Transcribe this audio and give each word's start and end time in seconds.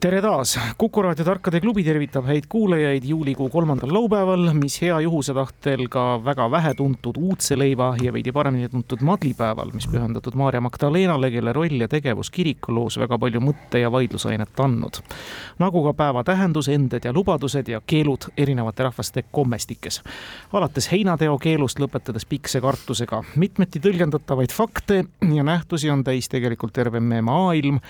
tere 0.00 0.22
taas, 0.22 0.58
Kuku 0.78 1.02
raadio 1.02 1.24
Tarkade 1.24 1.60
klubi 1.60 1.82
tervitab 1.84 2.24
häid 2.24 2.46
kuulajaid 2.48 3.04
juulikuu 3.04 3.48
kolmandal 3.52 3.92
laupäeval, 3.92 4.46
mis 4.56 4.78
hea 4.80 4.96
juhuse 5.04 5.34
tahtel 5.36 5.82
ka 5.92 6.04
väga 6.24 6.46
vähetuntud 6.50 7.18
uudseleiva 7.20 7.90
ja 8.02 8.12
veidi 8.12 8.32
paremini 8.32 8.68
tuntud 8.72 9.02
madlipäeval, 9.04 9.74
mis 9.76 9.84
pühendatud 9.92 10.38
Maarja 10.40 10.60
Magdalenale, 10.64 11.30
kelle 11.30 11.52
roll 11.52 11.84
ja 11.84 11.88
tegevus 11.88 12.30
kirikuloos 12.30 12.96
väga 12.98 13.18
palju 13.18 13.42
mõtte- 13.44 13.82
ja 13.82 13.92
vaidlusainet 13.92 14.60
andnud. 14.60 15.02
nagu 15.58 15.84
ka 15.84 15.92
päeva 15.92 16.24
tähendus, 16.24 16.68
ended 16.68 17.04
ja 17.04 17.12
lubadused 17.12 17.68
ja 17.68 17.80
keelud 17.86 18.30
erinevate 18.36 18.82
rahvaste 18.82 19.24
kommestikes. 19.30 20.02
alates 20.52 20.92
heinateo 20.92 21.38
keelust 21.38 21.78
lõpetades 21.78 22.24
pikse 22.28 22.60
kartusega, 22.60 23.22
mitmeti 23.36 23.80
tõlgendatavaid 23.80 24.52
fakte 24.52 25.04
ja 25.34 25.42
nähtusi 25.42 25.90
on 25.90 26.04
täis 26.04 26.28
tegelikult 26.28 26.72
terve 26.72 27.00
meie 27.00 27.22
maailm 27.22 27.80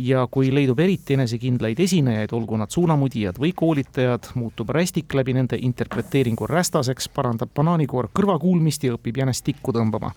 ja 0.00 0.26
kui 0.30 0.48
leidub 0.54 0.78
eriti 0.80 1.14
enesekindlaid 1.14 1.80
esinejaid, 1.80 2.32
olgu 2.36 2.56
nad 2.60 2.72
suunamudijad 2.72 3.38
või 3.40 3.52
koolitajad, 3.56 4.30
muutub 4.40 4.72
rästik 4.74 5.12
läbi 5.14 5.34
nende 5.36 5.58
interpreteeringu 5.60 6.48
rästaseks, 6.48 7.10
parandab 7.14 7.52
banaanikoor 7.56 8.10
kõrvakuulmist 8.16 8.86
ja 8.86 8.96
õpib 8.96 9.20
jänest 9.20 9.44
tikku 9.44 9.74
tõmbama. 9.76 10.12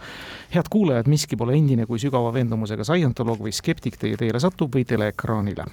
head 0.55 0.69
kuulajad, 0.69 1.07
miski 1.07 1.35
pole 1.37 1.57
endine, 1.57 1.85
kui 1.85 1.99
sügava 1.99 2.33
veendumusega 2.33 2.83
saientoloog 2.83 3.39
või 3.43 3.51
skeptik 3.51 3.97
teie 3.97 4.17
teele 4.17 4.39
satub 4.39 4.75
või 4.75 4.85
teleekraanile. 4.85 5.65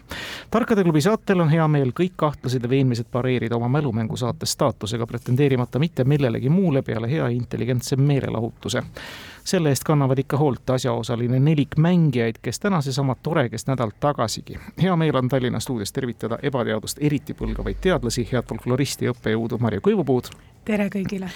tarkade 0.50 0.82
klubi 0.82 1.00
saatel 1.00 1.40
on 1.40 1.48
hea 1.48 1.68
meel 1.68 1.92
kõik 1.92 2.16
kahtlased 2.16 2.62
ja 2.62 2.70
veenmised 2.70 3.06
pareerida 3.10 3.56
oma 3.56 3.68
mälumängusaate 3.68 4.46
staatusega, 4.46 5.06
pretendeerimata 5.06 5.78
mitte 5.78 6.04
millelegi 6.04 6.48
muule 6.48 6.82
peale 6.82 7.10
hea 7.10 7.28
intelligentse 7.28 7.96
meelelahutuse 7.96 8.82
selle 9.50 9.68
eest 9.74 9.84
kannavad 9.84 10.18
ikka 10.18 10.38
hoolt 10.38 10.70
asjaosaline 10.70 11.40
nelik 11.42 11.76
mängijaid, 11.76 12.38
kes 12.42 12.60
täna 12.60 12.80
seesama 12.80 13.16
torekest 13.22 13.68
nädal 13.68 13.90
tagasigi. 14.00 14.58
hea 14.82 14.96
meel 14.96 15.16
on 15.16 15.28
Tallinna 15.28 15.60
stuudios 15.60 15.92
tervitada 15.92 16.38
ebateadust 16.42 16.98
eriti 17.00 17.34
põlgavaid 17.34 17.80
teadlasi, 17.80 18.28
head 18.32 18.46
folkloristi 18.48 19.08
ja 19.08 19.14
õppejõudu 19.14 19.58
Marju 19.58 19.80
Kõivupuud. 19.88 20.30
tere 20.64 20.88
kõigile! 20.88 21.30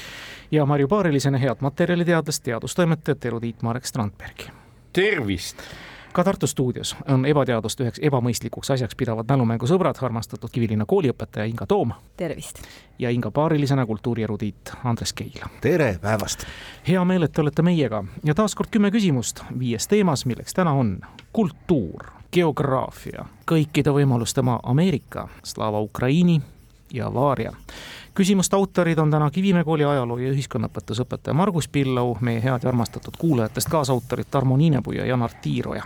ja 0.51 0.67
Marju 0.67 0.89
Paarilisena 0.89 1.39
head 1.39 1.57
materjaliteadlast, 1.61 2.45
teadustoimetajat 2.45 3.25
Erudiit 3.25 3.63
Marek 3.63 3.85
Strandbergi. 3.85 4.51
tervist! 4.93 5.67
Ka 6.15 6.25
Tartu 6.25 6.47
stuudios 6.47 6.97
on 7.09 7.27
ebateadust 7.27 7.81
üheks 7.83 7.99
ebamõistlikuks 8.07 8.71
asjaks 8.71 8.95
pidavad 8.95 9.27
mälumängusõbrad, 9.33 9.99
armastatud 10.07 10.53
Kivilinna 10.53 10.87
kooliõpetaja 10.87 11.47
Inga 11.51 11.67
Toom. 11.67 11.91
tervist! 12.17 12.63
ja 12.99 13.11
Inga 13.11 13.31
paarilisena 13.31 13.87
kultuurierudiit 13.87 14.73
Andres 14.85 15.13
Keil. 15.13 15.43
tere 15.61 15.99
päevast! 16.03 16.47
hea 16.89 17.05
meel, 17.05 17.27
et 17.27 17.33
te 17.33 17.43
olete 17.43 17.63
meiega 17.63 18.05
ja 18.25 18.35
taaskord 18.35 18.71
kümme 18.71 18.93
küsimust 18.95 19.43
viies 19.59 19.89
teemas, 19.91 20.27
milleks 20.27 20.55
täna 20.55 20.73
on 20.73 21.01
kultuur, 21.33 22.07
geograafia, 22.33 23.27
kõikide 23.51 23.91
võimaluste 23.91 24.43
maa 24.43 24.61
Ameerika, 24.63 25.29
Slava 25.43 25.81
Ukraini 25.81 26.41
ja 26.95 27.11
Vaaria 27.15 27.53
küsimuste 28.15 28.57
autorid 28.57 28.99
on 28.99 29.11
täna 29.11 29.31
Kivimäe 29.31 29.65
kooli 29.65 29.85
ajaloo 29.85 30.19
ja 30.19 30.31
ühiskonnaõpetusõpetaja 30.33 31.35
Margus 31.35 31.69
Pillau, 31.69 32.17
meie 32.21 32.43
head 32.43 32.63
ja 32.63 32.69
armastatud 32.69 33.17
kuulajatest 33.19 33.69
kaasautorid 33.71 34.31
Tarmo 34.31 34.57
Niinepuu 34.57 34.93
ja 34.93 35.07
Janar 35.07 35.31
Tiiroja. 35.43 35.83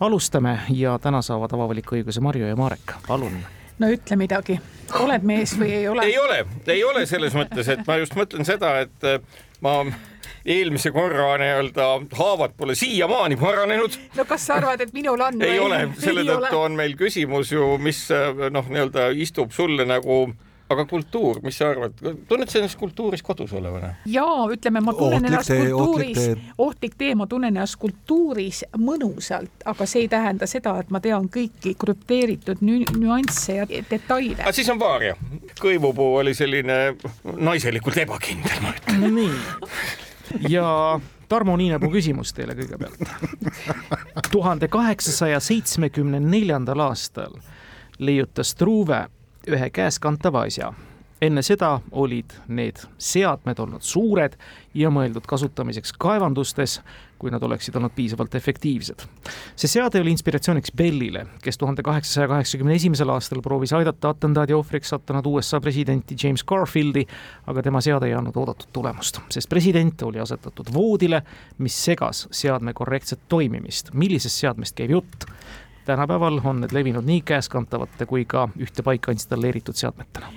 alustame 0.00 0.58
ja 0.70 0.98
täna 0.98 1.22
saavad 1.22 1.52
avavaliku 1.52 1.96
õiguse 1.96 2.20
Marju 2.20 2.46
ja 2.46 2.56
Marek, 2.56 2.92
palun 3.06 3.38
no 3.78 3.88
ütle 3.92 4.16
midagi, 4.16 4.58
oled 5.00 5.22
mees 5.22 5.54
või 5.58 5.72
ei 5.72 5.88
ole? 5.88 6.04
ei 6.04 6.18
ole, 6.18 6.44
ei 6.66 6.84
ole 6.84 7.06
selles 7.06 7.34
mõttes, 7.34 7.68
et 7.68 7.86
ma 7.86 7.96
just 7.96 8.16
mõtlen 8.16 8.44
seda, 8.44 8.78
et 8.80 9.04
äh, 9.04 9.20
ma 9.60 9.82
eelmise 10.46 10.90
korra 10.94 11.34
nii-öelda 11.40 11.86
haavad 12.16 12.54
pole 12.56 12.74
siiamaani 12.74 13.36
paranenud. 13.36 13.98
no 14.16 14.24
kas 14.24 14.46
sa 14.46 14.58
arvad, 14.60 14.80
et 14.80 14.92
minul 14.96 15.20
on? 15.20 15.42
ei 15.42 15.58
ole, 15.60 15.88
selle 15.98 16.24
tõttu 16.26 16.60
on 16.62 16.76
meil 16.78 16.96
küsimus 16.96 17.52
ju, 17.52 17.76
mis 17.78 18.06
äh, 18.14 18.50
noh, 18.50 18.68
nii-öelda 18.68 19.10
istub 19.14 19.54
sulle 19.54 19.86
nagu 19.88 20.26
aga 20.68 20.84
kultuur, 20.84 21.40
mis 21.42 21.58
sa 21.58 21.70
arvad, 21.70 21.94
tunned 22.28 22.50
sa 22.50 22.58
ennast 22.58 22.78
kultuuris 22.78 23.22
kodus 23.22 23.52
olevana? 23.56 23.92
jaa, 24.10 24.46
ütleme, 24.52 24.82
ma 24.84 24.94
tunnen 24.96 25.24
ennast 25.28 25.52
kultuuris, 25.52 26.22
ohtlik 26.58 26.96
tee, 26.98 27.14
ma 27.18 27.26
tunnen 27.30 27.54
ennast 27.54 27.78
kultuuris 27.82 28.64
mõnusalt, 28.78 29.62
aga 29.64 29.86
see 29.86 30.06
ei 30.06 30.12
tähenda 30.12 30.48
seda, 30.50 30.76
et 30.82 30.90
ma 30.94 31.00
tean 31.04 31.28
kõiki 31.32 31.76
krüpteeritud 31.78 32.64
nüansse 32.66 33.60
ja 33.60 33.66
detaile. 33.70 34.42
aga 34.42 34.54
siis 34.56 34.70
on 34.72 34.80
vaaria. 34.82 35.16
kõivupuu 35.60 36.16
oli 36.22 36.34
selline 36.34 36.96
naiselikult 37.38 38.02
ebakindel, 38.06 38.62
ma 38.62 38.74
ütlen. 38.74 39.06
nii, 39.20 40.48
ja 40.50 40.66
Tarmo 41.28 41.56
Niinepuu 41.58 41.90
küsimus 41.90 42.32
teile 42.34 42.54
kõigepealt. 42.58 43.02
tuhande 44.30 44.68
kaheksasaja 44.68 45.40
seitsmekümne 45.40 46.20
neljandal 46.22 46.82
aastal 46.90 47.38
leiutas 47.98 48.50
Struve 48.54 49.06
ühe 49.46 49.70
käeskantava 49.70 50.46
asja. 50.46 50.72
enne 51.22 51.40
seda 51.42 51.78
olid 51.96 52.34
need 52.52 52.82
seadmed 53.00 53.56
olnud 53.58 53.80
suured 53.80 54.34
ja 54.76 54.90
mõeldud 54.92 55.24
kasutamiseks 55.24 55.94
kaevandustes, 55.96 56.74
kui 57.16 57.32
nad 57.32 57.40
oleksid 57.42 57.78
olnud 57.78 57.94
piisavalt 57.96 58.34
efektiivsed. 58.34 59.06
see 59.56 59.70
seade 59.70 60.00
oli 60.00 60.10
inspiratsiooniks 60.12 60.74
Bellile, 60.76 61.26
kes 61.42 61.58
tuhande 61.58 61.82
kaheksasaja 61.82 62.28
kaheksakümne 62.28 62.74
esimesel 62.74 63.08
aastal 63.14 63.40
proovis 63.42 63.72
aidata 63.72 64.12
atentaadi 64.12 64.52
ohvriks 64.52 64.92
sattunud 64.92 65.26
USA 65.26 65.60
presidenti 65.60 66.16
James 66.22 66.44
Garfieldi, 66.44 67.06
aga 67.46 67.62
tema 67.62 67.80
seade 67.80 68.10
ei 68.10 68.14
andnud 68.14 68.36
oodatud 68.36 68.68
tulemust, 68.72 69.22
sest 69.30 69.48
president 69.48 70.02
oli 70.02 70.20
asetatud 70.20 70.74
voodile, 70.74 71.22
mis 71.58 71.84
segas 71.84 72.26
seadme 72.30 72.74
korrektset 72.74 73.20
toimimist. 73.28 73.94
millisest 73.94 74.44
seadmest 74.44 74.76
käib 74.76 74.90
jutt? 74.90 75.30
Tänapäeval 75.86 76.40
on 76.44 76.60
need 76.64 76.74
levinud 76.74 77.06
nii 77.06 77.22
käeskantavate 77.26 78.06
kui 78.06 78.24
ka 78.24 78.48
ühte 78.58 78.82
paika 78.82 79.14
installeeritud 79.14 79.78
seadmetena 79.78 80.32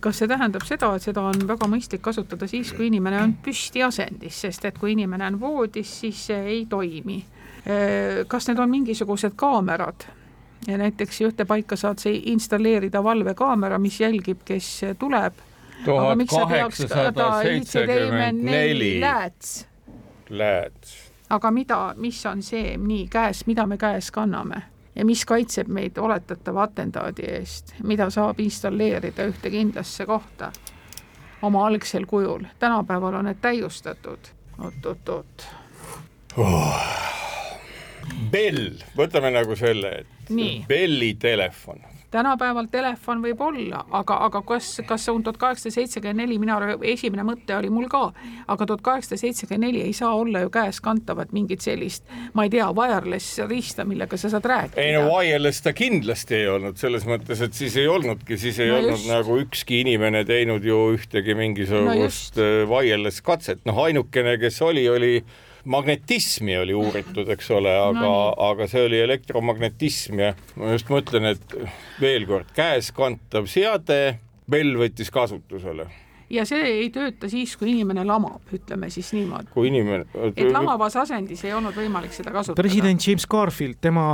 kas 0.00 0.18
see 0.18 0.28
tähendab 0.28 0.64
seda, 0.66 0.90
et 0.96 1.04
seda 1.06 1.22
on 1.30 1.44
väga 1.46 1.68
mõistlik 1.70 2.02
kasutada 2.02 2.48
siis, 2.50 2.72
kui 2.74 2.88
inimene 2.90 3.20
on 3.22 3.34
püstiasendis, 3.44 4.40
sest 4.42 4.64
et 4.66 4.78
kui 4.78 4.92
inimene 4.96 5.28
on 5.30 5.40
voodis, 5.40 5.92
siis 6.00 6.24
see 6.30 6.40
ei 6.54 6.64
toimi. 6.66 7.20
kas 8.28 8.48
need 8.48 8.58
on 8.58 8.70
mingisugused 8.70 9.36
kaamerad? 9.36 10.08
ja 10.66 10.78
näiteks 10.78 11.20
ühte 11.20 11.44
paika 11.44 11.76
saad 11.76 12.02
sa 12.02 12.10
installeerida 12.10 13.02
valvekaamera, 13.04 13.78
mis 13.78 14.00
jälgib, 14.00 14.40
kes 14.44 14.80
tuleb. 14.98 15.34
tuhat 15.84 16.18
kaheksasada 16.30 17.42
seitsekümmend 17.42 18.42
neli. 18.42 19.00
Lääts. 19.00 19.66
Lääts. 20.28 21.12
aga 21.30 21.50
mida, 21.50 21.94
mis 21.96 22.26
on 22.26 22.42
see 22.42 22.76
nii 22.76 23.06
käes, 23.08 23.46
mida 23.46 23.66
me 23.66 23.76
käes 23.78 24.10
kanname? 24.10 24.62
Ja 24.98 25.04
mis 25.04 25.24
kaitseb 25.24 25.68
meid 25.68 25.98
oletatava 25.98 26.62
atendaadi 26.62 27.22
eest, 27.22 27.74
mida 27.82 28.10
saab 28.10 28.40
installeerida 28.40 29.28
ühte 29.30 29.50
kindlasse 29.50 30.06
kohta 30.06 30.52
oma 31.42 31.66
algsel 31.66 32.06
kujul. 32.06 32.44
tänapäeval 32.58 33.14
on 33.14 33.24
need 33.24 33.40
täiustatud 33.40 34.18
oot,. 34.58 34.74
oot-oot-oot 34.84 35.46
oh.. 36.36 36.87
Bell, 38.32 38.82
võtame 38.98 39.32
nagu 39.34 39.56
selle, 39.58 39.94
et 40.02 40.34
Nii. 40.34 40.64
Belli 40.68 41.14
telefon 41.20 41.80
tänapäeval 42.10 42.68
telefon 42.70 43.20
võib 43.22 43.40
olla, 43.44 43.82
aga, 43.92 44.16
aga 44.28 44.40
kas, 44.46 44.70
kas 44.88 45.04
see 45.04 45.12
on 45.12 45.22
tuhat 45.24 45.36
kaheksasada 45.40 45.74
seitsekümmend 45.74 46.22
neli, 46.22 46.38
mina, 46.40 46.56
esimene 46.88 47.24
mõte 47.28 47.56
oli 47.56 47.70
mul 47.72 47.88
ka, 47.92 48.06
aga 48.48 48.68
tuhat 48.70 48.84
kaheksasada 48.84 49.20
seitsekümmend 49.20 49.66
neli 49.66 49.82
ei 49.84 49.96
saa 49.96 50.14
olla 50.16 50.42
ju 50.44 50.52
käeskantavat 50.52 51.34
mingit 51.36 51.64
sellist, 51.64 52.08
ma 52.34 52.46
ei 52.46 52.52
tea, 52.54 52.68
wireless 52.76 53.42
riista, 53.48 53.84
millega 53.88 54.16
sa 54.20 54.32
saad 54.32 54.48
rääkida. 54.48 54.80
ei 54.80 54.94
no 54.96 55.04
wireless 55.10 55.64
ta 55.64 55.74
kindlasti 55.76 56.38
ei 56.40 56.48
olnud, 56.54 56.80
selles 56.80 57.04
mõttes, 57.08 57.42
et 57.44 57.58
siis 57.58 57.76
ei 57.76 57.88
olnudki, 57.92 58.40
siis 58.40 58.60
ei 58.64 58.72
no 58.72 58.80
olnud 58.80 58.96
just. 58.96 59.10
nagu 59.12 59.38
ükski 59.44 59.82
inimene 59.84 60.24
teinud 60.28 60.64
ju 60.64 60.80
ühtegi 60.96 61.36
mingisugust 61.36 62.40
no 62.40 62.48
äh, 62.48 62.64
wireless 62.72 63.24
katset, 63.24 63.60
noh, 63.68 63.84
ainukene, 63.84 64.38
kes 64.40 64.62
oli, 64.64 64.88
oli 64.88 65.12
magnetismi 65.68 66.56
oli 66.62 66.74
uuritud, 66.76 67.28
eks 67.34 67.50
ole, 67.56 67.72
aga 67.76 68.00
no,, 68.00 68.16
aga 68.48 68.68
see 68.70 68.86
oli 68.88 69.00
elektromagnetism 69.04 70.22
ja 70.22 70.32
ma 70.56 70.74
just 70.74 70.90
mõtlen, 70.92 71.32
et 71.34 71.56
veel 72.00 72.26
kord, 72.28 72.50
käeskantav 72.56 73.48
seade, 73.50 74.18
Bell 74.48 74.78
võttis 74.80 75.10
kasutusele 75.12 75.88
ja 76.32 76.44
see 76.48 76.62
ei 76.82 76.88
tööta 76.92 77.28
siis, 77.30 77.56
kui 77.56 77.72
inimene 77.72 78.04
lamab, 78.06 78.44
ütleme 78.54 78.90
siis 78.92 79.10
niimoodi. 79.16 79.50
kui 79.54 79.68
inimene. 79.70 80.06
et 80.34 80.52
lamavas 80.52 80.96
asendis 81.04 81.44
ei 81.44 81.54
olnud 81.56 81.76
võimalik 81.76 82.14
seda 82.16 82.32
kasutada. 82.34 82.60
president 82.60 83.06
James 83.06 83.26
Garfield, 83.26 83.80
tema 83.80 84.08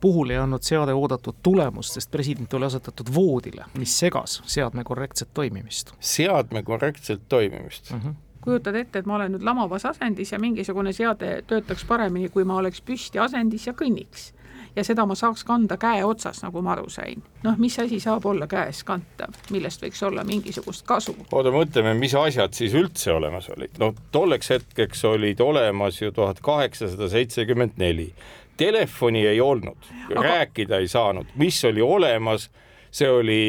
puhul 0.00 0.30
ei 0.30 0.38
andnud 0.38 0.62
seade 0.62 0.94
oodatud 0.94 1.40
tulemust, 1.42 1.98
sest 1.98 2.10
president 2.10 2.54
oli 2.54 2.68
asetatud 2.68 3.10
voodile, 3.14 3.66
mis 3.78 3.94
segas 3.98 4.40
seadme 4.46 4.84
korrektset 4.86 5.34
toimimist. 5.34 5.94
seadme 5.98 6.62
korrektset 6.62 7.28
toimimist 7.28 7.92
mm? 7.92 8.00
-hmm 8.00 8.24
kujutad 8.44 8.74
ette, 8.74 8.98
et 8.98 9.06
ma 9.06 9.16
olen 9.18 9.36
nüüd 9.36 9.44
lamavas 9.44 9.84
asendis 9.88 10.32
ja 10.32 10.38
mingisugune 10.38 10.92
seade 10.92 11.42
töötaks 11.46 11.84
paremini, 11.84 12.28
kui 12.28 12.44
ma 12.44 12.56
oleks 12.62 12.80
püsti 12.80 13.20
asendis 13.22 13.66
ja 13.66 13.76
kõnniks 13.76 14.32
ja 14.76 14.84
seda 14.84 15.04
ma 15.06 15.16
saaks 15.18 15.44
kanda 15.46 15.76
käe 15.80 16.04
otsas, 16.06 16.42
nagu 16.44 16.62
ma 16.62 16.72
aru 16.76 16.88
sain. 16.92 17.22
noh, 17.42 17.56
mis 17.58 17.78
asi 17.82 18.00
saab 18.00 18.26
olla 18.26 18.46
käes 18.50 18.82
kantav, 18.86 19.34
millest 19.54 19.82
võiks 19.82 20.02
olla 20.06 20.24
mingisugust 20.24 20.86
kasu? 20.86 21.14
oota, 21.32 21.52
mõtleme, 21.54 21.94
mis 21.98 22.14
asjad 22.18 22.54
siis 22.54 22.76
üldse 22.78 23.12
olemas 23.12 23.48
olid. 23.54 23.78
no 23.82 23.92
tolleks 24.12 24.50
hetkeks 24.54 25.04
olid 25.10 25.40
olemas 25.40 26.02
ju 26.02 26.12
tuhat 26.12 26.40
kaheksasada 26.40 27.08
seitsekümmend 27.08 27.78
neli. 27.78 28.12
Telefoni 28.58 29.20
ei 29.26 29.40
olnud, 29.40 29.90
Aga... 30.10 30.22
rääkida 30.22 30.80
ei 30.82 30.88
saanud, 30.90 31.26
mis 31.38 31.58
oli 31.64 31.82
olemas, 31.82 32.48
see 32.90 33.10
oli, 33.10 33.42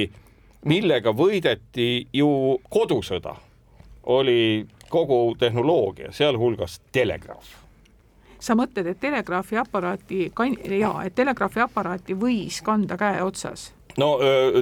millega 0.69 1.13
võideti 1.17 2.07
ju 2.13 2.59
kodusõda, 2.69 3.33
oli 4.03 4.67
kogu 4.89 5.35
tehnoloogia, 5.39 6.11
sealhulgas 6.11 6.79
telegraaf 6.91 7.57
sa 8.39 8.55
mõtled, 8.55 8.87
et 8.87 8.99
telegraafiaparaati, 9.03 10.29
jaa, 10.79 11.03
et 11.03 11.15
telegraafiaparaati 11.15 12.15
võis 12.15 12.61
kanda 12.63 12.97
käe 12.97 13.23
otsas? 13.23 13.73
no 13.97 14.17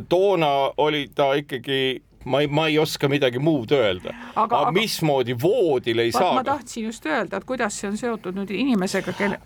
toona 0.09 0.49
oli 0.77 1.07
ta 1.15 1.33
ikkagi 1.37 2.01
ma 2.25 2.41
ei, 2.41 2.47
ma 2.47 2.67
ei 2.67 2.79
oska 2.79 3.07
midagi 3.07 3.39
muud 3.39 3.71
öelda. 3.71 4.13
aga, 4.35 4.63
aga 4.63 4.71
mismoodi 4.71 5.35
voodil 5.41 5.99
ei 6.03 6.11
saa? 6.11 6.33
ma 6.33 6.43
tahtsin 6.43 6.89
just 6.89 7.05
öelda, 7.05 7.37
et 7.37 7.47
kuidas 7.47 7.79
see 7.79 7.91
on 7.91 7.97
seotud 7.97 8.37
nüüd 8.37 8.51
inimesega, 8.53 9.13
kelle 9.17 9.39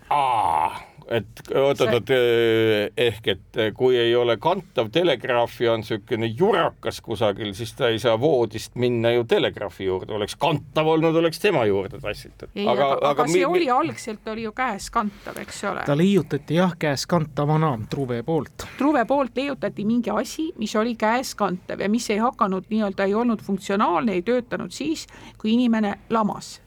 et 1.10 1.42
oot-oot, 1.54 2.12
ehk 2.96 3.28
et 3.32 3.60
kui 3.76 3.96
ei 3.98 4.14
ole 4.16 4.36
kantav 4.42 4.90
telegraaf 4.92 5.58
ja 5.60 5.74
on 5.74 5.82
niisugune 5.82 6.28
jurakas 6.38 7.00
kusagil, 7.04 7.52
siis 7.56 7.74
ta 7.78 7.90
ei 7.92 7.98
saa 8.02 8.18
voodist 8.20 8.76
minna 8.80 9.12
ju 9.12 9.24
telegraafi 9.28 9.86
juurde, 9.88 10.14
oleks 10.14 10.36
kantav 10.40 10.88
olnud, 10.94 11.16
oleks 11.22 11.40
tema 11.42 11.64
juurde 11.68 12.00
tassitud. 12.00 12.50
aga, 12.54 12.88
aga, 12.96 13.10
aga 13.10 13.28
see 13.32 13.46
oli 13.46 13.68
algselt 13.70 14.28
oli 14.32 14.46
ju 14.46 14.54
käes 14.56 14.90
kantav, 14.94 15.38
eks 15.42 15.62
ole. 15.70 15.84
ta 15.86 15.96
leiutati 15.98 16.58
jah, 16.60 16.76
käes 16.78 17.06
kantavana 17.10 17.74
Truve 17.90 18.22
poolt. 18.22 18.66
Truve 18.78 19.04
poolt 19.08 19.36
leiutati 19.36 19.84
mingi 19.84 20.10
asi, 20.10 20.50
mis 20.58 20.76
oli 20.76 20.94
käes 20.98 21.34
kantav 21.38 21.80
ja 21.82 21.90
mis 21.92 22.10
ei 22.10 22.20
hakanud 22.22 22.68
nii-öelda, 22.70 23.08
ei 23.08 23.14
olnud 23.14 23.42
funktsionaalne, 23.42 24.18
ei 24.18 24.26
töötanud 24.26 24.72
siis, 24.72 25.06
kui 25.38 25.56
inimene 25.56 25.98
lamas 26.10 26.61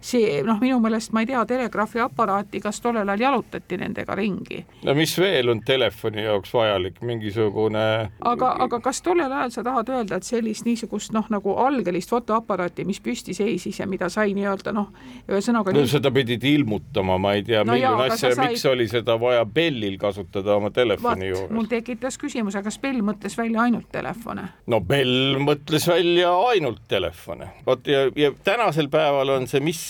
see 0.00 0.40
noh, 0.42 0.56
minu 0.60 0.78
meelest 0.80 1.12
ma 1.12 1.20
ei 1.20 1.28
tea, 1.28 1.42
telegraafiaparaati, 1.46 2.60
kas 2.64 2.80
tollel 2.80 3.08
ajal 3.08 3.26
jalutati 3.26 3.76
nendega 3.80 4.14
ringi? 4.16 4.62
no 4.86 4.94
mis 4.96 5.12
veel 5.20 5.52
on 5.52 5.60
telefoni 5.66 6.24
jaoks 6.24 6.54
vajalik, 6.56 7.00
mingisugune 7.04 7.84
aga, 8.32 8.52
aga 8.64 8.80
kas 8.80 9.02
tollel 9.04 9.32
ajal 9.32 9.52
sa 9.52 9.64
tahad 9.66 9.92
öelda, 9.92 10.16
et 10.16 10.28
sellist 10.28 10.64
niisugust 10.64 11.12
noh, 11.16 11.28
nagu 11.32 11.54
algelist 11.60 12.14
fotoaparaati, 12.14 12.86
mis 12.88 13.00
püsti 13.04 13.36
seisis 13.36 13.82
ja 13.82 13.88
mida 13.90 14.08
sai 14.12 14.32
nii-öelda 14.36 14.72
noh, 14.76 14.88
ühesõnaga 15.28 15.74
no 15.76 15.84
nii... 15.84 15.92
seda 15.92 16.12
pidid 16.14 16.48
ilmutama, 16.48 17.18
ma 17.20 17.34
ei 17.36 17.44
tea 17.44 17.60
no, 17.64 17.76
milline 17.76 18.08
asja, 18.08 18.32
sai... 18.32 18.54
miks 18.54 18.64
oli 18.72 18.88
seda 18.88 19.18
vaja 19.20 19.44
Bellil 19.44 19.98
kasutada 20.00 20.56
oma 20.56 20.72
telefoni 20.72 21.28
Vaat, 21.28 21.28
juures? 21.28 21.54
mul 21.58 21.68
tekitas 21.68 22.16
küsimuse, 22.20 22.64
kas 22.64 22.80
Bell 22.80 23.04
mõtles 23.04 23.36
välja 23.36 23.66
ainult 23.68 23.92
telefone? 23.92 24.48
no 24.72 24.80
Bell 24.80 25.36
mõtles 25.44 25.84
välja 25.92 26.32
ainult 26.54 26.86
telefone, 26.88 27.52
vot 27.68 27.84
ja, 27.90 28.06
ja 28.16 28.32
tänasel 28.44 28.88
päeval 28.88 29.36
on 29.36 29.48
see 29.50 29.60
mis 29.60 29.89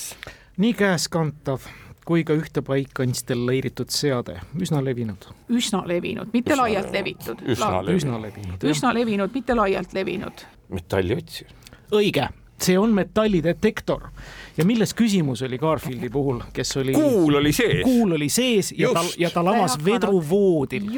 nii 0.61 0.75
käeskantav 0.75 1.69
kui 2.11 2.25
ka 2.27 2.35
ühte 2.35 2.63
paika 2.67 3.05
installeeritud 3.07 3.93
seade, 3.95 4.41
üsna 4.59 4.81
levinud. 4.85 5.29
üsna 5.49 5.85
levinud, 5.87 6.33
mitte 6.33 6.55
üsna 6.57 6.65
laialt 6.65 6.93
levitud. 6.93 7.45
üsna 7.47 7.71
levinud. 7.85 7.97
üsna 7.97 8.23
levinud, 8.23 8.69
üsna 8.73 8.95
levinud, 8.95 9.35
mitte 9.35 9.55
laialt 9.55 9.95
levinud. 9.95 10.45
metalliotsija. 10.69 11.51
õige 11.93 12.29
see 12.63 12.79
on 12.79 12.95
metallidetektor 12.95 14.09
ja 14.57 14.65
milles 14.69 14.93
küsimus 14.97 15.43
oli 15.47 15.59
Garfieldi 15.59 16.11
puhul, 16.13 16.41
kes 16.53 16.77
oli. 16.77 16.93
kuul 16.93 17.39
oli 17.41 17.53
sees. 17.53 17.83
kuul 17.85 18.13
oli 18.17 18.29
sees 18.29 18.73
ja 18.77 18.89
just. 18.89 18.95
ta, 18.95 19.05
ja 19.19 19.31
ta 19.31 19.45
lamas 19.45 19.79
vedruvoodil. 19.85 20.91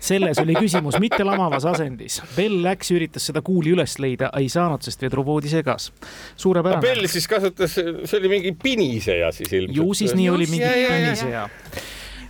selles 0.00 0.38
oli 0.42 0.56
küsimus, 0.58 0.98
mitte 1.00 1.24
lamavas 1.24 1.64
asendis. 1.70 2.20
Bell 2.36 2.62
läks, 2.64 2.90
üritas 2.94 3.30
seda 3.30 3.42
kuuli 3.42 3.74
üles 3.76 3.98
leida, 4.02 4.30
ei 4.38 4.48
saanud, 4.48 4.82
sest 4.82 5.02
vedruvoodi 5.02 5.52
segas. 5.52 5.92
suurepärane. 6.36 6.82
Bell 6.82 7.06
siis 7.10 7.28
kasutas, 7.28 7.76
see 7.78 8.20
oli 8.20 8.32
mingi 8.38 8.56
piniseja 8.62 9.32
siis 9.32 9.52
ilmselt. 9.52 9.76
ju 9.76 9.94
siis 9.94 10.14
nii 10.14 10.30
oli 10.30 10.50
mingi 10.50 10.72
piniseja 10.88 11.48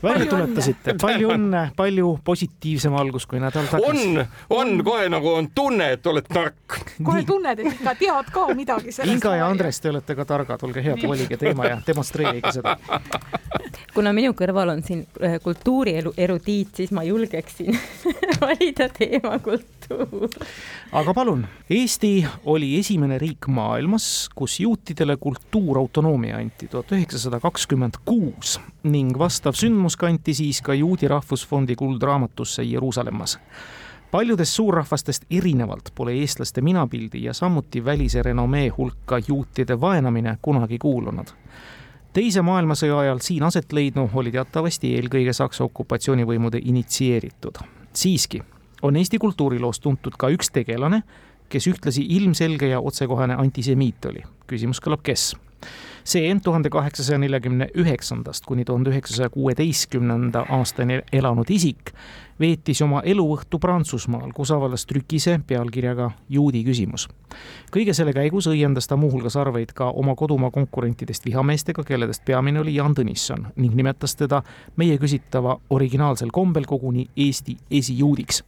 välja 0.04 0.26
tuletasite, 0.30 0.94
palju 1.00 1.30
õnne, 1.34 1.64
palju 1.76 2.14
positiivsem 2.24 2.94
algus 2.98 3.26
kui 3.30 3.40
nädal 3.42 3.68
tagasi. 3.70 4.06
on, 4.18 4.26
on 4.58 4.84
kohe 4.84 5.08
nagu 5.12 5.32
on 5.38 5.48
tunne, 5.54 5.90
et 5.96 6.06
oled 6.06 6.28
tark. 6.28 6.78
kohe 7.02 7.24
tunned, 7.26 7.58
et 7.58 7.72
ikka 7.72 7.94
tead 7.98 8.30
ka 8.34 8.46
midagi 8.54 8.92
sellest. 8.92 9.14
Inga 9.16 9.36
ja 9.38 9.48
Andres, 9.48 9.80
te 9.80 9.92
olete 9.92 10.16
ka 10.18 10.26
targad, 10.28 10.62
olge 10.66 10.84
head, 10.84 11.02
valige 11.08 11.38
teema 11.40 11.68
ja 11.70 11.80
demonstreerige 11.86 12.52
seda. 12.58 12.76
kuna 13.94 14.12
minu 14.16 14.34
kõrval 14.36 14.74
on 14.74 14.82
siin 14.86 15.04
äh, 15.22 15.38
kultuurielu 15.42 16.14
erudiit, 16.18 16.74
siis 16.80 16.92
ma 16.94 17.04
julgeksin 17.06 17.74
valida 18.42 18.88
teema 18.92 19.38
kultuur. 19.44 20.28
aga 20.92 21.14
palun, 21.14 21.46
Eesti 21.70 22.14
oli 22.50 22.74
esimene 22.78 23.18
riik 23.18 23.48
maailmas, 23.48 24.28
kus 24.34 24.58
juutidele 24.60 25.16
kultuurautonoomia 25.20 26.38
anti 26.40 26.68
tuhat 26.68 26.92
üheksasada 26.96 27.40
kakskümmend 27.42 28.00
kuus 28.04 28.58
ning 28.84 29.16
vastav 29.18 29.56
sündmus 29.56 29.93
kanti 29.96 30.34
siis 30.34 30.62
ka 30.62 30.74
Juudi 30.74 31.08
Rahvusfondi 31.08 31.76
kuldraamatusse 31.76 32.62
Jeruusalemmas 32.62 33.38
paljudest 34.10 34.52
suurrahvastest 34.54 35.24
erinevalt 35.30 35.90
pole 35.94 36.12
eestlaste 36.12 36.60
minapildi 36.60 37.24
ja 37.24 37.32
samuti 37.34 37.84
välise 37.84 38.22
renomee 38.22 38.68
hulka 38.68 39.18
juutide 39.28 39.80
vaenamine 39.80 40.38
kunagi 40.42 40.78
kuulunud 40.78 41.34
teise 42.14 42.42
maailmasõja 42.46 42.98
ajal 42.98 43.18
siin 43.22 43.42
aset 43.42 43.72
leidnu 43.72 44.06
oli 44.14 44.30
teatavasti 44.32 44.94
eelkõige 44.96 45.32
Saksa 45.32 45.64
okupatsioonivõimude 45.64 46.60
initsieeritud. 46.62 47.58
siiski 47.92 48.42
on 48.82 48.96
Eesti 48.96 49.18
kultuuriloos 49.18 49.80
tuntud 49.80 50.14
ka 50.18 50.28
üks 50.30 50.52
tegelane, 50.52 51.02
kes 51.48 51.66
ühtlasi 51.66 52.04
ilmselge 52.16 52.68
ja 52.68 52.80
otsekohene 52.80 53.34
antisemiit 53.34 54.04
oli. 54.04 54.22
küsimus 54.46 54.80
kõlab, 54.80 55.02
kes? 55.02 55.34
See 56.04 56.34
tuhande 56.44 56.70
kaheksasaja 56.70 57.18
neljakümne 57.18 57.68
üheksandast 57.74 58.44
kuni 58.44 58.64
tuhande 58.64 58.90
üheksasaja 58.90 59.30
kuueteistkümnenda 59.30 60.46
aastani 60.48 61.00
elanud 61.12 61.50
isik 61.50 61.94
veetis 62.40 62.82
oma 62.82 63.02
eluõhtu 63.06 63.58
Prantsusmaal, 63.62 64.32
kus 64.34 64.50
avaldas 64.50 64.86
trükise 64.86 65.38
pealkirjaga 65.46 66.10
Juudi 66.28 66.64
küsimus. 66.64 67.08
kõige 67.70 67.94
selle 67.94 68.12
käigus 68.12 68.46
õiendas 68.46 68.88
ta 68.88 68.96
muuhulgas 68.96 69.36
arveid 69.36 69.72
ka 69.72 69.90
oma 69.90 70.14
kodumaa 70.14 70.50
konkurentidest 70.50 71.24
vihameestega, 71.24 71.84
kelledest 71.84 72.24
peamine 72.24 72.60
oli 72.60 72.74
Jaan 72.74 72.94
Tõnisson 72.94 73.46
ning 73.56 73.74
nimetas 73.74 74.16
teda 74.16 74.42
meie 74.76 74.98
küsitava 74.98 75.60
originaalsel 75.70 76.30
kombel 76.32 76.64
koguni 76.66 77.08
Eesti 77.16 77.56
esijuudiks 77.70 78.44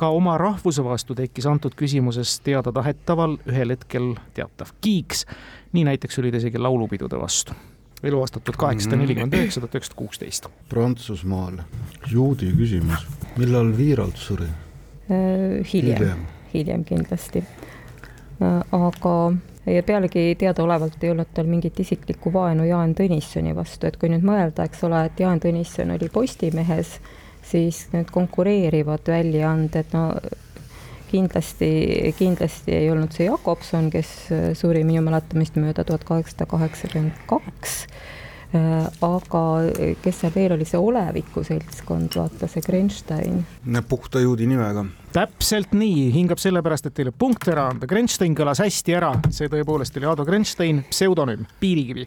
ka 0.00 0.08
oma 0.16 0.38
rahvuse 0.40 0.84
vastu 0.84 1.14
tekkis 1.18 1.46
antud 1.50 1.74
küsimuses 1.76 2.38
teada-tahetaval 2.46 3.36
ühel 3.50 3.74
hetkel 3.74 4.14
teatav 4.36 4.72
kiiks. 4.80 5.26
nii 5.72 5.84
näiteks 5.90 6.18
oli 6.18 6.30
ta 6.32 6.40
isegi 6.40 6.58
laulupidude 6.58 7.20
vastu. 7.20 7.52
eluaastat 8.02 8.44
tuhat 8.44 8.56
kaheksasada 8.56 8.96
nelikümmend 8.96 9.36
üheksa, 9.36 9.60
tuhat 9.60 9.74
üheksasada 9.74 9.98
kuusteist. 9.98 10.48
Prantsusmaal, 10.68 11.60
juudi 12.10 12.48
küsimus, 12.56 13.04
millal 13.36 13.76
Viiralt 13.76 14.16
suri 14.16 14.48
äh,? 14.48 15.72
hiljem, 15.72 16.26
hiljem 16.54 16.84
kindlasti 16.84 17.44
äh,. 17.44 18.64
aga 18.72 19.14
ja 19.66 19.82
pealegi 19.82 20.34
teadaolevalt 20.38 21.04
ei 21.04 21.10
olnud 21.10 21.34
tal 21.34 21.46
mingit 21.46 21.80
isiklikku 21.80 22.32
vaenu 22.32 22.64
Jaan 22.64 22.94
Tõnissoni 22.96 23.52
vastu, 23.56 23.86
et 23.86 24.00
kui 24.00 24.08
nüüd 24.08 24.24
mõelda, 24.24 24.64
eks 24.64 24.84
ole, 24.88 25.04
et 25.10 25.20
Jaan 25.20 25.44
Tõnisson 25.44 25.92
oli 25.92 26.08
Postimehes 26.08 26.96
siis 27.50 27.86
need 27.94 28.10
konkureerivad 28.14 29.10
väljaanded, 29.10 29.90
no 29.96 30.04
kindlasti, 31.10 31.70
kindlasti 32.18 32.74
ei 32.76 32.90
olnud 32.90 33.14
see 33.14 33.26
Jakobson, 33.26 33.90
kes 33.92 34.14
suri 34.58 34.84
minu 34.86 35.02
mäletamist 35.06 35.58
mööda 35.58 35.84
tuhat 35.86 36.06
kaheksasada 36.06 36.46
kaheksakümmend 36.50 37.22
kaks, 37.30 37.80
aga 39.06 39.42
kes 40.02 40.20
seal 40.22 40.34
veel 40.34 40.54
oli, 40.56 40.66
see 40.66 40.78
Oleviku 40.78 41.42
seltskond, 41.46 42.14
vaata 42.18 42.48
see 42.50 42.62
Grenstein. 42.66 43.42
puhta 43.88 44.22
juudi 44.22 44.46
nimega. 44.50 44.84
täpselt 45.12 45.74
nii, 45.74 46.10
hingab 46.14 46.38
sellepärast, 46.38 46.86
et 46.86 46.94
teile 46.94 47.10
punkt 47.10 47.48
ära 47.48 47.68
anda, 47.70 47.86
Grenstein 47.90 48.34
kõlas 48.38 48.62
hästi 48.62 48.94
ära, 48.94 49.14
see 49.30 49.50
tõepoolest 49.50 49.98
oli 49.98 50.06
Ado 50.06 50.26
Grenstein, 50.26 50.84
pseudonüüm, 50.90 51.46
Piirikivi 51.60 52.06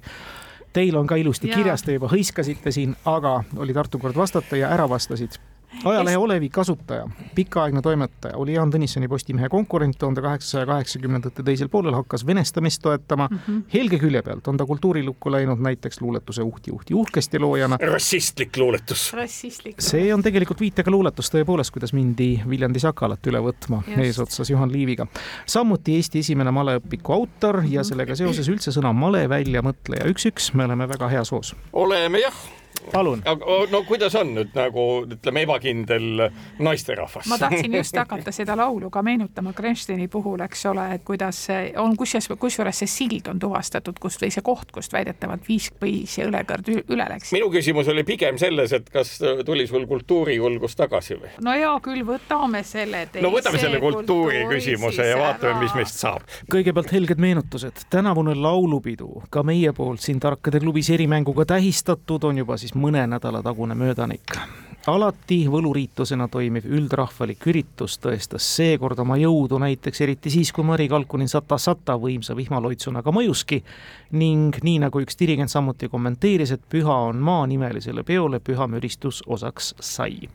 Teil 0.74 0.96
on 0.98 1.08
ka 1.08 1.16
ilusti 1.22 1.50
ja. 1.50 1.58
kirjas, 1.58 1.84
te 1.86 1.94
juba 1.94 2.10
hõiskasite 2.10 2.72
siin, 2.74 2.96
aga 3.06 3.44
oli 3.62 3.74
Tartu 3.74 4.00
kord 4.02 4.18
vastata 4.18 4.58
ja 4.58 4.72
ära 4.74 4.88
vastasid 4.90 5.38
ajalehe 5.86 6.18
Olevik 6.18 6.58
asutaja, 6.58 7.08
pikaaegne 7.36 7.82
toimetaja 7.82 8.38
oli 8.38 8.54
Jaan 8.54 8.72
Tõnissoni 8.72 9.08
Postimehe 9.10 9.50
konkurent 9.50 9.98
tuhande 10.00 10.22
kaheksasaja 10.22 10.66
kaheksakümnendate 10.66 11.44
teisel 11.44 11.70
poolel, 11.70 11.96
hakkas 11.98 12.26
venestamist 12.28 12.82
toetama 12.82 13.28
mm. 13.32 13.40
-hmm. 13.48 13.62
helge 13.74 14.00
külje 14.00 14.22
pealt 14.22 14.48
on 14.48 14.58
ta 14.58 14.66
kultuurilukku 14.66 15.32
läinud 15.32 15.60
näiteks 15.60 16.02
luuletuse 16.02 16.42
Uhti, 16.42 16.72
uhti 16.72 16.94
uhkesti 16.94 17.40
loojana. 17.40 17.78
rassistlik 17.82 18.58
luuletus. 18.58 19.14
rassistlik. 19.14 19.76
see 19.82 20.14
on 20.14 20.24
tegelikult 20.24 20.60
viitega 20.60 20.92
luuletus 20.92 21.32
tõepoolest, 21.36 21.72
kuidas 21.72 21.94
mindi 21.94 22.42
Viljandi 22.50 22.80
Sakalat 22.80 23.28
üle 23.28 23.40
võtma 23.40 23.84
Just. 23.88 23.98
eesotsas 23.98 24.50
Juhan 24.50 24.72
Liiviga. 24.72 25.08
samuti 25.46 25.96
Eesti 25.96 26.20
esimene 26.20 26.52
maleõpiku 26.52 27.14
autor 27.14 27.64
ja 27.68 27.82
mhm. 27.82 27.88
sellega 27.88 28.16
seoses 28.16 28.50
üldse 28.50 28.72
sõna 28.72 28.94
male 28.94 29.30
väljamõtleja 29.30 30.06
üks-üks, 30.06 30.54
me 30.54 30.66
oleme 30.66 30.88
väga 30.88 31.08
heas 31.08 31.32
hoos. 31.32 31.56
oleme 31.74 32.20
jah 32.20 32.63
palun. 32.92 33.24
no 33.72 33.84
kuidas 33.88 34.16
on 34.16 34.34
nüüd 34.38 34.54
nagu 34.58 34.86
ütleme, 35.08 35.46
ebakindel 35.48 36.28
naisterahvas? 36.60 37.28
ma 37.32 37.38
tahtsin 37.42 37.78
just 37.80 37.98
hakata 37.98 38.32
seda 38.36 38.58
laulu 38.58 38.90
ka 38.94 39.04
meenutama 39.04 39.54
Grensteini 39.54 40.08
puhul, 40.08 40.44
eks 40.46 40.66
ole, 40.72 40.88
et 40.96 41.04
kuidas 41.08 41.46
on, 41.78 41.96
kusjuures, 41.98 42.30
kusjuures 42.40 42.84
see 42.84 42.92
sild 42.92 43.30
on 43.32 43.40
tuvastatud, 43.40 44.00
kust 44.02 44.22
või 44.24 44.32
see 44.34 44.46
koht, 44.46 44.72
kust 44.74 44.94
väidetavalt 44.94 45.48
viiskpõis 45.48 46.18
ja 46.18 46.28
õlekõrd 46.30 46.72
üle 46.84 47.08
läks. 47.10 47.34
minu 47.36 47.50
küsimus 47.54 47.90
oli 47.92 48.06
pigem 48.08 48.38
selles, 48.42 48.74
et 48.74 48.90
kas 48.94 49.16
tuli 49.46 49.68
sul 49.68 49.88
kultuurivõlgus 49.90 50.78
tagasi 50.80 51.18
või? 51.20 51.34
no 51.44 51.56
hea 51.58 51.74
küll, 51.86 52.04
võtame 52.08 52.64
selle 52.68 53.06
teise 53.12 53.26
no 53.26 53.34
võtame 53.34 53.62
selle 53.62 53.80
kultuuri 53.84 54.44
küsimuse 54.50 55.08
ja 55.08 55.18
vaatame, 55.20 55.60
mis 55.64 55.76
meist 55.78 56.00
saab. 56.00 56.28
kõigepealt 56.52 56.92
helged 56.96 57.22
meenutused. 57.22 57.86
tänavune 57.94 58.36
laulupidu 58.36 59.24
ka 59.30 59.44
meie 59.44 59.74
poolt 59.74 60.02
siin 60.04 60.20
Tarkade 60.24 60.60
klubis 60.64 60.90
erimänguga 60.94 61.46
tähistatud 61.46 62.24
on 62.24 62.38
juba 62.44 62.58
siis 62.58 62.73
mõne 62.76 63.08
nädala 63.08 63.44
tagune 63.44 63.76
möödanik. 63.76 64.38
alati 64.88 65.46
võluriitusena 65.48 66.26
toimiv 66.28 66.66
üldrahvalik 66.68 67.46
üritus 67.48 67.94
tõestas 68.04 68.44
seekord 68.56 69.00
oma 69.00 69.16
jõudu 69.16 69.56
näiteks 69.64 70.02
eriti 70.04 70.30
siis, 70.30 70.52
kui 70.52 70.64
Mari 70.68 70.90
Kalkunin 70.92 71.30
Sata 71.32 71.58
Sata 71.58 71.96
võimsa 71.96 72.36
vihmaloitsuna 72.36 73.04
ka 73.04 73.12
mõjuski 73.16 73.62
ning 74.12 74.58
nii 74.64 74.82
nagu 74.84 75.00
üks 75.00 75.16
dirigent 75.20 75.50
samuti 75.50 75.88
kommenteeris, 75.88 76.52
et 76.52 76.62
Püha 76.70 76.98
on 77.08 77.16
maa 77.24 77.48
nimelisele 77.48 78.04
peole 78.04 78.40
püha 78.40 78.68
müristus 78.68 79.24
osaks 79.28 79.74
sai. 79.80 80.28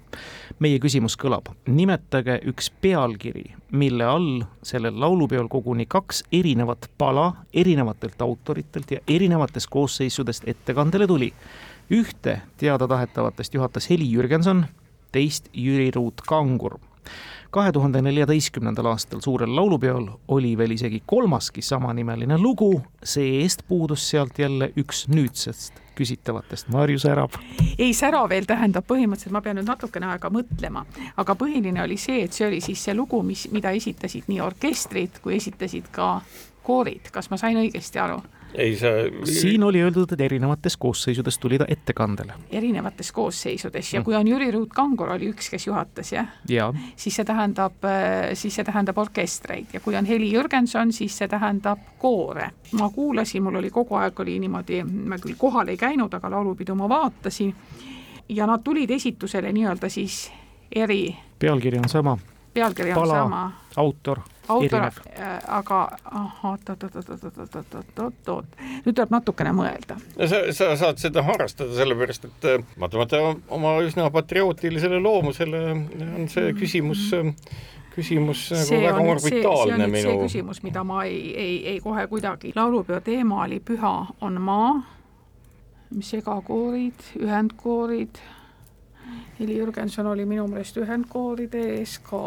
meie 0.59 0.79
küsimus 0.79 1.17
kõlab, 1.17 1.53
nimetage 1.67 2.41
üks 2.49 2.71
pealkiri, 2.81 3.55
mille 3.71 4.05
all 4.05 4.45
sellel 4.63 5.01
laulupeol 5.01 5.49
koguni 5.49 5.87
kaks 5.87 6.25
erinevat 6.33 6.91
pala 6.99 7.33
erinevatelt 7.53 8.23
autoritelt 8.23 8.91
ja 8.91 9.01
erinevatest 9.09 9.69
koosseisudest 9.71 10.49
ettekandele 10.49 11.07
tuli 11.07 11.35
ühte 11.91 12.41
teadatahetavast 12.57 13.55
juhatas 13.55 13.91
Heli 13.91 14.13
Jürgenson, 14.13 14.67
teist 15.13 15.49
Jüri 15.55 15.91
Ruut-Kangur. 15.95 16.79
kahe 17.51 17.73
tuhande 17.73 18.03
neljateistkümnendal 18.03 18.87
aastal 18.87 19.21
suurel 19.25 19.57
laulupeol 19.57 20.09
oli 20.29 20.59
veel 20.59 20.71
isegi 20.71 21.03
kolmaski 21.07 21.63
samanimeline 21.63 22.39
lugu, 22.39 22.83
see-eest 23.05 23.63
puudus 23.69 24.11
sealt 24.11 24.39
jälle 24.39 24.73
üks 24.77 25.07
nüüdsest 25.09 25.81
küsitavatest, 25.99 26.69
Marju 26.69 26.99
Särav. 26.99 27.31
ei, 27.79 27.95
sära 27.95 28.29
veel 28.29 28.45
tähendab 28.47 28.85
põhimõtteliselt, 28.87 29.33
ma 29.33 29.41
pean 29.43 29.57
nüüd 29.59 29.67
natukene 29.67 30.07
aega 30.13 30.31
mõtlema, 30.31 30.85
aga 31.17 31.35
põhiline 31.35 31.83
oli 31.83 31.97
see, 31.97 32.23
et 32.25 32.37
see 32.37 32.47
oli 32.47 32.61
siis 32.61 32.85
see 32.85 32.95
lugu, 32.95 33.23
mis, 33.23 33.49
mida 33.53 33.73
esitasid 33.75 34.29
nii 34.29 34.41
orkestrid 34.45 35.19
kui 35.25 35.39
esitasid 35.41 35.89
ka 35.93 36.21
koorid, 36.63 37.11
kas 37.13 37.31
ma 37.33 37.41
sain 37.41 37.57
õigesti 37.59 37.99
aru? 38.05 38.21
Ei, 38.55 38.77
sa. 38.77 38.87
siin 39.25 39.65
oli 39.65 39.83
öeldud, 39.83 40.13
et 40.13 40.21
erinevates 40.21 40.77
koosseisudes 40.77 41.39
tuli 41.39 41.59
ta 41.59 41.65
ettekandele. 41.69 42.33
erinevates 42.51 43.13
koosseisudes 43.13 43.95
ja 43.95 44.01
mm. 44.01 44.05
kui 44.05 44.15
on 44.15 44.29
Jüri 44.29 44.51
Ruut-Kangur 44.51 45.13
oli 45.13 45.31
üks, 45.33 45.51
kes 45.51 45.67
juhatas, 45.67 46.13
jah 46.13 46.29
ja.? 46.49 46.73
siis 46.97 47.17
see 47.17 47.25
tähendab, 47.25 47.85
äh, 47.85 48.33
siis 48.35 48.55
see 48.55 48.65
tähendab 48.65 48.99
orkestreid 48.99 49.73
ja 49.73 49.81
kui 49.81 49.97
on 49.97 50.09
Heli 50.09 50.33
Jürgenson, 50.33 50.93
siis 50.93 51.19
see 51.19 51.29
tähendab 51.29 51.79
koore. 51.99 52.51
ma 52.73 52.91
kuulasin, 52.91 53.43
mul 53.43 53.61
oli 53.61 53.71
kogu 53.71 53.95
aeg 54.01 54.21
oli 54.21 54.39
niimoodi, 54.39 54.83
ma 54.85 55.19
küll 55.19 55.39
kohal 55.39 55.69
ei 55.69 55.77
käinud, 55.77 56.15
aga 56.15 56.31
laulupidu 56.31 56.75
ma 56.75 56.89
vaatasin 56.89 57.55
ja 58.29 58.47
nad 58.47 58.65
tulid 58.65 58.91
esitusele 58.91 59.53
nii-öelda 59.53 59.89
siis 59.89 60.33
eri. 60.73 61.17
pealkiri 61.39 61.79
on 61.79 61.89
sama. 61.89 62.19
pealkiri 62.55 62.93
on 62.93 62.95
Pala, 62.95 63.23
sama. 63.23 63.53
autor 63.77 64.21
autor, 64.49 64.83
äh, 64.83 65.39
aga 65.59 65.79
oot-oot-oot-oot-oot-oot-oot, 66.49 68.47
nüüd 68.85 68.95
tuleb 68.95 69.11
natukene 69.15 69.53
mõelda. 69.57 69.95
sa, 70.19 70.39
sa 70.57 70.77
saad 70.81 70.97
seda 71.03 71.23
harrastada, 71.27 71.73
sellepärast 71.79 72.25
et 72.29 72.43
äh, 72.49 72.63
vaatamata 72.81 73.17
oma 73.55 73.71
üsna 73.85 74.11
patriootilisele 74.15 74.99
loomusele 75.03 75.61
äh, 75.73 76.15
on 76.15 76.29
see 76.33 76.53
küsimus 76.59 77.11
küsimus 77.99 78.41
nagu 78.55 78.69
see 78.69 78.81
väga 78.85 79.01
on, 79.03 79.09
orbitaalne 79.17 79.77
see, 79.77 79.83
see 79.83 79.93
minu. 79.97 80.09
see 80.11 80.19
küsimus, 80.27 80.59
mida 80.63 80.81
ma 80.87 81.05
ei, 81.09 81.19
ei, 81.35 81.55
ei 81.75 81.81
kohe 81.83 82.07
kuidagi, 82.11 82.53
laulupeo 82.57 83.01
teema 83.05 83.43
oli 83.45 83.59
Püha 83.61 83.95
on 84.25 84.35
maa, 84.43 84.73
segakoorid, 86.05 87.01
ühendkoorid, 87.19 88.21
Heli 89.41 89.59
Jürgenson 89.59 90.07
oli 90.07 90.27
minu 90.27 90.47
meelest 90.51 90.77
ühendkooride 90.83 91.61
ees 91.79 91.99
ka 92.05 92.21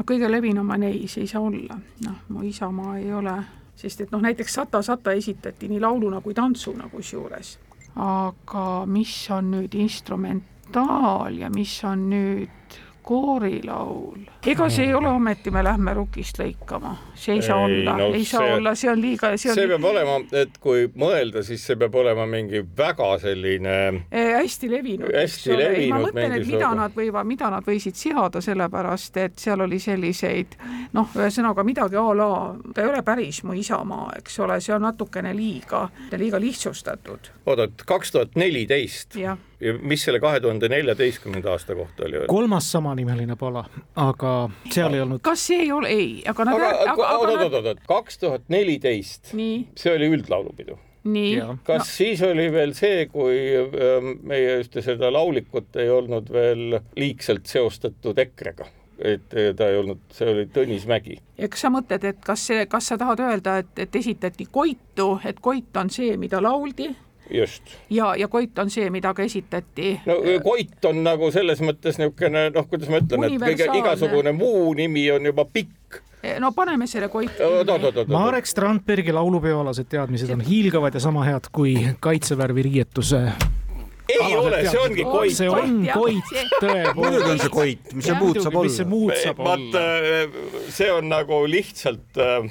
no 0.00 0.06
kõige 0.08 0.30
levinum 0.30 0.70
on 0.72 0.86
ei, 0.88 1.04
see 1.08 1.26
ei 1.26 1.28
saa 1.28 1.42
olla, 1.44 1.76
noh, 2.06 2.20
mu 2.32 2.44
isamaa 2.48 2.96
ei 2.98 3.12
ole, 3.12 3.34
sest 3.76 4.06
et 4.06 4.14
noh, 4.14 4.22
näiteks 4.24 4.54
Sata 4.56 4.80
Sata 4.82 5.12
esitati 5.12 5.68
nii 5.68 5.80
lauluna 5.80 6.22
kui 6.24 6.34
tantsuna 6.34 6.88
kusjuures. 6.88 7.58
aga 8.00 8.86
mis 8.86 9.12
on 9.34 9.50
nüüd 9.50 9.74
instrumentaal 9.76 11.36
ja 11.42 11.50
mis 11.50 11.74
on 11.84 12.08
nüüd 12.10 12.59
koorilaul. 13.02 14.18
ega 14.46 14.68
see 14.72 14.86
ei 14.88 14.94
ole 14.94 15.08
ometi, 15.08 15.50
me 15.50 15.62
lähme 15.64 15.94
rukist 15.94 16.38
lõikama, 16.40 16.94
see 17.14 17.36
ei 17.36 17.42
saa 17.44 17.58
ei, 17.66 17.80
olla 17.80 17.96
no,, 17.98 18.06
ei 18.14 18.24
saa 18.24 18.44
see, 18.44 18.54
olla, 18.56 18.74
see 18.78 18.90
on 18.90 19.02
liiga, 19.02 19.32
see 19.36 19.50
on 19.52 19.58
see 19.58 19.68
peab 19.70 19.86
olema, 19.90 20.16
et 20.42 20.56
kui 20.62 20.86
mõelda, 21.00 21.42
siis 21.46 21.64
see 21.66 21.78
peab 21.80 21.98
olema 22.02 22.26
mingi 22.30 22.62
väga 22.76 23.10
selline 23.22 23.76
äh, 24.06 24.30
hästi 24.38 24.70
levinud, 24.72 25.12
hästi 25.16 25.58
levinud 25.58 25.94
ma 25.96 26.02
mõtlen, 26.06 26.36
et 26.38 26.48
mida 26.48 26.72
nad 26.78 26.96
võivad, 26.96 27.28
mida 27.28 27.50
nad 27.52 27.66
võisid 27.66 27.98
seada, 28.00 28.42
sellepärast 28.44 29.20
et 29.24 29.38
seal 29.40 29.66
oli 29.66 29.80
selliseid 29.82 30.56
noh, 30.96 31.12
ühesõnaga 31.16 31.66
midagi 31.66 32.00
a 32.00 32.08
la, 32.16 32.30
ta 32.74 32.84
ei 32.84 32.90
ole 32.92 33.04
päris 33.06 33.42
mu 33.44 33.56
isamaa, 33.58 34.14
eks 34.22 34.40
ole, 34.44 34.60
see 34.64 34.74
on 34.76 34.86
natukene 34.88 35.34
liiga, 35.36 35.86
liiga 36.16 36.40
lihtsustatud. 36.40 37.32
oodad, 37.46 37.86
kaks 37.86 38.16
tuhat 38.16 38.36
neliteist. 38.40 39.16
Ja 39.20 39.36
mis 39.82 40.04
selle 40.04 40.20
kahe 40.20 40.40
tuhande 40.40 40.68
neljateistkümnenda 40.72 41.52
aasta 41.52 41.74
kohta 41.74 42.04
oli? 42.04 42.24
kolmas 42.28 42.72
samanimeline 42.72 43.36
pala, 43.36 43.64
aga 43.96 44.34
seal 44.72 44.94
ei 44.94 45.04
olnud. 45.04 45.22
kas 45.24 45.46
see 45.50 45.64
ei 45.66 45.72
ole, 45.72 45.88
ei, 45.88 46.12
aga 46.28 46.46
nad. 46.48 46.60
aga, 46.60 46.92
aga, 46.92 47.10
oot, 47.16 47.34
oot, 47.34 47.52
oot, 47.52 47.66
oot, 47.72 47.82
kaks 47.88 48.22
tuhat 48.22 48.48
neliteist, 48.48 49.34
see 49.34 49.92
oli 49.94 50.10
üldlaulupidu 50.16 50.78
nii. 51.04 51.36
kas 51.64 51.78
no. 51.78 51.88
siis 51.88 52.22
oli 52.22 52.48
veel 52.52 52.74
see, 52.76 53.06
kui 53.12 53.38
ähm, 53.56 54.12
meie 54.28 54.58
ühte 54.60 54.84
seda 54.84 55.12
laulikut 55.12 55.76
ei 55.80 55.90
olnud 55.92 56.28
veel 56.32 56.80
liigselt 56.96 57.48
seostatud 57.50 58.18
EKRE-ga? 58.18 58.68
et 59.00 59.32
ta 59.56 59.68
ei 59.70 59.78
olnud, 59.80 60.02
see 60.12 60.28
oli 60.28 60.42
Tõnis 60.52 60.84
Mägi. 60.88 61.16
ja 61.40 61.48
kas 61.48 61.64
sa 61.64 61.70
mõtled, 61.72 62.04
et 62.04 62.18
kas 62.24 62.42
see, 62.50 62.66
kas 62.68 62.90
sa 62.92 62.98
tahad 63.00 63.22
öelda, 63.24 63.60
et, 63.62 63.72
et 63.86 63.96
esitati 63.96 64.48
Koitu, 64.52 65.14
et 65.24 65.40
Koit 65.40 65.76
on 65.80 65.92
see, 65.92 66.16
mida 66.20 66.42
lauldi 66.42 66.90
just. 67.30 67.62
ja, 67.90 68.14
ja 68.16 68.28
Koit 68.28 68.58
on 68.58 68.70
see, 68.70 68.90
mida 68.90 69.14
ka 69.14 69.22
esitati. 69.22 70.00
no 70.06 70.20
Koit 70.44 70.84
on 70.90 71.02
nagu 71.04 71.30
selles 71.34 71.62
mõttes 71.64 72.00
niisugune 72.00 72.48
noh, 72.54 72.68
kuidas 72.70 72.90
ma 72.92 73.02
ütlen, 73.02 73.26
et 73.28 73.40
kõige 73.42 73.70
igasugune 73.80 74.34
muu 74.36 74.72
nimi 74.78 75.06
on 75.14 75.30
juba 75.30 75.44
pikk 75.44 76.00
eh, 76.22 76.38
no 76.42 76.52
paneme 76.56 76.88
selle 76.90 77.08
Koiti. 77.12 77.46
Marek 78.10 78.46
Strandbergi 78.50 79.14
laulupeoalased 79.16 79.88
teadmised 79.90 80.34
on 80.34 80.44
hiilgavad 80.44 80.94
ja 80.94 81.02
sama 81.02 81.24
head 81.28 81.50
kui 81.52 81.76
kaitsevärvi 82.00 82.68
riietuse 82.70 83.24
ei 84.10 84.36
ole, 84.36 84.64
see 84.66 84.80
ongi 84.80 85.04
Koit. 85.04 85.34
see 85.36 85.50
on 85.50 85.76
Koit, 85.94 86.32
tõepoolest. 86.56 86.96
muidugi 86.98 87.30
on 87.30 87.42
see 87.42 87.52
Koit, 87.54 87.92
mis 87.94 88.08
see 88.08 88.16
muud 88.18 88.40
saab 88.40 88.56
olla? 88.56 88.66
mis 88.66 88.78
see 88.80 88.88
muud 88.90 89.14
saab 89.22 89.44
olla? 89.44 89.52
vaat 89.52 89.78
äh, 89.78 90.66
see 90.74 90.90
on 90.92 91.10
nagu 91.12 91.40
lihtsalt 91.50 92.20
äh, 92.20 92.50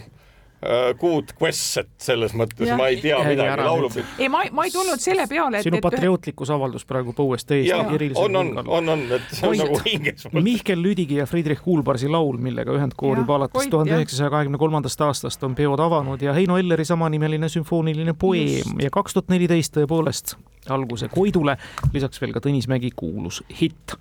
good 1.00 1.32
äh, 1.32 1.36
question 1.40 1.86
selles 1.98 2.34
mõttes, 2.36 2.68
ma 2.76 2.90
ei 2.92 3.00
tea 3.00 3.16
ja, 3.16 3.24
midagi 3.24 3.64
laulupidu. 3.64 4.06
ei, 4.20 4.28
ma, 4.32 4.42
ma 4.52 4.66
ei 4.68 4.74
tulnud 4.74 5.00
selle 5.00 5.26
peale, 5.32 5.62
et 5.62 5.68
sinu 5.68 5.80
patriootlikkus 5.84 6.52
avaldus 6.52 6.84
praegu 6.90 7.14
põues 7.16 7.48
täiesti 7.48 7.96
erilisel 7.96 8.28
on, 8.28 8.36
on, 8.60 8.68
on, 8.68 8.92
on, 8.96 9.06
et 9.16 9.32
see 9.32 9.48
on 9.48 9.56
Koit. 9.56 9.64
nagu 9.64 9.80
hinges. 9.86 10.28
Mihkel 10.36 10.84
Lüdigi 10.84 11.20
ja 11.22 11.28
Friedrich 11.30 11.64
Kuulbarsi 11.64 12.12
laul, 12.12 12.42
millega 12.44 12.76
ühendkoor 12.76 13.24
juba 13.24 13.40
alates 13.40 13.72
tuhande 13.72 13.96
üheksasaja 13.96 14.34
kahekümne 14.36 14.60
kolmandast 14.60 15.08
aastast 15.08 15.44
on 15.48 15.56
peod 15.56 15.80
avanud 15.80 16.22
ja 16.22 16.36
Heino 16.36 16.60
Elleri 16.60 16.86
samanimeline 16.86 17.50
sümfooniline 17.50 18.14
poeem 18.20 18.66
Just. 18.66 18.84
ja 18.84 18.92
kaks 18.94 19.16
tuhat 19.16 19.32
neliteist 19.32 19.78
tõepoolest 19.78 20.36
alguse 20.70 21.08
Koidule, 21.10 21.56
lisaks 21.94 22.20
veel 22.22 22.36
ka 22.36 22.44
Tõnis 22.44 22.68
Mägi 22.70 22.92
kuulus 22.96 23.40
hitt 23.62 23.96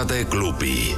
tarkade 0.00 0.24
klubi. 0.24 0.96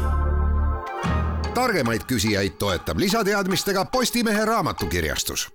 targemaid 1.55 2.05
küsijaid 2.07 2.55
toetab 2.59 2.99
lisateadmistega 2.99 3.85
Postimehe 3.85 4.45
raamatukirjastus. 4.45 5.51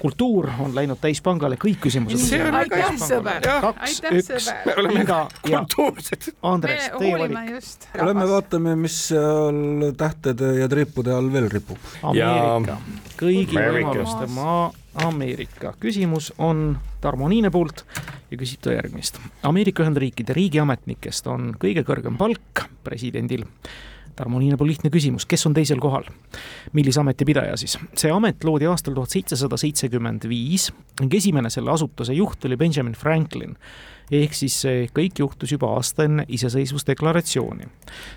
kultuur 0.00 0.48
on 0.58 0.74
läinud 0.74 0.98
täispangale, 0.98 1.54
kõik 1.54 1.78
küsimused. 1.84 2.18
see 2.18 2.42
on 2.42 2.56
väga 2.58 2.76
hea 2.76 2.90
sõber. 2.98 3.46
kaks, 3.62 4.00
üks, 4.10 4.50
me 4.66 4.74
oleme 4.82 5.04
ka 5.06 5.20
kultuursed. 5.46 6.32
Andres, 6.42 6.90
teie 6.98 7.18
valik. 7.22 7.88
Lähme 8.02 8.28
vaatame, 8.34 8.76
mis 8.76 8.98
seal 9.12 9.92
tähtede 9.96 10.56
ja 10.58 10.68
triipude 10.68 11.14
all 11.14 11.30
veel 11.32 11.46
ripub. 11.54 11.78
Ameerika, 12.02 12.80
kõigi 13.14 13.54
võimaluste 13.54 14.26
maa 14.34 14.72
Ameerika. 14.94 15.74
küsimus 15.80 16.32
on 16.38 16.78
Tarmo 17.00 17.28
Niine 17.28 17.50
poolt 17.50 17.84
ja 18.30 18.36
küsib 18.36 18.60
ta 18.60 18.74
järgmist. 18.74 19.18
Ameerika 19.42 19.82
Ühendriikide 19.84 20.36
riigiametnikest 20.36 21.26
on 21.26 21.54
kõige 21.60 21.84
kõrgem 21.88 22.18
palk 22.20 22.66
presidendil 22.84 23.46
Tarmo 24.16 24.38
Niine 24.38 24.58
poolt 24.60 24.68
lihtne 24.68 24.90
küsimus, 24.92 25.26
kes 25.28 25.46
on 25.48 25.54
teisel 25.56 25.80
kohal? 25.82 26.04
millise 26.72 27.00
ametipidaja 27.00 27.56
siis? 27.56 27.78
see 27.98 28.12
amet 28.12 28.44
loodi 28.44 28.68
aastal 28.70 28.94
tuhat 28.96 29.14
seitsesada 29.14 29.56
seitsekümmend 29.60 30.28
viis 30.28 30.70
ning 31.00 31.14
esimene 31.14 31.50
selle 31.50 31.72
asutuse 31.72 32.14
juht 32.16 32.44
oli 32.44 32.56
Benjamin 32.56 32.94
Franklin. 32.98 33.56
ehk 34.12 34.34
siis 34.36 34.58
see 34.64 34.86
kõik 34.92 35.22
juhtus 35.22 35.54
juba 35.54 35.70
aasta 35.76 36.04
enne 36.04 36.24
iseseisvusdeklaratsiooni. 36.28 37.68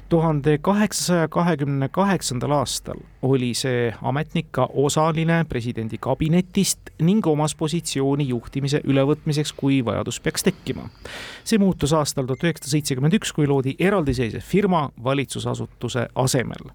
tuhande 0.10 0.58
kaheksasaja 0.58 1.28
kahekümne 1.32 1.90
kaheksandal 1.90 2.52
aastal 2.60 3.00
oli 3.26 3.54
see 3.58 3.94
ametnik 4.02 4.52
ka 4.52 4.68
osaline 4.74 5.44
presidendi 5.50 5.98
kabinetist 6.02 6.92
ning 7.02 7.26
omas 7.28 7.56
positsiooni 7.56 8.28
juhtimise 8.30 8.82
ülevõtmiseks, 8.84 9.54
kui 9.58 9.80
vajadus 9.86 10.20
peaks 10.20 10.44
tekkima. 10.44 10.90
see 11.44 11.58
muutus 11.62 11.94
aastal 11.94 12.28
tuhat 12.28 12.44
üheksasada 12.44 12.76
seitsekümmend 12.76 13.18
üks, 13.18 13.32
kui 13.34 13.48
loodi 13.48 13.76
eraldiseisev 13.80 14.44
firma 14.44 14.90
valitsusasutuse 15.86 16.08
asemel 16.16 16.74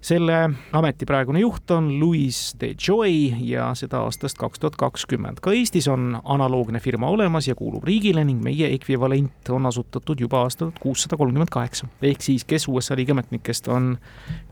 selle 0.00 0.36
ameti 0.72 1.04
praegune 1.04 1.42
juht 1.42 1.70
on 1.76 1.90
Louis 2.00 2.36
de 2.60 2.70
Joy 2.72 3.34
ja 3.44 3.66
seda 3.76 3.98
aastast 4.06 4.38
kaks 4.40 4.58
tuhat 4.58 4.76
kakskümmend. 4.80 5.42
ka 5.44 5.52
Eestis 5.52 5.88
on 5.92 6.16
analoogne 6.24 6.80
firma 6.80 7.10
olemas 7.12 7.48
ja 7.48 7.54
kuulub 7.54 7.84
riigile 7.84 8.24
ning 8.24 8.40
meie 8.40 8.72
ekvivalent 8.74 9.50
on 9.52 9.66
asutatud 9.66 10.20
juba 10.20 10.40
aastal 10.40 10.70
kuussada 10.80 11.16
kolmkümmend 11.20 11.52
kaheksa. 11.52 11.86
ehk 12.02 12.22
siis, 12.22 12.44
kes 12.44 12.68
USA 12.68 12.94
riigiametnikest 12.94 13.68
on 13.68 13.98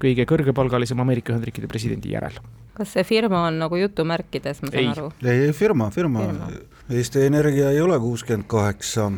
kõige 0.04 0.28
kõrgepalgalisem 0.28 1.00
Ameerika 1.00 1.32
Ühendriikide 1.32 1.66
presidendi 1.66 2.12
järel? 2.12 2.36
kas 2.76 2.92
see 2.92 3.04
firma 3.04 3.46
on 3.48 3.58
nagu 3.58 3.76
jutumärkides, 3.76 4.60
ma 4.62 4.68
saan 4.68 4.82
Ei. 4.84 4.90
aru? 4.92 5.08
ei, 5.24 5.46
ei 5.46 5.52
firma, 5.52 5.88
firma, 5.90 6.26
Firma. 6.26 6.52
firma. 6.52 6.76
Eesti 6.88 7.24
Energia 7.24 7.70
ei 7.70 7.80
ole 7.80 7.96
kuuskümmend 8.00 8.44
kaheksa 8.48 9.08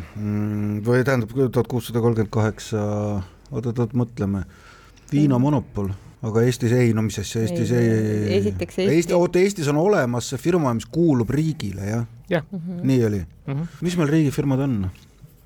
või 0.87 1.03
tähendab 1.03 1.35
tuhat 1.35 1.67
kuussada 1.67 1.99
kolmkümmend 1.99 2.31
kaheksa, 2.31 2.79
oot-oot-oot, 3.51 3.93
mõtleme, 3.97 4.45
viinamonopol 5.11 5.91
aga 6.27 6.43
Eestis 6.45 6.73
ei, 6.77 6.91
no 6.93 7.03
mis 7.05 7.17
asja, 7.21 7.43
Eestis 7.45 7.71
ei, 7.73 7.85
Ei, 7.85 8.01
ei, 8.07 8.39
esiteks 8.39 8.79
Eesti- 8.79 8.97
Eesti, 8.97 9.15
oota 9.17 9.41
Eestis 9.41 9.69
on 9.71 9.79
olemas 9.81 10.29
see 10.31 10.41
firma, 10.41 10.73
mis 10.77 10.85
kuulub 10.85 11.29
riigile, 11.33 11.87
jah? 11.89 12.03
jah 12.29 12.45
nii 12.51 13.05
oli 13.07 13.21
mm. 13.21 13.53
-hmm. 13.53 13.79
mis 13.81 13.97
meil 13.97 14.11
riigifirmad 14.15 14.65
on? 14.67 14.75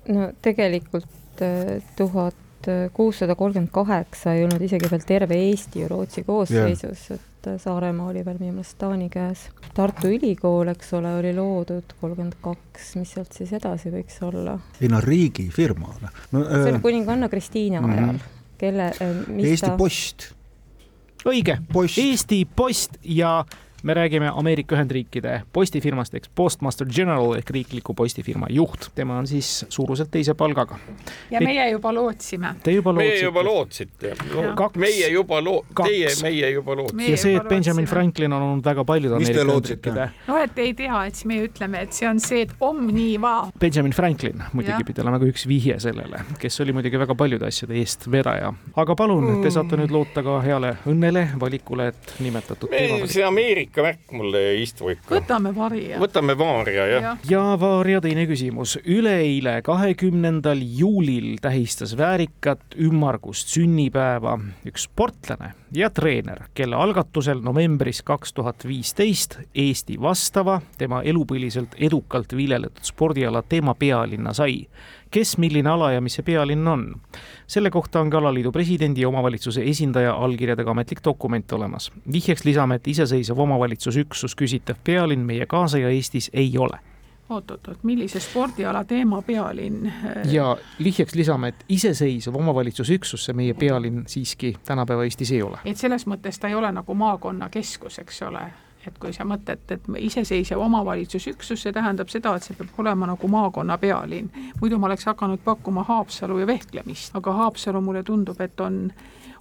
no 0.08 0.28
tegelikult 0.42 1.42
äh, 1.42 1.82
tuhat 1.96 2.34
kuussada 2.92 3.34
kolmkümmend 3.38 3.70
kaheksa 3.72 4.34
ei 4.34 4.44
olnud 4.44 4.62
isegi 4.62 4.90
veel 4.90 5.04
terve 5.06 5.38
Eesti 5.48 5.80
ju 5.80 5.88
Rootsi 5.88 6.24
koosseisus 6.26 7.10
yeah., 7.10 7.20
et 7.46 7.52
äh, 7.54 7.60
Saaremaa 7.62 8.10
oli 8.10 8.24
veel 8.26 8.38
minu 8.40 8.56
meelest 8.56 8.76
Taani 8.80 9.08
käes. 9.12 9.46
Tartu 9.74 10.10
Ülikool, 10.12 10.70
eks 10.72 10.92
ole, 10.98 11.12
oli 11.18 11.32
loodud 11.36 11.94
kolmkümmend 12.00 12.38
kaks, 12.42 12.94
mis 13.00 13.12
sealt 13.14 13.36
siis 13.36 13.52
edasi 13.56 13.92
võiks 13.94 14.18
olla? 14.26 14.58
ei 14.80 14.90
no 14.92 15.00
riigifirma 15.04 15.92
no,. 16.02 16.10
see 16.32 16.72
oli 16.72 16.80
kuninganna 16.84 17.28
Kristiina 17.32 17.82
mhm. 17.82 17.92
ajal, 17.92 18.18
kelle, 18.58 18.90
mis 19.28 19.52
Eesti 19.52 19.68
ta 19.68 19.76
Post, 19.78 20.28
õige, 21.28 21.58
Post, 21.72 22.00
Eesti 22.02 22.42
Post 22.56 22.98
ja 23.02 23.38
me 23.86 23.94
räägime 23.94 24.32
Ameerika 24.34 24.74
Ühendriikide 24.74 25.42
postifirmast 25.52 26.14
ehk 26.18 26.24
Postmaster 26.34 26.88
General 26.90 27.36
ehk 27.38 27.50
riikliku 27.54 27.94
postifirma 27.94 28.46
juht. 28.50 28.88
tema 28.94 29.18
on 29.18 29.26
siis 29.26 29.66
suuruselt 29.68 30.10
teise 30.10 30.34
palgaga. 30.34 30.78
ja 31.30 31.40
meie 31.40 31.70
juba 31.70 31.94
lootsime. 31.94 32.54
Te 32.62 32.72
juba 32.72 32.92
meie 32.92 33.10
lootsite. 33.10 33.24
juba 33.24 33.44
lootsite. 33.44 34.14
Kaks. 34.56 34.78
meie 34.78 35.10
juba 35.12 35.38
loo-, 35.40 35.62
teie, 35.84 36.08
meie 36.22 36.50
juba 36.50 36.76
lootsite. 36.76 36.96
Meie 36.96 37.10
ja 37.10 37.16
see, 37.16 37.36
et 37.36 37.48
Benjamin 37.48 37.84
lootsime. 37.84 37.86
Franklin 37.86 38.32
on 38.32 38.42
olnud 38.42 38.64
väga 38.64 38.84
paljude 38.84 39.20
Ameerika? 39.20 39.44
Ühendriikide 39.44 40.08
no 40.26 40.40
et 40.42 40.58
ei 40.58 40.74
tea, 40.74 41.04
et 41.06 41.14
siis 41.14 41.30
me 41.30 41.38
ütleme, 41.46 41.84
et 41.86 41.94
see 41.94 42.10
on 42.10 42.20
see, 42.20 42.42
et 42.48 42.56
omniva. 42.60 43.36
Benjamin 43.60 43.94
Franklin 43.94 44.42
muidugi 44.52 44.88
pidi 44.90 45.04
olema 45.06 45.22
ka 45.22 45.30
üks 45.30 45.46
vihje 45.46 45.78
sellele, 45.86 46.24
kes 46.42 46.60
oli 46.66 46.74
muidugi 46.74 46.98
väga 46.98 47.14
paljude 47.14 47.46
asjade 47.46 47.78
eestvedaja. 47.78 48.50
aga 48.74 48.98
palun, 48.98 49.30
te 49.46 49.54
saate 49.54 49.78
nüüd 49.78 49.94
loota 49.94 50.26
ka 50.26 50.40
heale 50.42 50.74
õnnele, 50.90 51.28
valikule, 51.38 51.92
et 51.94 52.18
nimetatud 52.18 52.74
see 53.06 53.22
Ameerika 53.22 53.75
märk 53.84 54.12
mulle 54.16 54.42
ei 54.52 54.62
istu 54.62 54.90
ikka. 54.92 55.14
võtame 55.18 55.52
varja. 55.56 56.00
võtame 56.02 56.36
Vaaria 56.38 56.86
jah 56.90 57.02
ja.. 57.02 57.16
ja 57.30 57.44
Vaaria 57.60 58.00
teine 58.04 58.26
küsimus. 58.26 58.78
üleeile, 58.84 59.60
kahekümnendal 59.66 60.62
juulil 60.78 61.36
tähistas 61.42 61.96
väärikat 61.98 62.78
ümmargust 62.80 63.52
sünnipäeva 63.54 64.38
üks 64.66 64.88
sportlane 64.88 65.52
ja 65.74 65.90
treener, 65.90 66.46
kelle 66.54 66.76
algatusel 66.76 67.40
novembris 67.44 68.02
kaks 68.06 68.32
tuhat 68.36 68.66
viisteist 68.66 69.38
Eesti 69.54 70.00
vastava, 70.00 70.60
tema 70.78 71.02
elupõliselt 71.02 71.74
edukalt 71.78 72.36
viljeletud 72.36 72.84
spordiala 72.86 73.42
teema 73.42 73.74
pealinna 73.74 74.32
sai. 74.36 74.66
Kes, 75.16 75.36
milline 75.40 75.70
ala 75.72 75.92
ja 75.94 76.02
mis 76.04 76.18
see 76.18 76.26
pealinn 76.26 76.68
on? 76.68 76.88
selle 77.46 77.70
kohta 77.70 78.02
on 78.02 78.10
ka 78.12 78.18
alaliidu 78.18 78.52
presidendi 78.52 79.04
ja 79.04 79.08
omavalitsuse 79.08 79.62
esindaja 79.64 80.12
allkirjadega 80.12 80.70
ametlik 80.70 81.00
dokument 81.04 81.52
olemas. 81.52 81.92
vihjeks 82.12 82.44
lisame, 82.44 82.80
et 82.80 82.88
iseseisev 82.88 83.38
omavalitsusüksus 83.46 84.36
küsitav 84.36 84.82
pealinn 84.84 85.24
meie 85.24 85.46
kaasaja 85.46 85.88
Eestis 85.88 86.30
ei 86.34 86.52
ole 86.58 86.82
oot-oot-oot, 87.28 87.82
millise 87.82 88.20
spordiala 88.20 88.84
teema 88.84 89.22
pealinn? 89.22 89.88
ja 90.30 90.56
vihjeks 90.84 91.14
lisame, 91.14 91.48
et 91.48 91.64
iseseisev 91.68 92.36
omavalitsusüksus 92.36 93.24
see 93.24 93.34
meie 93.34 93.54
pealinn 93.54 94.04
siiski 94.06 94.54
tänapäeva 94.68 95.08
Eestis 95.08 95.32
ei 95.32 95.42
ole. 95.42 95.58
et 95.64 95.80
selles 95.80 96.06
mõttes 96.06 96.38
ta 96.40 96.52
ei 96.52 96.54
ole 96.54 96.72
nagu 96.72 96.94
maakonnakeskus, 96.94 97.98
eks 98.04 98.22
ole 98.28 98.44
et 98.86 98.98
kui 98.98 99.12
sa 99.12 99.24
mõtled, 99.24 99.62
et 99.70 99.90
iseseisev 99.98 100.60
omavalitsusüksus, 100.62 101.62
see 101.62 101.74
tähendab 101.74 102.10
seda, 102.12 102.36
et 102.36 102.46
see 102.46 102.56
peab 102.58 102.80
olema 102.82 103.10
nagu 103.10 103.28
maakonna 103.28 103.78
pealinn. 103.78 104.30
muidu 104.60 104.78
ma 104.78 104.86
oleks 104.90 105.06
hakanud 105.06 105.42
pakkuma 105.44 105.84
Haapsalu 105.84 106.38
ja 106.38 106.46
vehklemist, 106.46 107.16
aga 107.16 107.32
Haapsalu 107.32 107.80
mulle 107.80 108.02
tundub, 108.02 108.40
et 108.40 108.60
on 108.60 108.90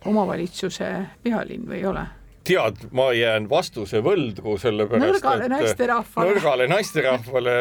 omavalitsuse 0.06 0.92
pealinn 1.24 1.68
või 1.68 1.82
ei 1.82 1.86
ole 1.86 2.06
tead, 2.46 2.84
ma 2.94 3.10
jään 3.16 3.48
vastuse 3.50 4.02
võlgu, 4.06 4.58
sellepärast 4.62 5.06
nõrgale 5.06 5.50
naisterahvale. 5.50 6.34
nõrgale 6.34 6.68
naisterahvale 6.70 7.56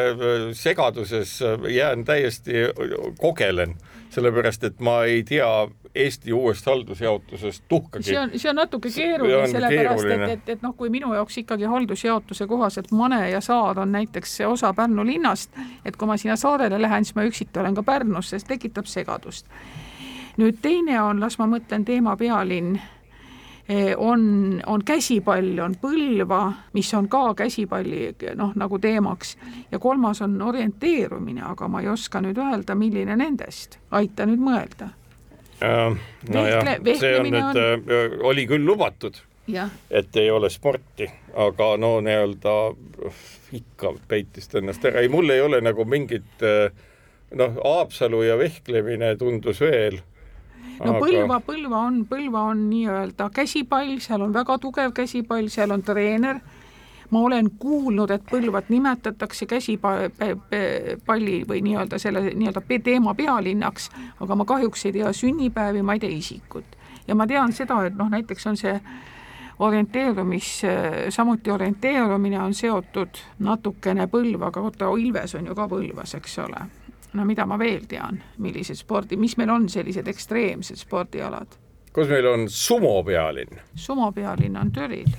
segaduses 0.53 1.39
jään 1.73 2.05
täiesti, 2.05 2.67
kogelen, 3.17 3.75
sellepärast 4.09 4.63
et 4.63 4.79
ma 4.79 5.03
ei 5.03 5.23
tea 5.23 5.67
Eesti 5.95 6.33
uuest 6.33 6.65
haldusjaotusest 6.65 7.63
tuhkagi. 7.67 8.03
see 8.03 8.19
on, 8.19 8.31
see 8.35 8.49
on 8.49 8.55
natuke 8.55 8.89
keeruline, 8.91 9.47
sellepärast 9.47 10.09
et, 10.11 10.23
et, 10.29 10.49
et 10.55 10.65
noh, 10.65 10.73
kui 10.75 10.89
minu 10.91 11.13
jaoks 11.15 11.37
ikkagi 11.37 11.69
haldusjaotuse 11.71 12.47
kohaselt 12.47 12.91
Mane 12.91 13.29
ja 13.29 13.41
Saar 13.41 13.79
on 13.79 13.91
näiteks 13.91 14.41
osa 14.47 14.73
Pärnu 14.73 15.05
linnast, 15.05 15.55
et 15.85 15.95
kui 15.95 16.07
ma 16.07 16.17
sinna 16.17 16.35
saarele 16.35 16.81
lähen, 16.81 17.05
siis 17.05 17.15
ma 17.15 17.23
üksiti 17.23 17.59
olen 17.59 17.75
ka 17.75 17.83
Pärnus, 17.83 18.33
see 18.33 18.43
tekitab 18.47 18.91
segadust. 18.91 19.47
nüüd 20.37 20.59
teine 20.61 20.99
on, 21.01 21.23
las 21.23 21.39
ma 21.39 21.47
mõtlen, 21.47 21.85
teema 21.87 22.17
pealinn 22.19 22.75
on, 23.97 24.61
on 24.65 24.83
käsipall, 24.85 25.59
on 25.59 25.75
Põlva, 25.81 26.41
mis 26.73 26.93
on 26.93 27.07
ka 27.09 27.33
käsipalli 27.33 28.11
noh, 28.37 28.51
nagu 28.55 28.79
teemaks. 28.79 29.37
Ja 29.71 29.79
kolmas 29.79 30.21
on 30.21 30.41
orienteerumine, 30.41 31.41
aga 31.49 31.67
ma 31.67 31.81
ei 31.81 31.89
oska 31.89 32.21
nüüd 32.21 32.37
öelda, 32.37 32.75
milline 32.77 33.17
nendest, 33.17 33.79
aita 33.91 34.27
nüüd 34.29 34.43
mõelda. 34.45 34.91
Nojah 36.29 36.65
Vehkle-, 36.83 36.99
see 36.99 37.15
on 37.19 37.31
nüüd 37.31 37.61
on..., 37.63 38.19
oli 38.29 38.45
küll 38.49 38.65
lubatud, 38.67 39.17
et 39.89 40.17
ei 40.19 40.31
ole 40.31 40.49
sporti, 40.49 41.07
aga 41.33 41.75
no 41.81 41.97
nii-öelda 42.05 42.55
ikka 43.55 43.93
peitis 44.09 44.51
ta 44.51 44.59
ennast 44.59 44.85
ära, 44.85 45.01
ei 45.01 45.09
mul 45.09 45.29
ei 45.31 45.41
ole 45.41 45.61
nagu 45.63 45.85
mingit 45.87 46.43
noh, 46.43 47.55
Haapsalu 47.63 48.21
ja 48.27 48.37
vehklemine 48.37 49.15
tundus 49.17 49.61
veel 49.63 50.01
no 50.83 50.99
Põlva, 50.99 51.39
Põlva 51.45 51.77
on, 51.87 52.05
Põlva 52.09 52.41
on 52.51 52.69
nii-öelda 52.69 53.29
käsipall, 53.33 53.97
seal 54.03 54.21
on 54.25 54.33
väga 54.33 54.57
tugev 54.61 54.93
käsipall, 54.95 55.49
seal 55.49 55.71
on 55.75 55.83
treener. 55.83 56.39
ma 57.09 57.19
olen 57.21 57.51
kuulnud, 57.59 58.11
et 58.11 58.23
Põlvat 58.31 58.69
nimetatakse 58.73 59.45
käsipalli 59.45 61.43
või 61.47 61.61
nii-öelda 61.61 61.99
selle 62.01 62.21
nii-öelda 62.33 62.61
teema 62.83 63.13
pealinnaks, 63.13 63.89
aga 64.19 64.35
ma 64.35 64.45
kahjuks 64.45 64.85
ei 64.85 64.91
tea 64.91 65.13
sünnipäevi, 65.13 65.81
ma 65.81 65.93
ei 65.93 65.99
tea 65.99 66.09
isikut. 66.09 66.65
ja 67.07 67.15
ma 67.15 67.27
tean 67.27 67.53
seda, 67.53 67.85
et 67.85 67.95
noh, 67.95 68.09
näiteks 68.09 68.47
on 68.47 68.57
see 68.57 68.81
orienteerumis, 69.59 70.61
samuti 71.09 71.51
orienteerumine 71.51 72.39
on 72.39 72.53
seotud 72.53 73.09
natukene 73.39 74.07
Põlvaga, 74.07 74.61
oota, 74.61 74.89
Ilves 74.97 75.35
on 75.35 75.45
ju 75.45 75.55
ka 75.55 75.67
Põlvas, 75.67 76.15
eks 76.17 76.39
ole 76.39 76.65
no 77.15 77.25
mida 77.25 77.45
ma 77.45 77.59
veel 77.59 77.85
tean, 77.87 78.21
millised 78.37 78.79
spordi, 78.79 79.17
mis 79.17 79.37
meil 79.37 79.53
on 79.53 79.69
sellised 79.69 80.07
ekstreemsed 80.07 80.81
spordialad? 80.81 81.57
kus 81.93 82.11
meil 82.11 82.27
on 82.27 82.49
sumo 82.49 82.97
pealinn? 83.03 83.59
sumo 83.75 84.11
pealinn 84.11 84.57
on 84.57 84.71
Türil. 84.71 85.11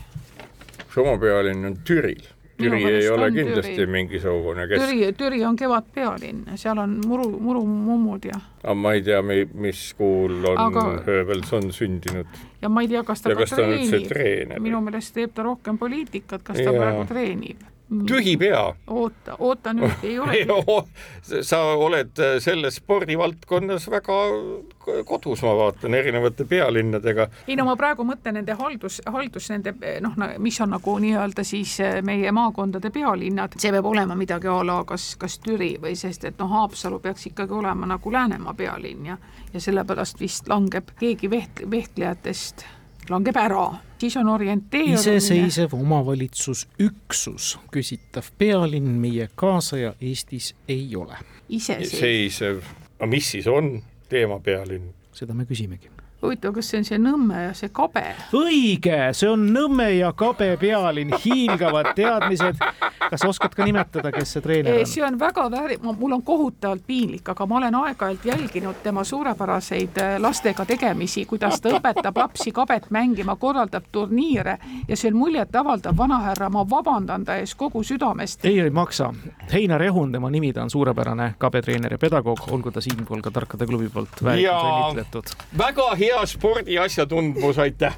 sumo 0.95 1.19
pealinn 1.19 1.65
on 1.65 1.79
Türil 1.85 2.37
Türi 2.57 2.85
ei 2.85 3.11
ole 3.11 3.33
kindlasti 3.33 3.77
Türi. 3.77 3.87
mingisugune 3.87 4.69
kes... 4.69 4.83
Türi, 4.83 5.13
Türi 5.13 5.47
on 5.47 5.57
kevadpealinn, 5.57 6.45
seal 6.57 6.79
on 6.79 7.01
muru, 7.07 7.29
murumummud 7.41 8.25
ja. 8.25 8.41
aga 8.65 8.75
ma 8.75 8.93
ei 8.97 9.03
tea, 9.05 9.21
mis 9.55 9.95
kuul 9.99 10.45
on 10.45 10.61
aga... 10.61 10.85
Höövelson 11.07 11.73
sündinud. 11.73 12.27
ja 12.63 12.69
ma 12.69 12.81
ei 12.81 12.89
tea, 12.89 13.05
kas 13.05 13.23
ta 13.23 13.31
ja 13.31 13.37
ka 13.37 13.45
kas 13.45 14.09
treenib. 14.09 14.63
minu 14.63 14.81
meelest 14.81 15.15
teeb 15.15 15.35
ta 15.37 15.45
rohkem 15.45 15.79
poliitikat, 15.79 16.43
kas 16.43 16.57
ta 16.57 16.71
ja. 16.71 16.73
praegu 16.73 17.05
treenib. 17.13 17.61
Tühi 18.07 18.37
pea. 18.37 18.75
oota, 18.87 19.37
oota 19.39 19.73
nüüd, 19.73 20.03
ei 20.03 20.19
ole 20.19 20.83
sa 21.51 21.61
oled 21.75 22.19
äh, 22.19 22.39
selles 22.43 22.81
spordivaldkonnas 22.81 23.91
väga 23.91 24.17
kodus, 25.07 25.43
ma 25.43 25.55
vaatan, 25.57 25.95
erinevate 25.95 26.45
pealinnadega. 26.45 27.29
ei 27.49 27.57
no 27.57 27.67
ma 27.69 27.77
praegu 27.79 28.05
mõtlen 28.07 28.41
nende 28.41 28.57
haldus, 28.59 29.01
haldus 29.07 29.51
nende 29.51 29.75
noh, 30.03 30.17
mis 30.43 30.61
on 30.61 30.75
nagu 30.75 30.97
nii-öelda 31.03 31.45
siis 31.47 31.77
äh, 31.81 32.01
meie 32.03 32.33
maakondade 32.33 32.91
pealinnad, 32.91 33.55
see 33.59 33.73
peab 33.75 33.87
olema 33.87 34.19
midagi 34.19 34.51
a 34.51 34.59
la 34.67 34.81
kas, 34.89 35.13
kas 35.21 35.39
Türi 35.45 35.77
või 35.83 35.95
sest 35.99 36.25
et 36.25 36.39
noh, 36.43 36.51
Haapsalu 36.51 36.99
peaks 37.05 37.31
ikkagi 37.31 37.55
olema 37.55 37.87
nagu 37.87 38.13
Läänemaa 38.13 38.55
pealinn 38.55 39.13
ja, 39.13 39.19
ja 39.53 39.63
sellepärast 39.63 40.21
vist 40.21 40.51
langeb 40.51 40.91
keegi 40.99 41.31
veht-, 41.31 41.63
vehklejatest 41.71 42.67
langeb 43.11 43.37
ära, 43.37 43.67
siis 43.99 44.17
on 44.17 44.29
orienteerumine. 44.29 45.01
iseseisev 45.01 45.75
omavalitsusüksus, 45.75 47.57
küsitav 47.73 48.31
pealinn 48.39 48.97
meie 49.01 49.29
kaasaja 49.35 49.95
Eestis 50.01 50.55
ei 50.69 50.97
ole. 50.97 51.19
iseseisev, 51.49 52.63
aga 52.99 53.11
mis 53.11 53.31
siis 53.37 53.47
on 53.47 53.79
teemapealinn? 54.09 54.95
seda 55.17 55.35
me 55.35 55.45
küsimegi 55.49 55.96
huvitav, 56.27 56.55
kas 56.57 56.71
see 56.71 56.83
on 56.83 56.89
see 56.89 56.99
Nõmme 57.01 57.43
ja 57.47 57.55
see 57.57 57.71
Kabe? 57.75 58.05
õige, 58.37 58.99
see 59.17 59.31
on 59.31 59.47
Nõmme 59.55 59.89
ja 59.97 60.13
Kabe 60.17 60.53
pealinn, 60.61 61.15
hiilgavad 61.25 61.93
teadmised. 61.97 62.61
kas 63.11 63.25
oskad 63.25 63.55
ka 63.55 63.65
nimetada, 63.65 64.11
kes 64.13 64.37
see 64.37 64.43
treener 64.43 64.81
on? 64.81 64.87
see 64.91 65.05
on 65.07 65.19
väga 65.19 65.47
vääri-, 65.53 65.79
mul 65.83 66.17
on 66.19 66.23
kohutavalt 66.27 66.83
piinlik, 66.87 67.29
aga 67.29 67.47
ma 67.47 67.61
olen 67.61 67.75
aeg-ajalt 67.83 68.25
jälginud 68.25 68.83
tema 68.83 69.05
suurepäraseid 69.05 69.99
äh, 70.03 70.17
lastega 70.23 70.65
tegemisi, 70.67 71.25
kuidas 71.25 71.61
ta 71.61 71.77
õpetab 71.77 72.19
lapsi 72.19 72.53
kabet 72.53 72.91
mängima, 72.91 73.37
korraldab 73.37 73.87
turniire 73.93 74.59
ja 74.89 74.97
see 74.97 75.13
on 75.13 75.21
muljetavaldav, 75.21 75.97
vanahärra, 75.97 76.51
ma 76.51 76.65
vabandan 76.71 77.25
ta 77.25 77.37
ees 77.41 77.55
kogu 77.55 77.83
südamest. 77.83 78.45
ei, 78.45 78.61
ei 78.61 78.71
maksa. 78.71 79.13
Heinar 79.53 79.83
Ehun, 79.83 80.13
tema 80.13 80.31
nimi, 80.31 80.53
ta 80.53 80.63
on 80.63 80.71
suurepärane 80.71 81.35
kabetreener 81.39 81.93
ja 81.93 81.99
pedagoog, 81.99 82.47
olgu 82.51 82.71
ta 82.71 82.81
siinpool 82.81 83.23
ka 83.23 83.31
Tarkade 83.31 83.67
klubi 83.67 83.89
poolt 83.93 84.23
vääriliselt 84.25 84.67
õnnitletud. 84.67 85.35
väga 85.59 85.89
hea 85.99 86.16
hea 86.17 86.27
spordiasjatundmus, 86.27 87.59
aitäh 87.59 87.97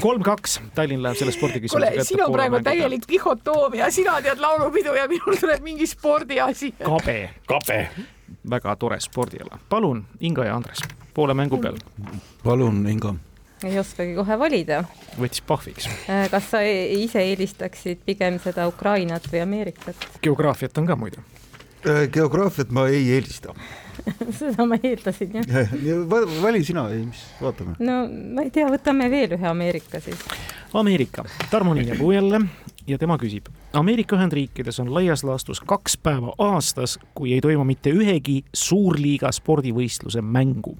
kolm-kaks, 0.00 0.60
Tallinn 0.74 1.02
läheb 1.02 1.18
selle 1.18 1.32
spordiküsimuse 1.32 1.90
kätte. 1.90 2.04
siin 2.04 2.24
on 2.24 2.32
praegu 2.32 2.60
täielik 2.64 3.06
dihhotoomia, 3.08 3.90
sina 3.90 4.16
tead 4.22 4.40
laulupidu 4.42 4.94
ja 4.94 5.06
minul 5.08 5.38
tuleb 5.40 5.62
mingi 5.62 5.86
spordiasi. 5.86 6.74
kabe. 6.84 7.30
kabe. 7.46 7.88
väga 8.50 8.76
tore 8.76 9.00
spordiala. 9.00 9.58
palun, 9.68 10.06
Inga 10.20 10.44
ja 10.44 10.56
Andres, 10.56 10.82
poole 11.14 11.34
mängu 11.34 11.58
peal. 11.58 11.78
palun, 12.44 12.86
Inga 12.88 13.14
ei 13.64 13.78
oskagi 13.78 14.14
kohe 14.14 14.38
valida. 14.38 14.82
võttis 15.20 15.40
pahviks. 15.46 15.86
Äh, 16.10 16.26
kas 16.30 16.50
sa 16.50 16.60
e-, 16.60 16.90
ise 17.04 17.22
eelistaksid 17.22 18.02
pigem 18.04 18.36
seda 18.42 18.66
Ukrainat 18.68 19.30
või 19.32 19.40
Ameerikat? 19.46 20.08
geograafiat 20.22 20.78
on 20.78 20.90
ka 20.90 20.96
muidu. 20.96 21.22
Äh, 21.86 22.08
geograafiat 22.12 22.74
ma 22.74 22.88
ei 22.88 23.06
eelista 23.14 23.54
seda 24.38 24.66
ma 24.66 24.78
eeldasin 24.82 25.38
jah 25.38 25.64
vali 26.42 26.64
sina, 26.64 26.88
ei 26.90 27.04
mis, 27.06 27.22
vaatame. 27.40 27.76
no 27.78 27.96
ma 28.34 28.44
ei 28.44 28.52
tea, 28.54 28.68
võtame 28.70 29.08
veel 29.12 29.36
ühe 29.38 29.48
Ameerika 29.48 30.00
siis. 30.00 30.20
Ameerika, 30.74 31.24
Tarmo 31.50 31.74
Niinepuu 31.74 32.12
jälle 32.12 32.40
ja 32.86 32.98
tema 32.98 33.16
küsib. 33.18 33.46
Ameerika 33.72 34.16
Ühendriikides 34.16 34.80
on 34.82 34.94
laias 34.94 35.24
laastus 35.24 35.60
kaks 35.60 35.96
päeva 35.96 36.34
aastas, 36.38 36.98
kui 37.14 37.32
ei 37.32 37.40
toimu 37.40 37.64
mitte 37.64 37.92
ühegi 37.94 38.42
suurliiga 38.52 39.32
spordivõistluse 39.32 40.22
mängu. 40.22 40.76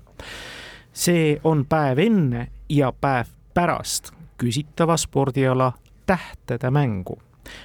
see 0.92 1.40
on 1.44 1.64
päev 1.66 1.98
enne 1.98 2.48
ja 2.68 2.92
päev 2.92 3.26
pärast 3.54 4.12
küsitava 4.38 4.96
spordiala 4.96 5.72
tähtede 6.06 6.70
mängu 6.70 7.18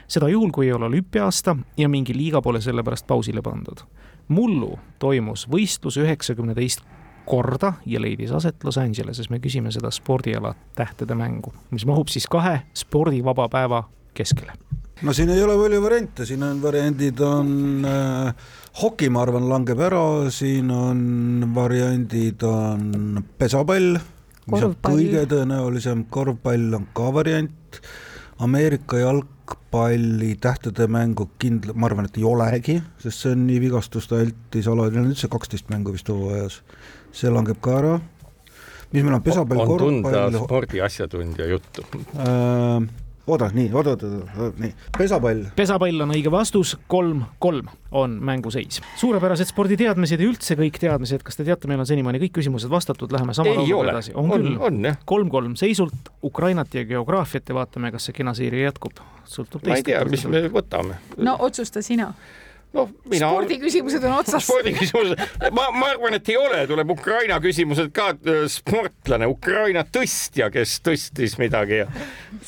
seda 0.08 0.30
juhul, 0.30 0.52
kui 0.52 0.68
ei 0.68 0.74
ole 0.74 0.86
olümpiaasta 0.86 1.56
ja 1.78 1.90
mingi 1.90 2.18
liiga 2.18 2.42
pole 2.42 2.62
sellepärast 2.62 3.08
pausile 3.08 3.42
pandud. 3.42 3.86
Mullu 4.30 4.76
toimus 5.00 5.48
võistlus 5.50 5.98
üheksakümne 5.98 6.54
teist 6.56 6.86
korda 7.30 7.74
ja 7.86 8.02
leidis 8.02 8.32
aset 8.32 8.64
Los 8.64 8.78
Angeleses. 8.78 9.30
me 9.30 9.40
küsime 9.40 9.72
seda 9.72 9.92
spordiala 9.94 10.56
tähtede 10.76 11.16
mängu, 11.16 11.54
mis 11.72 11.86
mahub 11.86 12.10
siis 12.10 12.28
kahe 12.28 12.62
spordivaba 12.74 13.48
päeva 13.50 13.84
keskele. 14.14 14.54
no 15.02 15.14
siin 15.14 15.30
ei 15.30 15.44
ole 15.44 15.56
palju 15.58 15.82
variante, 15.84 16.26
siin 16.26 16.44
on 16.44 16.62
variandid 16.62 17.22
on 17.24 17.86
äh, 17.86 18.34
hoki, 18.82 19.10
ma 19.10 19.24
arvan, 19.24 19.50
langeb 19.50 19.80
ära, 19.80 20.04
siin 20.34 20.72
on 20.72 21.52
variandid 21.56 22.44
on 22.44 23.24
pesapall, 23.38 24.00
mis 24.50 24.66
on 24.66 24.76
kõige 24.84 25.26
tõenäolisem, 25.30 26.08
korvpall 26.10 26.80
on 26.82 26.90
ka 26.94 27.14
variant, 27.14 27.82
Ameerika 28.40 28.98
jalg 28.98 29.28
jalgpalli 29.50 30.36
tähtede 30.42 30.88
mängu 30.88 31.30
kindla-, 31.40 31.74
ma 31.74 31.88
arvan, 31.88 32.06
et 32.06 32.18
ei 32.18 32.24
olegi, 32.24 32.82
sest 33.00 33.24
see 33.24 33.34
on 33.34 33.46
nii 33.48 33.60
vigastuste 33.62 34.16
altis 34.16 34.68
ala, 34.68 34.90
neil 34.90 35.04
on 35.04 35.12
üldse 35.12 35.30
kaksteist 35.30 35.70
mängu 35.70 35.94
vist 35.94 36.10
hooajas, 36.10 36.62
see 37.12 37.30
langeb 37.30 37.60
ka 37.62 37.78
ära. 37.80 38.00
mis 38.92 39.04
meil 39.04 39.14
on 39.14 39.22
pesapall, 39.22 39.66
korvpall. 39.66 40.16
on 40.16 40.32
tunda 40.34 40.40
spordi 40.46 40.82
asjatundja 40.82 41.46
juttu 41.46 41.84
äh, 42.18 42.82
oota, 43.28 43.50
nii, 43.54 43.70
oota, 43.74 43.90
oota, 43.90 44.08
oota, 44.38 44.62
nii, 44.62 44.74
pesapall. 44.98 45.44
pesapall 45.56 46.06
on 46.06 46.14
õige 46.16 46.32
vastus, 46.32 46.76
kolm-kolm 46.88 47.70
on 47.92 48.18
mänguseis. 48.26 48.82
suurepärased 49.00 49.50
sporditeadmised 49.52 50.22
ja 50.22 50.30
üldse 50.30 50.58
kõik 50.60 50.80
teadmised, 50.82 51.24
kas 51.26 51.40
te 51.40 51.46
teate, 51.48 51.70
meil 51.72 51.82
on 51.84 51.90
senimaani 51.90 52.22
kõik 52.26 52.38
küsimused 52.40 52.72
vastatud, 52.72 53.12
läheme 53.12 53.34
sama 53.38 53.54
lauluga 53.56 53.96
edasi. 53.96 54.16
on, 54.16 54.32
on 54.34 54.50
küll, 54.82 54.92
kolm-kolm 55.06 55.56
seisult 55.60 56.14
Ukrainat 56.24 56.76
ja 56.76 56.86
geograafiat 56.90 57.50
ja 57.50 57.58
vaatame, 57.62 57.94
kas 57.96 58.10
see 58.10 58.20
kena 58.22 58.34
seeria 58.38 58.70
jätkub. 58.70 59.02
sõltub 59.26 59.64
teist. 59.64 59.74
ma 59.74 59.82
ei 59.82 59.88
tea, 59.92 60.04
mis 60.10 60.28
me 60.28 60.46
võtame. 60.54 61.02
no 61.18 61.36
otsusta 61.40 61.82
sina 61.86 62.14
noh, 62.74 62.90
mina. 63.10 63.30
spordiküsimused 63.30 64.04
on 64.04 64.18
otsas. 64.20 64.46
spordiküsimused, 64.46 65.22
ma, 65.52 65.70
ma 65.74 65.92
arvan, 65.94 66.18
et 66.20 66.30
ei 66.30 66.38
ole, 66.38 66.62
tuleb 66.70 66.94
Ukraina 66.94 67.40
küsimused 67.44 67.92
ka, 67.96 68.12
äh, 68.14 68.46
sportlane, 68.52 69.30
Ukraina 69.30 69.84
tõstja, 69.86 70.52
kes 70.54 70.78
tõstis 70.86 71.38
midagi 71.42 71.82
ja 71.82 71.90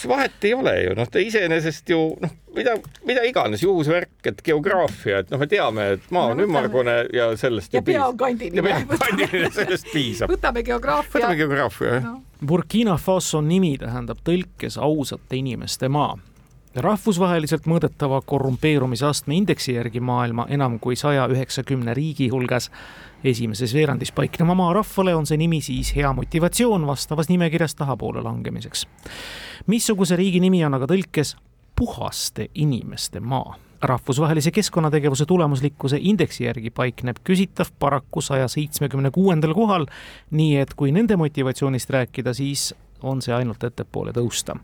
vahet 0.08 0.48
ei 0.48 0.54
ole 0.58 0.76
ju, 0.84 0.96
noh, 0.98 1.10
ta 1.10 1.24
iseenesest 1.24 1.94
ju 1.94 2.02
noh, 2.22 2.36
mida, 2.56 2.78
mida 3.08 3.26
iganes, 3.28 3.66
juhusvärk, 3.66 4.14
et 4.30 4.42
geograafia, 4.46 5.24
et 5.24 5.32
noh, 5.34 5.42
me 5.42 5.50
teame, 5.52 5.88
et 5.98 6.10
maa 6.14 6.36
on 6.36 6.46
ümmargune 6.46 6.98
ja 7.16 7.32
sellest 7.40 7.74
ja 7.74 7.84
pea 7.86 8.06
on 8.08 8.18
kandiline. 8.20 8.62
ja 8.62 8.68
pea 8.68 8.82
on 8.84 9.06
kandiline, 9.06 9.54
sellest 9.56 9.90
piisab. 9.94 10.34
võtame 10.34 10.66
geograafia. 10.68 11.18
võtame 11.20 11.40
geograafia, 11.44 11.96
jah 11.98 12.12
no.. 12.12 12.20
Burkina 12.42 12.96
Faso 12.98 13.38
nimi 13.46 13.76
tähendab 13.78 14.24
tõlkes 14.26 14.74
ausate 14.82 15.38
inimeste 15.38 15.90
maa 15.94 16.16
rahvusvaheliselt 16.76 17.66
mõõdetava 17.68 18.22
korrumpeerumisastme 18.26 19.36
indeksi 19.36 19.74
järgi 19.76 20.00
maailma 20.00 20.46
enam 20.50 20.78
kui 20.80 20.96
saja 20.96 21.26
üheksakümne 21.32 21.94
riigi 21.94 22.30
hulgas 22.32 22.70
esimeses 23.24 23.74
veerandis 23.76 24.12
paikneva 24.16 24.56
maa 24.56 24.74
rahvale 24.74 25.16
on 25.16 25.28
see 25.28 25.40
nimi 25.42 25.60
siis 25.62 25.92
hea 25.96 26.14
motivatsioon 26.16 26.88
vastavas 26.88 27.30
nimekirjas 27.30 27.76
tahapoole 27.76 28.24
langemiseks. 28.24 28.88
missuguse 29.68 30.16
riigi 30.16 30.40
nimi 30.40 30.64
on 30.66 30.80
aga 30.80 30.88
tõlkes 30.88 31.36
puhaste 31.76 32.48
inimeste 32.56 33.20
maa? 33.20 33.58
rahvusvahelise 33.82 34.52
keskkonnategevuse 34.52 35.26
tulemuslikkuse 35.26 35.98
indeksi 36.00 36.44
järgi 36.44 36.70
paikneb 36.70 37.18
küsitav 37.24 37.72
paraku 37.80 38.22
saja 38.22 38.48
seitsmekümne 38.48 39.10
kuuendal 39.12 39.56
kohal, 39.58 39.88
nii 40.32 40.58
et 40.62 40.76
kui 40.78 40.92
nende 40.94 41.18
motivatsioonist 41.18 41.90
rääkida, 41.90 42.34
siis 42.38 42.76
on 43.04 43.22
see 43.22 43.34
ainult 43.34 43.64
ettepoole 43.64 44.12
tõusta. 44.12 44.56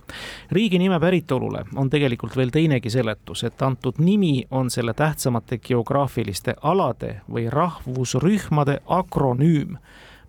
riigi 0.52 0.80
nime 0.80 1.00
päritolule 1.00 1.64
on 1.76 1.90
tegelikult 1.90 2.36
veel 2.36 2.50
teinegi 2.50 2.90
seletus, 2.90 3.44
et 3.44 3.62
antud 3.62 4.00
nimi 4.00 4.46
on 4.52 4.70
selle 4.70 4.94
tähtsamate 4.94 5.58
geograafiliste 5.58 6.56
alade 6.62 7.22
või 7.32 7.50
rahvusrühmade 7.50 8.80
akronüüm. 8.86 9.78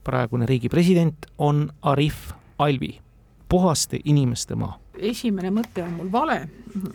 praegune 0.05 0.47
riigi 0.47 0.69
president 0.69 1.27
on 1.39 1.71
Arif 1.83 2.33
Alvi, 2.59 3.01
puhaste 3.49 4.01
inimeste 4.05 4.55
maa. 4.55 4.79
esimene 4.99 5.51
mõte 5.51 5.83
on 5.83 5.93
mul 5.93 6.13
vale, 6.13 6.49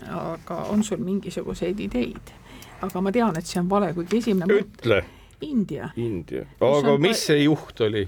aga 0.10 0.56
on 0.56 0.84
sul 0.84 0.97
mingisuguseid 0.97 1.80
ideid? 1.80 2.34
aga 2.82 3.02
ma 3.02 3.12
tean, 3.12 3.38
et 3.38 3.45
see 3.45 3.60
on 3.60 3.69
vale, 3.69 3.93
kuigi 3.93 4.17
esimene 4.17 4.54
ütle 4.54 5.04
India. 5.43 5.89
India, 5.95 6.45
aga 6.62 6.97
mis 6.97 7.26
see 7.28 7.43
juht 7.43 7.82
oli? 7.82 8.08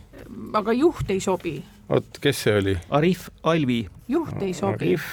aga 0.54 0.74
juht 0.74 1.10
ei 1.10 1.20
sobi 1.20 1.58
oot, 1.90 2.20
kes 2.22 2.44
see 2.46 2.60
oli? 2.60 2.78
Arif 2.90 3.30
Alvi. 3.44 3.86
juht 4.08 4.42
ei 4.42 4.54
sobi. 4.54 4.94
Arif 4.94 5.10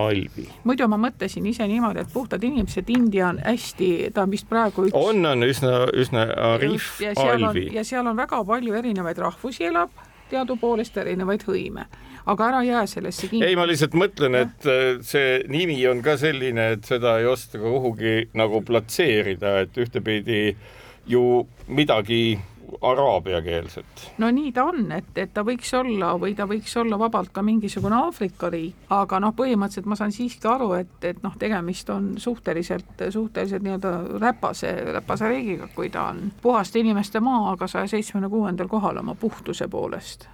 Alvi. 0.00 0.46
muidu 0.64 0.88
ma 0.88 0.98
mõtlesin 1.00 1.46
ise 1.50 1.66
niimoodi, 1.68 2.04
et 2.04 2.12
puhtad 2.12 2.44
inimesed, 2.44 2.88
India 2.88 3.28
on 3.28 3.40
hästi, 3.44 4.10
ta 4.14 4.22
on 4.22 4.30
vist 4.30 4.48
praegu 4.48 4.86
üks. 4.88 4.94
on, 4.96 5.24
on 5.26 5.48
üsna, 5.48 5.86
üsna 5.92 6.28
Arif 6.52 7.00
ja 7.02 7.14
Alvi. 7.16 7.68
ja 7.74 7.84
seal 7.84 8.06
on 8.06 8.16
väga 8.16 8.44
palju 8.44 8.78
erinevaid 8.78 9.18
rahvusi 9.18 9.66
elab 9.70 9.90
teadupoolest 10.30 10.96
erinevaid 11.02 11.42
hõime 11.42 11.88
aga 12.26 12.48
ära 12.48 12.62
jää 12.62 12.86
sellesse 12.86 13.28
kinni. 13.28 13.46
ei, 13.46 13.56
ma 13.56 13.66
lihtsalt 13.68 13.96
mõtlen, 13.98 14.36
et 14.44 14.68
äh, 14.68 15.00
see 15.06 15.40
nimi 15.50 15.78
on 15.90 16.02
ka 16.04 16.16
selline, 16.20 16.72
et 16.76 16.86
seda 16.88 17.18
ei 17.20 17.26
oska 17.30 17.58
ka 17.58 17.64
kuhugi 17.64 18.28
nagu 18.38 18.62
platseerida, 18.66 19.60
et 19.64 19.80
ühtepidi 19.80 20.54
ju 21.10 21.46
midagi 21.68 22.38
araabiakeelset. 22.80 24.12
no 24.18 24.30
nii 24.30 24.52
ta 24.52 24.64
on, 24.64 24.92
et, 24.92 25.10
et 25.16 25.32
ta 25.34 25.44
võiks 25.46 25.72
olla 25.76 26.12
või 26.20 26.34
ta 26.38 26.46
võiks 26.50 26.76
olla 26.80 26.98
vabalt 26.98 27.32
ka 27.34 27.42
mingisugune 27.42 27.96
Aafrika 27.96 28.50
riik, 28.50 28.86
aga 28.94 29.20
noh, 29.20 29.34
põhimõtteliselt 29.36 29.88
ma 29.90 29.98
saan 29.98 30.14
siiski 30.14 30.48
aru, 30.48 30.72
et, 30.78 30.96
et 31.04 31.22
noh, 31.22 31.36
tegemist 31.38 31.90
on 31.90 32.12
suhteliselt, 32.18 33.06
suhteliselt 33.10 33.64
nii-öelda 33.66 33.94
räpase, 34.20 34.74
räpase 34.98 35.30
riigiga, 35.30 35.70
kui 35.74 35.90
ta 35.90 36.10
on 36.14 36.28
puhaste 36.42 36.82
inimeste 36.82 37.20
maa, 37.20 37.52
aga 37.54 37.68
saja 37.70 37.88
seitsmekümne 37.90 38.30
kuuendal 38.32 38.68
kohal 38.68 39.02
oma 39.02 39.14
puhtuse 39.14 39.68
poolest 39.68 40.28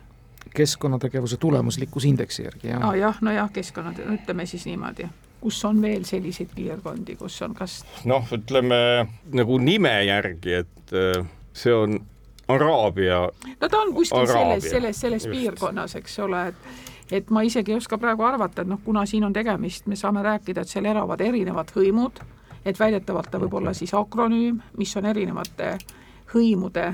keskkonnategevuse 0.56 1.36
tulemuslikkusindeksi 1.36 2.42
järgi, 2.42 2.68
jah 2.68 2.88
ah,? 2.88 2.94
jah, 2.96 3.18
nojah, 3.20 3.50
keskkonna, 3.52 3.92
ütleme 4.14 4.46
siis 4.46 4.64
niimoodi 4.64 5.08
kus 5.40 5.64
on 5.64 5.82
veel 5.82 6.04
selliseid 6.08 6.50
piirkondi, 6.54 7.16
kus 7.20 7.38
on 7.46 7.54
kas 7.54 7.80
noh, 8.08 8.26
ütleme 8.34 8.78
nagu 9.36 9.58
nime 9.62 9.94
järgi, 10.08 10.60
et 10.62 10.94
äh, 10.96 11.26
see 11.56 11.74
on 11.74 12.00
Araabia. 12.48 13.30
no 13.60 13.68
ta 13.68 13.78
on 13.78 13.94
kuskil 13.94 14.18
Araabia. 14.18 14.60
selles, 14.60 14.70
selles, 14.70 15.00
selles 15.00 15.24
Just. 15.24 15.32
piirkonnas, 15.36 15.96
eks 15.96 16.18
ole, 16.18 16.46
et 16.48 16.54
et 17.12 17.30
ma 17.30 17.42
isegi 17.46 17.72
ei 17.72 17.76
oska 17.76 17.98
praegu 17.98 18.24
arvata, 18.26 18.62
et 18.62 18.68
noh, 18.68 18.80
kuna 18.84 19.04
siin 19.06 19.24
on 19.24 19.32
tegemist, 19.32 19.86
me 19.86 19.96
saame 19.96 20.22
rääkida, 20.26 20.62
et 20.62 20.68
seal 20.68 20.88
elavad 20.90 21.20
erinevad 21.22 21.70
hõimud, 21.74 22.18
et 22.66 22.78
väidetavalt 22.78 23.30
ta 23.30 23.38
võib 23.38 23.54
olla 23.60 23.74
siis 23.74 23.94
akronüüm, 23.94 24.58
mis 24.78 24.96
on 24.98 25.06
erinevate 25.06 25.76
hõimude 26.34 26.88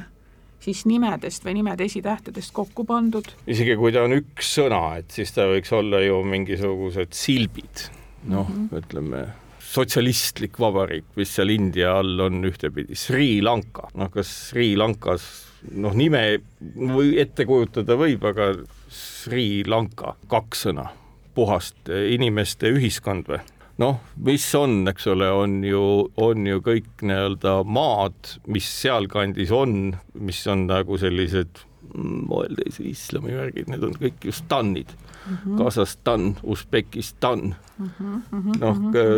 siis 0.62 0.84
nimedest 0.86 1.44
või 1.44 1.56
nimede 1.58 1.88
esitähtedest 1.88 2.52
kokku 2.54 2.84
pandud. 2.84 3.32
isegi 3.46 3.76
kui 3.76 3.92
ta 3.92 4.04
on 4.06 4.14
üks 4.20 4.52
sõna, 4.58 4.98
et 5.00 5.10
siis 5.10 5.32
ta 5.34 5.48
võiks 5.50 5.72
olla 5.74 6.02
ju 6.04 6.22
mingisugused 6.22 7.16
silbid, 7.16 7.88
noh 8.24 8.48
mm 8.48 8.68
-hmm., 8.68 8.82
ütleme 8.82 9.26
sotsialistlik 9.72 10.58
vabariik, 10.60 11.06
mis 11.16 11.32
seal 11.36 11.52
India 11.54 11.94
all 12.00 12.20
on 12.20 12.42
ühtepidi, 12.48 12.96
Sri 12.98 13.40
Lanka, 13.44 13.88
noh, 13.98 14.10
kas 14.12 14.30
Sri 14.50 14.72
Lankas 14.78 15.24
noh, 15.70 15.94
nime 15.96 16.22
või 16.60 17.16
ette 17.22 17.46
kujutada 17.48 17.96
võib, 18.00 18.24
aga 18.28 18.52
Sri 18.92 19.62
Lanka, 19.68 20.16
kaks 20.30 20.66
sõna, 20.66 20.90
puhast 21.36 21.88
inimeste 21.88 22.72
ühiskond 22.74 23.30
või? 23.32 23.40
noh, 23.80 23.98
mis 24.22 24.44
on, 24.58 24.82
eks 24.90 25.08
ole, 25.10 25.26
on 25.32 25.60
ju, 25.64 25.82
on 26.20 26.46
ju 26.46 26.60
kõik 26.62 27.04
nii-öelda 27.08 27.62
maad, 27.64 28.36
mis 28.52 28.68
sealkandis 28.82 29.50
on, 29.56 29.94
mis 30.20 30.42
on 30.52 30.66
nagu 30.68 30.98
sellised 31.00 31.64
moelteise 31.92 32.84
islami 32.88 33.34
värgid, 33.36 33.72
need 33.72 33.82
on 33.88 33.96
kõik 33.98 34.28
ju 34.28 34.34
stannid 34.36 34.92
mm 35.26 35.36
-hmm.. 35.36 35.64
Kasahstan, 35.64 36.36
Usbekistan 36.42 37.54
mm 37.78 37.90
-hmm., 38.00 38.60
noh, 38.60 38.76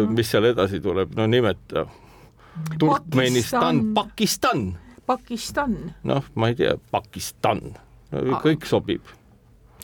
mis 0.08 0.30
seal 0.30 0.44
edasi 0.44 0.80
tuleb, 0.80 1.14
no 1.16 1.26
nimeta. 1.26 1.86
Turkmenistan, 2.78 3.94
Pakistan. 3.94 4.78
Pakistan. 5.06 5.94
noh, 6.02 6.24
ma 6.34 6.48
ei 6.48 6.54
tea, 6.54 6.78
Pakistan 6.90 7.60
no,, 8.10 8.40
kõik 8.40 8.64
sobib 8.66 9.02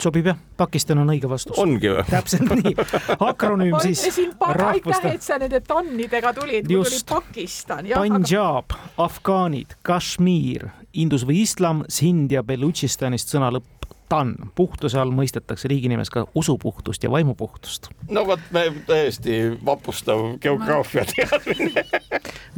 sobib 0.00 0.30
jah, 0.30 0.38
Pakistan 0.56 1.02
on 1.02 1.12
õige 1.12 1.28
vastus. 1.28 1.58
ongi 1.60 1.90
või? 1.92 2.04
täpselt 2.08 2.52
nii. 2.62 2.74
akronüüm 3.30 3.76
siis. 3.84 4.04
aitäh, 4.40 5.06
et 5.12 5.24
sa 5.24 5.38
nende 5.40 5.60
tannidega 5.66 6.32
tulid, 6.36 6.68
mul 6.70 6.86
tuli 6.88 7.02
Pakistan. 7.08 7.90
Punjab 7.92 8.72
aga..., 8.72 8.80
afgaanid, 9.04 9.76
Kashmir, 9.86 10.70
Indus 10.92 11.26
või 11.28 11.44
islam, 11.44 11.84
Sind 11.88 12.32
ja 12.32 12.42
Belutšistanist 12.46 13.30
sõna 13.34 13.52
lõpp 13.54 13.80
tan. 14.10 14.34
puhtuse 14.54 14.98
all 15.00 15.12
mõistetakse 15.14 15.70
riigi 15.70 15.88
nimes 15.90 16.10
ka 16.10 16.26
usupuhtust 16.34 17.04
ja 17.04 17.10
vaimupuhtust. 17.10 17.90
no 18.10 18.26
vot, 18.26 18.42
me 18.50 18.66
täiesti 18.86 19.40
vapustav 19.64 20.36
geograafia 20.42 21.04
teadmine 21.14 21.84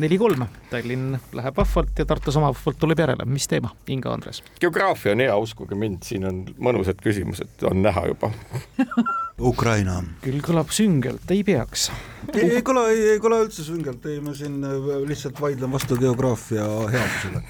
neli-kolm, 0.03 0.47
Tallinn 0.71 1.19
läheb 1.33 1.57
vahvalt 1.57 1.99
ja 1.99 2.07
Tartu 2.09 2.33
sama 2.33 2.53
vahvalt 2.55 2.79
tuleb 2.79 3.05
järele. 3.05 3.25
mis 3.25 3.49
teema, 3.49 3.75
Inga 3.87 4.13
Andres? 4.13 4.43
geograafia 4.61 5.13
on 5.13 5.25
hea, 5.27 5.37
uskuge 5.37 5.79
mind, 5.79 6.03
siin 6.09 6.27
on 6.29 6.45
mõnusad 6.59 7.03
küsimused, 7.05 7.61
on 7.69 7.83
näha 7.83 8.07
juba 8.13 8.33
Ukraina. 9.41 10.03
küll 10.21 10.43
kõlab 10.45 10.69
süngelt, 10.69 11.25
ei 11.33 11.41
peaks. 11.45 11.87
ei, 12.35 12.59
ei 12.59 12.63
kõla, 12.63 12.83
ei, 12.93 13.17
kõla 13.21 13.39
üldse 13.47 13.65
süngelt, 13.65 14.05
ei, 14.07 14.19
ma 14.21 14.35
siin 14.37 14.59
äh, 14.65 14.91
lihtsalt 15.09 15.41
vaidlen 15.41 15.73
vastu 15.73 15.97
geograafia 15.97 16.67
headusele. 16.93 17.41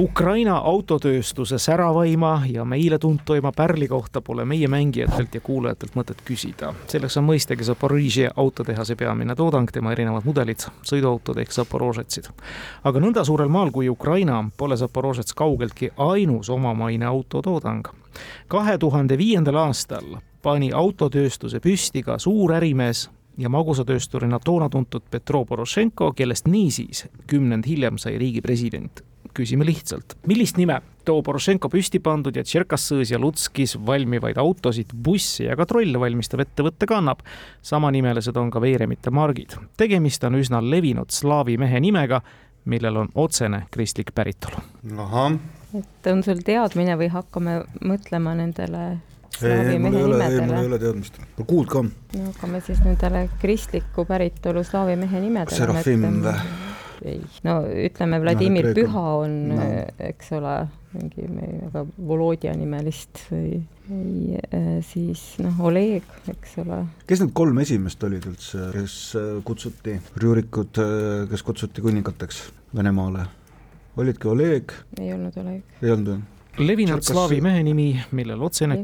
Ukraina 0.00 0.56
autotööstuse 0.70 1.58
säravaima 1.60 2.32
ja 2.48 2.64
meile 2.64 2.98
tuntuima 2.98 3.52
pärli 3.52 3.88
kohta 3.88 4.22
pole 4.24 4.46
meie 4.48 4.68
mängijatelt 4.72 5.36
ja 5.36 5.40
kuulajatelt 5.44 5.98
mõtet 6.00 6.22
küsida. 6.24 6.72
selleks 6.88 7.16
on 7.20 7.28
mõistagi 7.28 7.66
Zaporižje 7.68 8.30
autotehase 8.36 8.96
peamine 8.96 9.36
toodang, 9.36 9.68
tema 9.70 9.92
erinevad 9.92 10.24
mudelid, 10.24 10.64
sõiduautod 10.82 11.38
ehk 11.44 11.52
Zaporožetsid. 11.52 12.32
aga 12.84 13.04
nõnda 13.04 13.24
suurel 13.24 13.52
maal 13.52 13.70
kui 13.70 13.88
Ukraina 13.88 14.40
pole 14.56 14.76
Zaporožets 14.76 15.34
kaugeltki 15.34 15.92
ainus 15.96 16.48
omamaine 16.48 17.04
autotoodang 17.04 17.92
kahe 18.48 18.78
tuhande 18.78 19.18
viiendal 19.18 19.60
aastal 19.68 20.16
pani 20.48 20.70
autotööstuse 20.72 21.60
püsti 21.60 22.00
ka 22.06 22.16
suur 22.22 22.54
ärimees 22.56 23.04
ja 23.38 23.50
magusatöösturina 23.52 24.38
toona 24.40 24.70
tuntud 24.72 25.04
Petro 25.10 25.42
Porošenko, 25.44 26.14
kellest 26.16 26.48
niisiis 26.48 27.04
kümnend 27.28 27.68
hiljem 27.68 27.98
sai 28.00 28.16
riigi 28.18 28.40
president. 28.40 29.04
küsime 29.38 29.62
lihtsalt, 29.62 30.16
millist 30.26 30.56
nime 30.58 30.80
too 31.04 31.20
Porošenko 31.22 31.68
püsti 31.70 32.00
pandud 32.02 32.34
ja 32.36 32.42
Tšerkassõõs 32.42 33.12
ja 33.12 33.20
Lutskis 33.20 33.76
valmivaid 33.86 34.40
autosid, 34.40 34.94
busse 35.04 35.44
ja 35.44 35.56
ka 35.56 35.66
trolle 35.68 36.00
valmistav 36.00 36.40
ettevõte 36.40 36.88
kannab. 36.88 37.20
samanimelised 37.62 38.36
on 38.36 38.50
ka 38.50 38.60
veeremite 38.60 39.10
margid. 39.10 39.52
tegemist 39.76 40.24
on 40.24 40.34
üsna 40.34 40.62
levinud 40.70 41.10
slaavi 41.10 41.58
mehe 41.58 41.80
nimega, 41.80 42.22
millel 42.64 42.96
on 42.96 43.08
otsene 43.14 43.66
kristlik 43.70 44.14
päritolu. 44.14 44.56
ahah. 44.96 45.36
et 45.74 46.06
on 46.06 46.22
sul 46.22 46.40
teadmine 46.44 46.96
või 46.96 47.12
hakkame 47.12 47.62
mõtlema 47.84 48.34
nendele 48.34 48.98
ei, 49.42 49.78
mul 49.78 49.94
ei 49.94 50.04
ole, 50.04 50.22
ei, 50.26 50.40
mul 50.40 50.56
ei 50.60 50.70
ole 50.70 50.78
teadmist. 50.82 51.20
kuuld 51.46 51.68
ka. 51.70 51.84
no 51.84 52.24
hakkame 52.30 52.62
siis 52.66 52.80
nendele 52.84 53.28
kristliku 53.42 54.04
päritolu 54.08 54.64
slaavi 54.64 54.96
mehe 55.00 55.22
nimedele. 55.22 55.58
Serafim 55.58 56.08
või? 56.24 56.34
ei, 57.06 57.20
no 57.46 57.60
ütleme, 57.86 58.20
Vladimir 58.22 58.70
no, 58.70 58.74
Püha 58.76 59.04
on 59.22 59.34
no., 59.52 59.66
eks 60.08 60.32
ole, 60.38 60.54
mingi 60.96 61.26
väga 61.28 61.84
Volodja 62.10 62.54
nimelist 62.58 63.22
või, 63.30 63.60
või 63.88 64.38
äh, 64.40 64.70
siis 64.86 65.24
noh, 65.44 65.60
Oleg, 65.68 66.06
eks 66.32 66.56
ole. 66.64 66.82
kes 67.08 67.22
need 67.24 67.34
kolm 67.38 67.60
esimest 67.62 68.02
olid 68.08 68.26
üldse, 68.30 68.70
kes 68.74 68.96
äh, 69.18 69.28
kutsuti, 69.46 69.98
Rüürikud, 70.22 70.82
äh, 70.82 71.28
kes 71.30 71.44
kutsuti 71.46 71.84
kuningateks 71.84 72.48
Venemaale? 72.76 73.28
olidki 73.98 74.30
Oleg? 74.30 74.74
ei 75.00 75.12
olnud 75.14 75.38
Oleg. 75.44 75.78
ei 75.82 75.94
olnud 75.94 76.12
või? 76.14 76.26
Levinud 76.58 77.02
slaavi 77.02 77.40
mehe 77.44 77.62
nimi, 77.66 77.88
millel 78.16 78.42
otsene, 78.42 78.78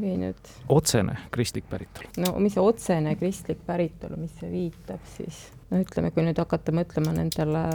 otsene 0.69 1.17
kristlik 1.31 1.67
päritolu. 1.69 2.11
no 2.23 2.35
mis 2.39 2.55
see 2.55 2.63
otsene 2.63 3.15
kristlik 3.19 3.61
päritolu, 3.67 4.19
mis 4.19 4.33
see 4.39 4.51
viitab 4.51 5.03
siis? 5.15 5.45
no 5.71 5.81
ütleme, 5.83 6.11
kui 6.15 6.25
nüüd 6.25 6.39
hakata 6.39 6.73
mõtlema 6.75 7.15
nendele 7.15 7.65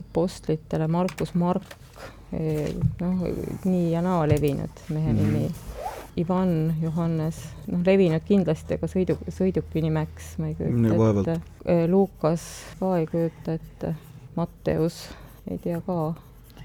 apostlitele, 0.00 0.88
Markus, 0.92 1.32
Mark, 1.38 1.76
eh, 2.32 2.72
noh, 3.00 3.24
nii 3.64 3.90
ja 3.94 4.02
naa 4.04 4.26
levinud 4.28 4.84
mehe 4.92 5.12
mm 5.12 5.22
nimi. 5.22 5.48
Ivan, 6.16 6.72
Johannes, 6.80 7.42
noh, 7.68 7.82
levinud 7.84 8.24
kindlasti, 8.24 8.78
aga 8.78 8.88
sõidu, 8.88 9.18
sõiduki 9.28 9.82
nimeks 9.84 10.30
ma 10.40 10.48
ei 10.48 10.56
kujuta 10.56 11.10
ette. 11.20 11.34
Eh, 11.68 11.84
Luukas 11.92 12.46
ka 12.80 12.94
ei 12.96 13.04
kujuta 13.10 13.58
ette, 13.60 13.92
Matteus 14.36 15.02
ei 15.50 15.60
tea 15.60 15.82
ka. 15.84 16.14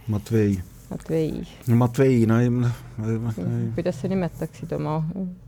Matvei 0.08 0.56
Matvei. 0.92 1.48
Matvei, 1.68 2.26
no 2.28 2.38
ei, 2.44 2.50
noh. 2.52 3.36
kuidas 3.78 4.02
sa 4.02 4.10
nimetaksid 4.12 4.74
oma 4.76 4.98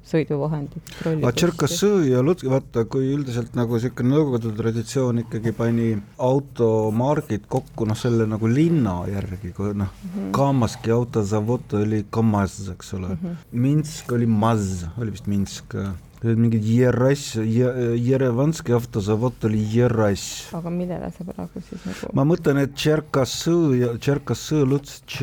sõiduvahendit? 0.07 0.93
Tšerkassõõ 1.03 1.97
ja 2.07 2.21
Lutski, 2.23 2.47
vaata, 2.51 2.85
kui 2.87 3.09
üldiselt 3.11 3.57
nagu 3.59 3.75
niisugune 3.75 4.13
Nõukogude 4.13 4.53
traditsioon 4.55 5.19
ikkagi 5.25 5.51
pani 5.57 5.89
automargid 6.23 7.49
kokku 7.51 7.89
noh, 7.89 7.99
selle 7.99 8.27
nagu 8.29 8.47
linna 8.47 9.01
järgi, 9.11 9.51
kui 9.57 9.73
noh 9.73 9.91
mm 9.91 10.13
-hmm., 10.13 10.31
Kamaski 10.37 10.95
autozavod 10.95 11.75
oli 11.81 12.05
Kamaz, 12.09 12.59
eks 12.71 12.93
ole 12.93 13.09
mm, 13.09 13.19
-hmm. 13.23 13.35
Minsk 13.51 14.11
oli 14.11 14.25
Maz, 14.25 14.85
oli 14.97 15.11
vist 15.11 15.27
Minsk 15.27 15.75
mingi 16.23 16.59
Jerass, 16.63 17.35
Jerevanski 17.35 18.73
avtozavod 18.73 19.43
oli 19.43 19.63
Jerass. 19.75 20.53
aga 20.55 20.69
millele 20.69 21.11
sa 21.11 21.25
praegu 21.27 21.63
siis 21.67 21.83
nagu? 21.87 22.11
ma 22.15 22.25
mõtlen, 22.27 22.61
et 22.63 22.75
Tšerkassõ 22.75 23.57
ja 23.77 23.93
Tšerkassõ, 23.97 24.63
Lutsk, 24.67 25.17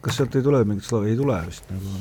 kas 0.00 0.20
sealt 0.20 0.36
ei 0.36 0.46
tule 0.46 0.62
mingit 0.64 0.88
slaavi, 0.88 1.12
ei 1.12 1.18
tule 1.20 1.40
vist 1.48 1.68
nagu. 1.72 1.98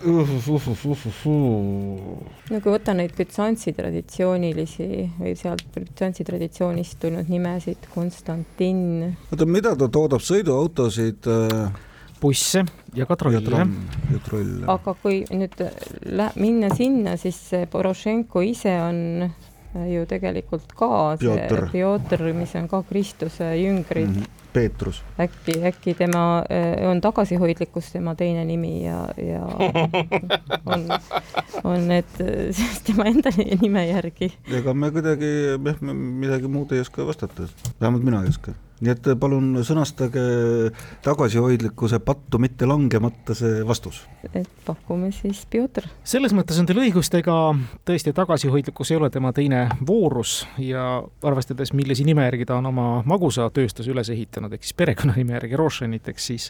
Uhuh, 0.00 0.30
uhuh, 0.48 0.68
uhuh, 0.88 2.20
no 2.48 2.60
kui 2.64 2.72
võtta 2.72 2.94
neid 2.96 3.12
Bütsantsi 3.18 3.74
traditsioonilisi 3.76 4.88
või 5.18 5.34
sealt 5.36 5.66
Bütsantsi 5.74 6.24
traditsioonist 6.24 6.96
tulnud 7.02 7.28
nimesid, 7.28 7.84
Konstantin. 7.92 8.80
oota, 9.28 9.48
mida 9.48 9.76
ta 9.76 9.88
toodab, 9.92 10.24
sõiduautosid 10.24 11.28
äh...? 11.28 11.88
Busse 12.20 12.64
ja 12.94 13.06
ka 13.06 13.16
trolle. 13.16 13.40
ja 13.40 14.18
trolle. 14.24 14.66
aga 14.66 14.94
kui 15.02 15.22
nüüd 15.30 15.62
minna 16.40 16.72
sinna, 16.74 17.16
siis 17.20 17.38
Porošenko 17.70 18.42
ise 18.46 18.74
on 18.82 19.30
ju 19.70 20.04
tegelikult 20.10 20.72
ka 20.74 21.16
see 21.20 21.48
Piotr, 21.70 22.24
mis 22.34 22.54
on 22.58 22.68
ka 22.68 22.82
Kristuse 22.88 23.54
jüngrid 23.60 24.08
mm. 24.08 24.22
-hmm. 24.22 24.36
Peetrus. 24.52 25.02
äkki, 25.18 25.62
äkki 25.62 25.94
tema 25.94 26.42
on 26.90 27.00
tagasihoidlikkus 27.00 27.92
tema 27.92 28.14
teine 28.14 28.44
nimi 28.44 28.84
ja, 28.84 29.08
ja 29.16 29.44
on, 30.74 30.88
on 31.64 31.88
need 31.88 32.10
tema 32.86 33.04
enda 33.04 33.30
nime 33.62 33.86
järgi. 33.86 34.32
ega 34.52 34.74
me 34.74 34.90
kuidagi, 34.90 35.30
jah, 35.64 35.82
midagi 35.94 36.48
muud 36.48 36.72
ei 36.72 36.80
oska 36.80 37.06
vastata, 37.06 37.46
vähemalt 37.80 38.04
mina 38.04 38.22
ei 38.22 38.28
oska 38.28 38.52
nii 38.80 38.92
et 38.92 39.08
palun 39.20 39.60
sõnastage 39.66 40.22
tagasihoidlikkuse 41.04 42.00
pattu 42.04 42.40
mitte 42.40 42.68
langemata 42.68 43.34
see 43.36 43.60
vastus. 43.66 44.02
et 44.32 44.48
pakume 44.66 45.10
siis 45.12 45.42
Pjotor. 45.50 45.88
selles 46.04 46.32
mõttes 46.36 46.58
on 46.60 46.68
teil 46.68 46.80
õigust, 46.86 47.14
ega 47.18 47.36
tõesti 47.88 48.14
tagasihoidlikkus 48.16 48.92
ei 48.92 49.00
ole 49.00 49.10
tema 49.10 49.32
teine 49.36 49.66
voorus 49.86 50.46
ja 50.58 51.02
arvestades, 51.22 51.74
millise 51.76 52.06
nime 52.08 52.24
järgi 52.28 52.48
ta 52.48 52.56
on 52.60 52.70
oma 52.72 52.88
magusatööstuse 53.04 53.92
üles 53.92 54.12
ehitanud, 54.12 54.52
ehk 54.56 54.64
siis 54.64 54.78
perekonnanime 54.80 55.36
järgi 55.36 55.60
Rošenit, 55.60 56.08
eks 56.14 56.30
siis 56.32 56.48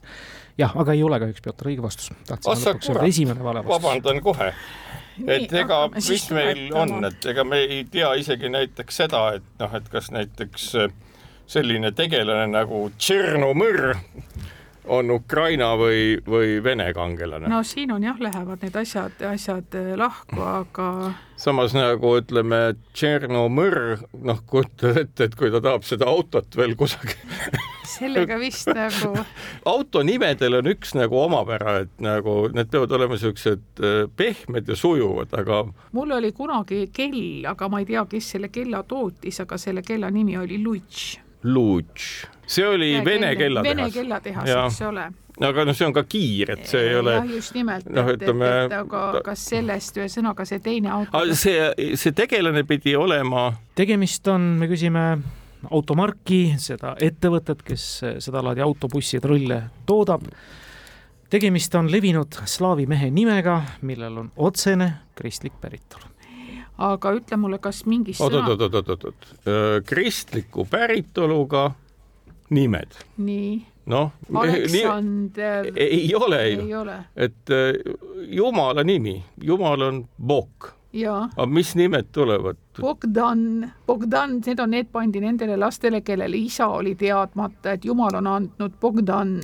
jah, 0.59 0.77
aga 0.79 0.95
ei 0.95 1.03
ole 1.03 1.19
kahjuks 1.23 1.43
Pjotor 1.43 1.73
õige 1.73 1.83
vastus. 1.83 2.13
esimene 3.03 3.43
vale 3.43 3.65
vastus. 3.65 3.83
vabandan 3.83 4.23
kohe 4.23 4.55
et 5.27 5.53
ega, 5.53 5.83
mis 5.93 6.31
meil 6.33 6.67
on, 6.77 7.05
et 7.05 7.27
ega 7.33 7.45
me 7.45 7.59
ei 7.67 7.85
tea 7.91 8.15
isegi 8.21 8.49
näiteks 8.49 9.03
seda, 9.03 9.25
et 9.37 9.47
noh, 9.61 9.75
et 9.77 9.89
kas 9.93 10.11
näiteks 10.15 10.75
äh, 10.81 10.93
selline 11.51 11.91
tegelane 11.97 12.47
nagu 12.53 12.85
Tšernomõr 12.99 13.97
on 14.91 15.11
Ukraina 15.11 15.73
või, 15.79 16.19
või 16.27 16.59
Vene 16.65 16.91
kangelane. 16.95 17.49
no 17.51 17.63
siin 17.67 17.93
on 17.95 18.05
jah, 18.05 18.19
lähevad 18.21 18.63
need 18.65 18.77
asjad, 18.81 19.19
asjad 19.29 19.77
äh, 19.79 19.93
lahku, 19.99 20.41
aga. 20.43 20.87
samas 21.39 21.75
nagu 21.77 22.15
ütleme, 22.19 22.63
Tšernomõr, 22.95 24.07
noh, 24.27 24.41
kujutad 24.51 25.03
ette, 25.05 25.29
et 25.29 25.37
kui 25.39 25.53
ta 25.53 25.63
tahab 25.63 25.87
seda 25.87 26.09
autot 26.11 26.57
veel 26.57 26.75
kusagil 26.79 27.19
sellega 27.95 28.39
vist 28.41 28.71
nagu. 28.75 29.13
autonimedel 29.75 30.61
on 30.61 30.71
üks 30.73 30.95
nagu 30.99 31.19
omapära, 31.23 31.81
et 31.85 31.97
nagu 32.03 32.43
need 32.55 32.71
peavad 32.73 32.99
olema 32.99 33.19
siuksed 33.21 33.83
äh, 33.85 34.05
pehmed 34.17 34.71
ja 34.71 34.79
sujuvad, 34.79 35.35
aga. 35.39 35.65
mul 35.97 36.19
oli 36.19 36.33
kunagi 36.37 36.87
kell, 36.95 37.45
aga 37.51 37.71
ma 37.71 37.83
ei 37.83 37.91
tea, 37.91 38.07
kes 38.11 38.37
selle 38.37 38.51
kella 38.55 38.83
tootis, 38.89 39.43
aga 39.45 39.59
selle 39.61 39.87
kella 39.87 40.11
nimi 40.15 40.39
oli 40.41 40.63
Lutš 40.63 41.19
Lutš, 41.45 42.27
see 42.47 42.67
oli 42.69 42.93
ja, 42.93 43.05
Vene 43.05 43.35
kellatehas. 43.37 43.77
Vene 43.77 43.91
kellatehas, 43.95 44.49
eks 44.49 44.81
ole 44.89 45.11
aga 45.47 45.65
noh, 45.65 45.77
see 45.77 45.87
on 45.89 45.95
ka 45.97 46.05
kiir, 46.09 46.53
et 46.55 46.65
see 46.69 46.83
ei 46.91 46.97
ole. 46.99 47.15
jah, 47.17 47.29
just 47.37 47.57
nimelt 47.57 47.89
no,, 47.89 48.05
et, 48.13 48.21
ütleme, 48.21 48.49
et, 48.49 48.73
et 48.73 48.77
aga 48.81 49.23
kas 49.25 49.45
sellest 49.55 50.01
ühesõnaga 50.01 50.47
see 50.49 50.61
teine 50.65 50.93
auto. 50.93 51.23
see, 51.39 51.95
see 52.01 52.17
tegelane 52.17 52.65
pidi 52.69 52.97
olema. 52.99 53.49
tegemist 53.79 54.29
on, 54.33 54.53
me 54.61 54.69
küsime 54.71 55.05
automarki, 55.71 56.57
seda 56.61 56.95
ettevõtet, 57.05 57.65
kes 57.65 57.87
sedalaadi 58.25 58.65
autobussi 58.65 59.19
ja 59.19 59.25
trulle 59.25 59.63
toodab. 59.89 60.29
tegemist 61.33 61.75
on 61.79 61.91
levinud 61.93 62.43
slaavi 62.45 62.89
mehe 62.91 63.11
nimega, 63.15 63.61
millel 63.87 64.25
on 64.25 64.33
otsene 64.37 64.93
kristlik 65.17 65.57
päritolu 65.61 66.10
aga 66.81 67.13
ütle 67.17 67.39
mulle, 67.41 67.61
kas 67.63 67.85
mingis 67.89 68.21
oot, 68.21 68.33
sõna... 68.33 68.49
oot, 68.49 68.65
oot, 68.67 68.75
oot, 68.81 68.89
oot, 68.89 69.05
oot, 69.11 69.85
kristliku 69.89 70.67
päritoluga 70.71 71.69
nimed. 72.57 72.99
nii. 73.21 73.55
noh, 73.93 74.11
Aleksander. 74.35 75.71
ei 75.77 76.11
ole 76.17 76.43
ju, 76.51 76.85
et 77.17 77.55
jumala 78.29 78.85
nimi, 78.87 79.19
jumal 79.43 79.89
on 79.89 80.05
Bog. 80.17 80.73
aga 80.93 81.47
mis 81.47 81.75
nimed 81.79 82.11
tulevad? 82.13 82.59
Bogdan, 82.81 83.71
Bogdan, 83.87 84.41
need 84.47 84.61
on, 84.61 84.71
need 84.75 84.89
pandi 84.93 85.21
nendele 85.21 85.57
lastele, 85.61 86.01
kellele 86.01 86.37
isa 86.37 86.67
oli 86.81 86.97
teadmata, 86.99 87.77
et 87.77 87.85
jumal 87.85 88.17
on 88.19 88.27
andnud 88.27 88.81
Bogdan 88.81 89.37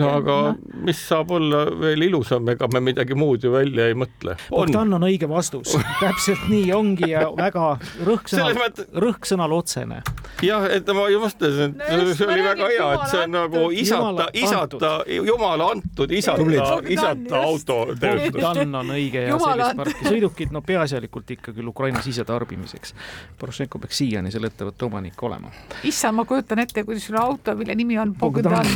no 0.00 0.10
aga 0.18 0.38
mis 0.84 1.00
saab 1.08 1.30
olla 1.36 1.64
veel 1.80 2.08
ilusam, 2.08 2.48
ega 2.52 2.68
me 2.72 2.82
midagi 2.84 3.16
muud 3.18 3.44
ju 3.44 3.52
välja 3.54 3.88
ei 3.90 3.98
mõtle. 3.98 4.36
Bogdan 4.50 4.96
on 4.96 5.06
õige 5.06 5.28
vastus, 5.30 5.76
täpselt 6.00 6.48
nii 6.50 6.72
ongi 6.76 7.10
ja 7.12 7.26
väga 7.36 7.74
rõhksõnal 8.06 8.58
mõttes..., 8.58 8.90
rõhksõnal 9.04 9.54
otsene. 9.56 10.02
jah, 10.44 10.66
et 10.72 10.88
ma 10.94 11.06
just 11.12 11.34
mõtlesin, 11.34 11.74
et 11.80 12.02
no, 12.02 12.14
see 12.14 12.26
oli 12.28 12.44
väga 12.44 12.68
hea, 12.70 12.88
et 12.94 13.04
see 13.10 13.22
on 13.22 13.34
nagu 13.34 13.62
isata, 13.74 14.26
isata, 14.38 14.92
jumala 15.08 15.70
antud 15.74 16.12
isata, 16.14 16.80
isata 16.88 17.40
autotööstus. 17.40 18.34
Bogdan 18.34 18.74
on 18.80 18.92
õige 18.94 19.26
ja 19.28 19.38
sellist 19.40 19.78
parki 19.78 20.08
sõidukid, 20.08 20.52
no 20.54 20.62
peaasjalikult 20.66 21.34
ikka 21.36 21.54
küll 21.56 21.70
Ukraina 21.70 22.02
sisetarbimiseks. 22.04 22.94
Porošenko 23.40 23.80
peaks 23.82 24.00
siiani 24.02 24.32
selle 24.34 24.50
ettevõtte 24.52 24.88
omanik 24.88 25.22
olema. 25.22 25.52
issand, 25.84 26.18
ma 26.18 26.26
kujutan 26.28 26.62
ette, 26.64 26.84
kuidas 26.86 27.06
sul 27.08 27.18
auto, 27.20 27.54
mille 27.58 27.74
nimi 27.78 27.98
on 27.98 28.14
Bogdan. 28.18 28.68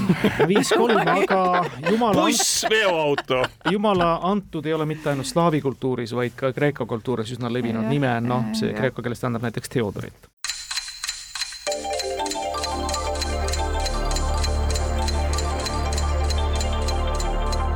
viis 0.51 0.73
kolm 0.77 1.03
aga 1.09 1.65
jumala 1.91 2.23
buss, 2.23 2.67
veoauto. 2.71 3.43
jumala 3.71 4.19
antud 4.23 4.67
ei 4.67 4.75
ole 4.75 4.87
mitte 4.87 5.11
ainult 5.11 5.27
slaavi 5.27 5.61
kultuuris, 5.61 6.15
vaid 6.15 6.37
ka 6.37 6.53
kreeka 6.53 6.87
kultuuris 6.87 7.33
üsna 7.37 7.53
levinud 7.53 7.89
nime, 7.91 8.21
noh, 8.25 8.51
see 8.59 8.75
kreeka 8.77 9.03
keeles 9.03 9.21
tähendab 9.21 9.49
näiteks 9.49 9.69
Theodorit. 9.69 10.29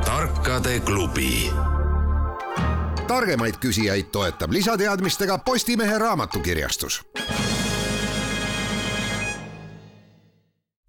tarkade 0.05 0.79
klubi 0.79 1.51
targemaid 3.07 3.55
küsijaid 3.59 4.11
toetab 4.11 4.51
lisateadmistega 4.51 5.37
Postimehe 5.37 5.97
raamatukirjastus 5.97 7.01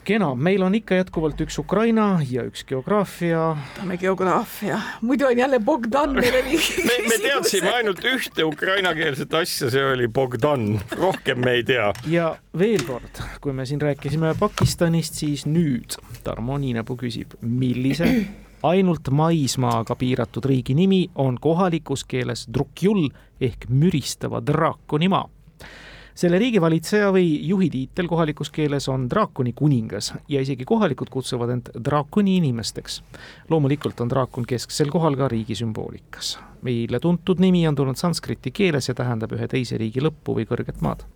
kena, 0.05 0.35
meil 0.35 0.63
on 0.63 0.75
ikka 0.77 0.99
jätkuvalt 0.99 1.41
üks 1.45 1.57
Ukraina 1.59 2.21
ja 2.29 2.45
üks 2.47 2.65
geograafia. 2.69 3.55
võtame 3.61 3.97
geograafia, 4.01 4.79
muidu 5.03 5.27
on 5.29 5.39
jälle 5.39 5.59
Bogdan 5.65 6.15
meile 6.19 6.43
liiga 6.47 6.85
me, 6.89 6.99
me 7.09 7.19
teadsime 7.23 7.73
ainult 7.79 8.05
ühte 8.09 8.45
ukrainakeelset 8.45 9.35
asja, 9.41 9.71
see 9.73 9.85
oli 9.95 10.09
Bogdan, 10.09 10.81
rohkem 11.01 11.41
me 11.45 11.57
ei 11.59 11.65
tea. 11.65 11.91
ja 12.11 12.31
veel 12.59 12.85
kord, 12.87 13.23
kui 13.41 13.57
me 13.57 13.67
siin 13.67 13.83
rääkisime 13.83 14.35
Pakistanist, 14.39 15.21
siis 15.25 15.47
nüüd 15.49 15.97
Tarmo 16.25 16.59
Niinepuu 16.61 16.99
küsib, 17.01 17.37
millise 17.41 18.09
ainult 18.73 19.11
maismaaga 19.11 19.97
piiratud 20.01 20.45
riigi 20.49 20.77
nimi 20.77 21.07
on 21.15 21.41
kohalikus 21.41 22.05
keeles 22.09 22.47
Drukjul 22.53 23.09
ehk 23.41 23.69
müristava 23.69 24.45
draakoni 24.45 25.11
maa 25.13 25.29
selle 26.15 26.39
riigi 26.39 26.61
valitseja 26.63 27.11
või 27.15 27.27
juhi 27.49 27.69
tiitel 27.71 28.09
kohalikus 28.09 28.51
keeles 28.55 28.89
on 28.89 29.09
draakoni 29.11 29.53
kuningas 29.53 30.13
ja 30.29 30.41
isegi 30.41 30.65
kohalikud 30.65 31.11
kutsuvad 31.11 31.51
end 31.51 31.71
draakoni 31.85 32.37
inimesteks. 32.37 33.03
loomulikult 33.51 34.01
on 34.01 34.11
draakon 34.11 34.47
kesksel 34.47 34.91
kohal 34.91 35.17
ka 35.17 35.29
riigi 35.29 35.55
sümboolikas. 35.55 36.39
Meile 36.65 37.01
tuntud 37.01 37.43
nimi 37.43 37.67
on 37.69 37.79
tulnud 37.79 38.01
sanskriti 38.01 38.51
keeles 38.55 38.89
ja 38.89 38.97
tähendab 38.99 39.33
ühe 39.37 39.49
teise 39.51 39.79
riigi 39.81 40.03
lõppu 40.05 40.39
või 40.41 40.49
kõrget 40.49 40.81
maad 40.85 41.07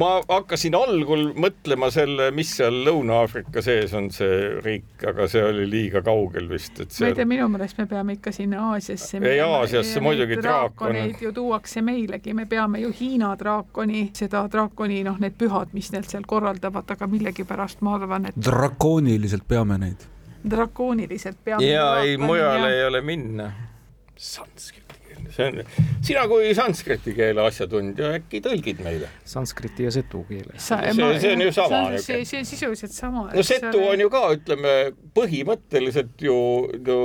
ma 0.00 0.08
hakkasin 0.28 0.74
algul 0.74 1.30
mõtlema 1.38 1.90
selle, 1.92 2.30
mis 2.34 2.50
seal 2.56 2.80
Lõuna-Aafrika 2.86 3.62
sees 3.64 3.94
on 3.96 4.10
see 4.14 4.60
riik, 4.64 5.04
aga 5.06 5.26
see 5.30 5.42
oli 5.44 5.66
liiga 5.70 6.02
kaugel 6.06 6.48
vist, 6.50 6.80
et 6.80 6.90
seal. 6.90 7.08
ma 7.08 7.12
ei 7.12 7.18
tea, 7.18 7.28
minu 7.32 7.48
meelest 7.52 7.80
me 7.80 7.86
peame 7.90 8.16
ikka 8.18 8.32
sinna 8.34 8.64
Aasiasse 8.70 9.20
ei, 9.22 9.40
Aasiasse 9.44 10.02
muidugi 10.04 10.38
draakon. 10.40 10.96
ju 11.20 11.32
tuuakse 11.36 11.82
meilegi, 11.82 12.34
me 12.34 12.46
peame 12.50 12.82
ju 12.84 12.92
Hiina 13.00 13.34
draakoni, 13.38 14.08
seda 14.16 14.44
draakoni, 14.52 15.02
noh, 15.06 15.18
need 15.22 15.36
pühad, 15.38 15.74
mis 15.76 15.92
need 15.94 16.08
seal 16.10 16.26
korraldavad, 16.26 16.90
aga 16.90 17.10
millegipärast 17.10 17.84
ma 17.86 17.96
arvan, 17.98 18.30
et. 18.30 18.40
drakooniliselt 18.50 19.46
peame 19.48 19.78
neid. 19.80 20.08
Drakooniliselt 20.50 21.36
peame. 21.44 21.66
ja 21.66 22.02
ei, 22.02 22.16
mujale 22.16 22.70
ja... 22.70 22.76
ei 22.76 22.84
ole 22.84 23.00
minna. 23.00 23.52
Sanskrit 24.16 24.89
see 25.40 25.48
on, 25.48 25.88
sina 26.04 26.26
kui 26.30 26.52
sanskriti 26.56 27.14
keele 27.16 27.44
asjatundja, 27.46 28.12
äkki 28.20 28.42
tõlgid 28.44 28.82
meile? 28.84 29.10
Sanskriti 29.28 29.86
ja 29.86 29.94
setu 29.94 30.22
keele. 30.28 30.56
see, 30.56 30.94
see 30.94 31.32
on 31.34 31.44
ju 31.46 31.52
sama. 31.56 31.82
see, 31.98 32.24
see 32.28 32.42
on 32.42 32.48
sisuliselt 32.48 32.94
sama. 32.94 33.26
no 33.34 33.44
setu 33.46 33.82
on 33.88 34.04
ju 34.04 34.10
ka, 34.12 34.22
ütleme, 34.36 34.74
põhimõtteliselt 35.16 36.24
ju, 36.24 36.36
ju 36.86 36.98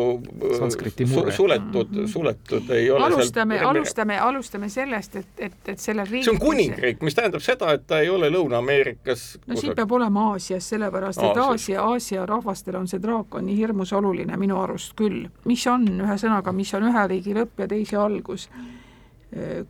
su, 0.57 1.25
suletud, 1.31 1.91
mhm. 1.91 2.07
suletud 2.11 2.69
ei 2.75 2.89
ole 2.91 3.09
alustame, 3.09 3.59
alustame, 3.59 4.19
alustame 4.19 4.69
sellest, 4.69 5.15
et, 5.21 5.31
et, 5.49 5.57
et 5.73 5.79
sellel 5.79 6.07
riigil 6.09 6.27
see 6.29 6.35
on 6.35 6.41
kuningriik, 6.41 7.03
mis 7.05 7.17
tähendab 7.17 7.43
seda, 7.45 7.73
et 7.75 7.85
ta 7.87 8.01
ei 8.03 8.09
ole 8.11 8.29
Lõuna-Ameerikas 8.33 9.25
no 9.47 9.59
siin 9.59 9.75
peab 9.77 9.91
olema 9.97 10.29
Aasias, 10.31 10.69
sellepärast 10.73 11.23
et 11.23 11.41
Aasia, 11.41 11.83
Aasia 11.83 12.25
rahvastel 12.29 12.79
on 12.79 12.87
see 12.91 13.01
draakon 13.01 13.45
nii 13.47 13.57
hirmus 13.57 13.93
oluline 13.93 14.37
minu 14.39 14.59
arust 14.61 14.95
küll. 14.99 15.25
mis 15.45 15.65
on, 15.71 15.87
ühesõnaga, 16.05 16.53
mis 16.55 16.73
on 16.77 16.89
ühe 16.89 17.07
riigi 17.11 17.35
lõpp 17.37 17.63
ja 17.63 17.69
teise 17.71 17.97
algus 18.25 18.49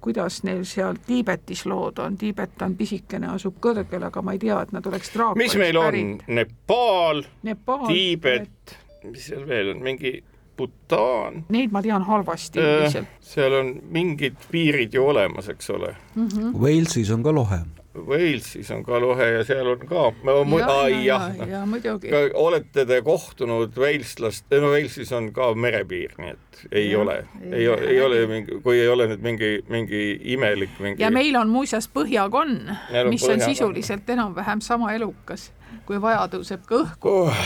kuidas 0.01 0.43
neil 0.43 0.65
seal 0.67 0.99
Tiibetis 1.07 1.63
lood 1.65 1.97
on, 2.03 2.17
Tiibet 2.19 2.61
on 2.61 2.75
pisikene, 2.77 3.31
asub 3.33 3.55
kõrgel, 3.63 4.03
aga 4.05 4.21
ma 4.21 4.35
ei 4.35 4.39
tea, 4.43 4.59
et 4.61 4.73
nad 4.75 4.85
oleks 4.85 5.09
draakonist 5.13 5.41
mis 5.41 5.55
meil 5.57 5.79
on, 5.79 5.97
Nepaal, 6.27 7.23
Nepaal, 7.47 7.87
Tiibet, 7.87 8.75
mis 9.07 9.25
seal 9.31 9.47
veel 9.47 9.71
on, 9.73 9.81
mingi 9.85 10.11
Bhutan. 10.57 11.41
Neid 11.49 11.73
ma 11.75 11.81
tean 11.83 12.05
halvasti 12.07 12.61
üldiselt. 12.61 13.17
seal 13.25 13.57
on 13.57 13.73
mingid 13.95 14.37
piirid 14.51 14.93
ju 14.93 15.07
olemas, 15.11 15.49
eks 15.49 15.69
ole 15.69 15.95
mm. 16.15 16.27
-hmm. 16.27 16.53
Walesis 16.61 17.11
on 17.11 17.23
ka 17.23 17.33
lohe 17.35 17.59
Walesis 17.95 18.71
on 18.71 18.83
ka 18.83 18.99
lohe 18.99 19.27
ja 19.37 19.43
seal 19.47 19.67
on 19.71 19.83
ka, 19.87 20.09
ja, 20.25 20.87
ja, 20.89 21.19
ja, 21.37 21.47
ja 21.47 21.61
muidugi. 21.65 22.11
olete 22.33 22.85
te 22.85 23.01
kohtunud 23.01 23.77
Waleslast, 23.77 24.45
no 24.51 24.71
Walesis 24.73 25.11
on 25.15 25.31
ka 25.33 25.53
merepiir, 25.55 26.15
nii 26.19 26.33
et 26.33 26.63
ei 26.71 26.91
ja, 26.91 26.99
ole, 26.99 27.17
ei, 27.51 27.65
ei, 27.65 28.01
ole 28.01 28.21
mingi, 28.27 28.59
kui 28.63 28.79
ei 28.79 28.89
ole 28.91 29.07
nüüd 29.13 29.23
mingi, 29.25 29.51
mingi 29.71 30.03
imelik 30.35 30.79
mingi. 30.79 31.03
ja 31.03 31.11
meil 31.11 31.35
on 31.39 31.51
muuseas 31.53 31.87
Põhjakonn, 31.95 32.75
mis 33.09 33.23
põhja... 33.23 33.33
on 33.33 33.45
sisuliselt 33.45 34.09
enam-vähem 34.09 34.63
sama 34.65 34.93
elukas, 34.97 35.51
kui 35.87 36.01
vaja 36.01 36.27
tõuseb 36.31 36.67
ka 36.67 36.83
õhku. 36.83 37.15
Oh 37.25 37.45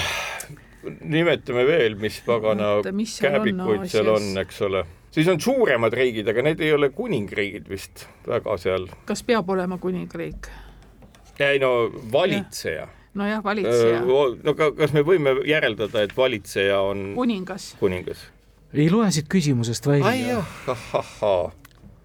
nimetame 1.03 1.65
veel, 1.67 1.97
mis 1.99 2.21
pagana 2.25 2.77
käbikuid 2.83 3.89
seal 3.91 4.13
on, 4.13 4.31
eks 4.39 4.61
ole 4.67 4.85
siis 5.11 5.27
on 5.27 5.41
suuremad 5.41 5.93
riigid, 5.93 6.27
aga 6.27 6.43
need 6.45 6.61
ei 6.63 6.73
ole 6.73 6.89
kuningriigid 6.95 7.69
vist 7.69 8.05
väga 8.27 8.57
seal. 8.61 8.87
kas 9.09 9.23
peab 9.23 9.49
olema 9.49 9.77
kuningriik? 9.77 10.49
ei 11.39 11.59
no 11.59 11.91
valitseja. 12.11 12.87
nojah, 13.13 13.43
valitseja. 13.43 14.01
no 14.43 14.55
kas 14.55 14.93
me 14.93 15.05
võime 15.05 15.39
järeldada, 15.47 16.03
et 16.03 16.17
valitseja 16.17 16.81
on 16.81 17.13
kuningas? 17.15 17.75
kuningas. 17.79 18.27
ei 18.73 18.89
loe 18.89 19.11
siit 19.11 19.31
küsimusest 19.31 19.87
välja. 19.87 20.43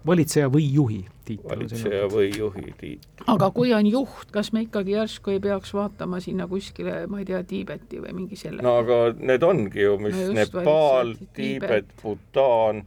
valitseja 0.05 0.49
või 0.49 0.71
juhi 0.73 1.03
tiitel. 1.25 1.49
valitseja 1.49 2.07
või 2.09 2.31
juhi 2.37 2.73
tiitel. 2.79 3.27
aga 3.27 3.51
kui 3.51 3.73
on 3.73 3.85
juht, 3.89 4.31
kas 4.31 4.51
me 4.55 4.65
ikkagi 4.65 4.95
järsku 4.95 5.35
ei 5.35 5.43
peaks 5.43 5.73
vaatama 5.77 6.19
sinna 6.23 6.47
kuskile, 6.47 7.05
ma 7.11 7.21
ei 7.21 7.29
tea, 7.29 7.43
Tiibeti 7.43 8.01
või 8.01 8.17
mingi 8.23 8.39
selle? 8.39 8.65
no 8.65 8.79
aga 8.81 8.99
need 9.19 9.45
ongi 9.45 9.85
ju, 9.85 9.99
mis 10.01 10.17
no 10.17 10.35
Nepaal, 10.39 11.15
Tiibet, 11.37 11.95
Bhutan 12.01 12.85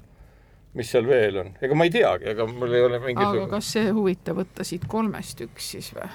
mis 0.77 0.91
seal 0.93 1.07
veel 1.09 1.39
on, 1.43 1.53
ega 1.65 1.77
ma 1.79 1.87
ei 1.89 1.93
teagi, 1.95 2.29
ega 2.33 2.47
mul 2.51 2.75
ei 2.75 2.83
ole 2.85 2.99
mingisugune 3.03 3.47
aga 3.47 3.53
kas 3.57 3.71
see 3.77 3.93
huvitav 3.95 4.41
võtta 4.43 4.67
siit 4.67 4.85
kolmest 4.91 5.41
üks 5.47 5.71
siis 5.77 5.93
või? 5.97 6.09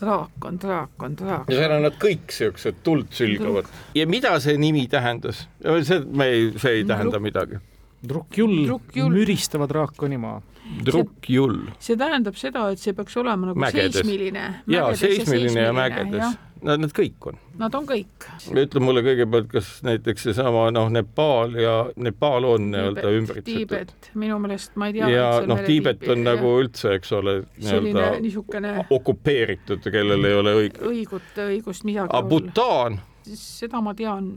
draakon, 0.00 0.58
draakon, 0.60 1.14
draakon. 1.20 1.54
ja 1.54 1.60
seal 1.60 1.76
on 1.76 1.86
nad 1.86 2.00
kõik 2.02 2.34
siuksed 2.34 2.80
tuld 2.86 3.12
sülgavad. 3.14 3.70
ja 3.94 4.08
mida 4.10 4.34
see 4.42 4.58
nimi 4.60 4.88
tähendas? 4.90 5.46
see, 5.62 6.00
me 6.10 6.30
ei, 6.32 6.50
see 6.58 6.80
ei 6.80 6.88
tähenda 6.88 7.22
midagi. 7.22 7.62
Drukjull, 8.04 8.66
müristava 9.08 9.64
draakonimaa 9.70 10.42
Drukjull. 10.84 11.70
see 11.82 11.96
tähendab 12.00 12.36
seda, 12.40 12.66
et 12.72 12.80
see 12.80 12.96
peaks 12.96 13.16
olema 13.20 13.50
nagu 13.50 13.60
mägedes. 13.60 13.98
seismiline. 14.00 14.44
jaa, 14.70 14.90
seismiline 14.96 15.66
ja 15.68 15.72
mägedes. 15.76 16.38
Nad, 16.64 16.80
need 16.80 16.94
kõik 16.96 17.28
on. 17.28 17.38
Nad 17.60 17.74
on 17.76 17.86
kõik. 17.88 18.26
ütle 18.48 18.80
mulle 18.80 19.02
kõigepealt, 19.04 19.50
kas 19.52 19.70
näiteks 19.84 20.28
seesama 20.30 20.66
noh, 20.72 20.88
Nepaal 20.92 21.56
ja 21.60 21.74
Nepaal 22.00 22.48
on 22.48 22.70
nii-öelda 22.72 23.14
ümbritsetud? 23.18 23.50
Tiibet, 23.50 24.10
minu 24.20 24.38
meelest 24.42 24.78
ma 24.80 24.88
ei 24.88 24.96
tea. 24.96 25.10
ja 25.12 25.28
noh, 25.46 25.60
Tiibet 25.66 26.06
on 26.08 26.22
jah. 26.22 26.26
nagu 26.32 26.54
üldse, 26.62 26.94
eks 26.98 27.12
ole, 27.20 27.40
nii-öelda 27.60 28.06
niisugune 28.24 28.76
okupeeritud, 28.96 29.84
kellel 29.84 30.24
ei 30.24 30.38
ole 30.40 30.54
õig-. 30.62 30.80
õigut, 30.88 31.34
õigust 31.48 31.84
midagi 31.84 32.08
olla. 32.08 32.28
Bhutan 32.32 33.02
seda 33.24 33.80
ma 33.84 33.94
tean, 33.96 34.30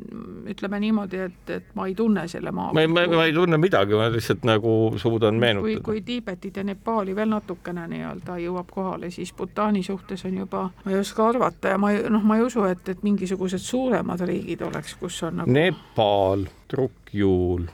ütleme 0.50 0.80
niimoodi, 0.80 1.20
et, 1.28 1.50
et 1.52 1.72
ma 1.76 1.88
ei 1.88 1.96
tunne 1.96 2.28
selle 2.32 2.52
maa. 2.56 2.72
ma 2.74 2.84
ei, 2.84 2.90
ma, 2.92 3.04
ma 3.12 3.26
ei 3.28 3.34
tunne 3.36 3.60
midagi, 3.62 3.96
ma 3.98 4.08
lihtsalt 4.14 4.46
nagu 4.48 4.74
suudan 4.98 5.36
meenutada. 5.40 5.82
kui, 5.82 5.84
kui 5.84 6.02
Tiibetit 6.06 6.58
ja 6.58 6.64
Nepaali 6.68 7.16
veel 7.16 7.32
natukene 7.32 7.88
nii-öelda 7.92 8.38
jõuab 8.44 8.72
kohale, 8.72 9.12
siis 9.12 9.34
Bhutani 9.38 9.84
suhtes 9.84 10.26
on 10.30 10.38
juba, 10.44 10.68
ma 10.86 10.94
ei 10.94 11.00
oska 11.02 11.28
arvata 11.28 11.76
ja 11.76 11.82
ma 11.82 11.92
ei, 11.96 12.06
noh, 12.10 12.24
ma 12.24 12.40
ei 12.40 12.46
usu, 12.48 12.64
et, 12.70 12.88
et 12.90 13.04
mingisugused 13.04 13.64
suuremad 13.64 14.24
riigid 14.28 14.64
oleks, 14.68 14.96
kus 15.02 15.22
on 15.28 15.42
nagu 15.42 15.58
Nepal, 15.58 16.48
Trukjuul, 16.72 17.68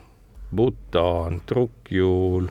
Bhutan, 0.54 1.42
Trukjuul 1.46 2.50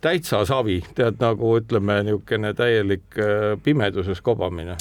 täitsa 0.00 0.44
savi, 0.48 0.78
tead 0.94 1.18
nagu 1.20 1.54
ütleme, 1.58 2.00
niisugune 2.06 2.52
täielik 2.56 3.18
äh, 3.18 3.58
pimeduses 3.62 4.20
kobamine. 4.20 4.76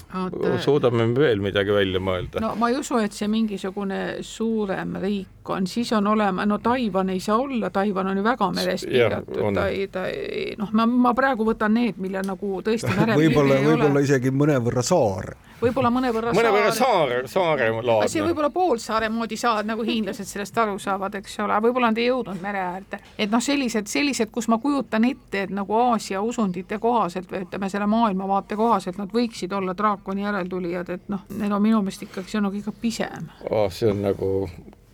suudame 0.59 1.05
me 1.07 1.19
veel 1.19 1.41
midagi 1.43 1.73
välja 1.73 1.99
mõelda? 1.99 2.41
no 2.43 2.53
ma 2.59 2.69
ei 2.69 2.79
usu, 2.79 2.99
et 3.03 3.15
see 3.15 3.27
mingisugune 3.31 3.99
suurem 4.25 4.95
riik 5.01 5.49
on, 5.49 5.67
siis 5.67 5.91
on 5.97 6.07
olema, 6.07 6.45
no 6.45 6.59
Taiwan 6.63 7.09
ei 7.09 7.19
saa 7.19 7.37
olla, 7.37 7.69
Taiwan 7.69 8.07
on 8.07 8.17
ju 8.17 8.23
väga 8.23 8.51
merest 8.55 8.87
piiratud, 8.89 9.43
ta 9.55 9.67
ei, 9.67 9.87
ta 9.91 10.07
ei, 10.07 10.55
noh, 10.59 10.71
ma, 10.73 10.85
ma 10.85 11.13
praegu 11.17 11.47
võtan 11.47 11.75
need, 11.75 11.99
mille 12.01 12.23
nagu 12.25 12.63
tõesti 12.65 12.95
võib-olla, 13.21 13.61
võib-olla 13.65 14.05
isegi 14.05 14.33
mõnevõrra 14.35 14.85
saar 14.85 15.33
võib-olla 15.61 15.91
mõnevõrra 15.93 16.33
mõnevõrra 16.35 16.71
saare, 16.75 17.19
saare 17.29 17.69
laadne. 17.75 18.07
see 18.11 18.23
võib 18.23 18.39
olla 18.41 18.49
poolsaare 18.53 19.09
moodi 19.13 19.37
saar, 19.39 19.67
nagu 19.67 19.83
hiinlased 19.85 20.27
sellest 20.29 20.57
aru 20.57 20.79
saavad, 20.81 21.19
eks 21.19 21.39
ole, 21.45 21.59
võib-olla 21.65 21.91
nad 21.91 22.01
ei 22.01 22.09
jõudnud 22.09 22.41
mere 22.43 22.63
äärde. 22.63 23.01
et 23.17 23.31
noh, 23.31 23.43
sellised, 23.43 23.87
sellised, 23.91 24.31
kus 24.31 24.49
ma 24.51 24.59
kujutan 24.61 25.05
ette, 25.09 25.45
et 25.45 25.53
nagu 25.55 25.77
Aasia 25.79 26.21
usundite 26.25 26.79
kohaselt 26.79 27.31
või 27.31 27.43
ütleme, 27.45 27.69
selle 27.69 27.87
maailmavaate 27.91 28.57
kohaselt 28.59 28.99
nad 29.01 29.13
võiksid 29.13 29.53
olla 29.55 29.75
draakoni 29.77 30.25
järeltulijad, 30.27 30.89
et 30.95 31.07
noh, 31.11 31.25
need 31.37 31.51
on 31.51 31.63
minu 31.63 31.83
meelest 31.83 32.07
ikkagi, 32.07 32.31
see 32.31 32.41
on 32.41 32.49
nagu 32.49 32.59
ikka 32.59 32.75
pisem 32.81 33.31
oh,. 33.49 33.69
see 33.73 33.91
on 33.91 34.03
nagu, 34.07 34.49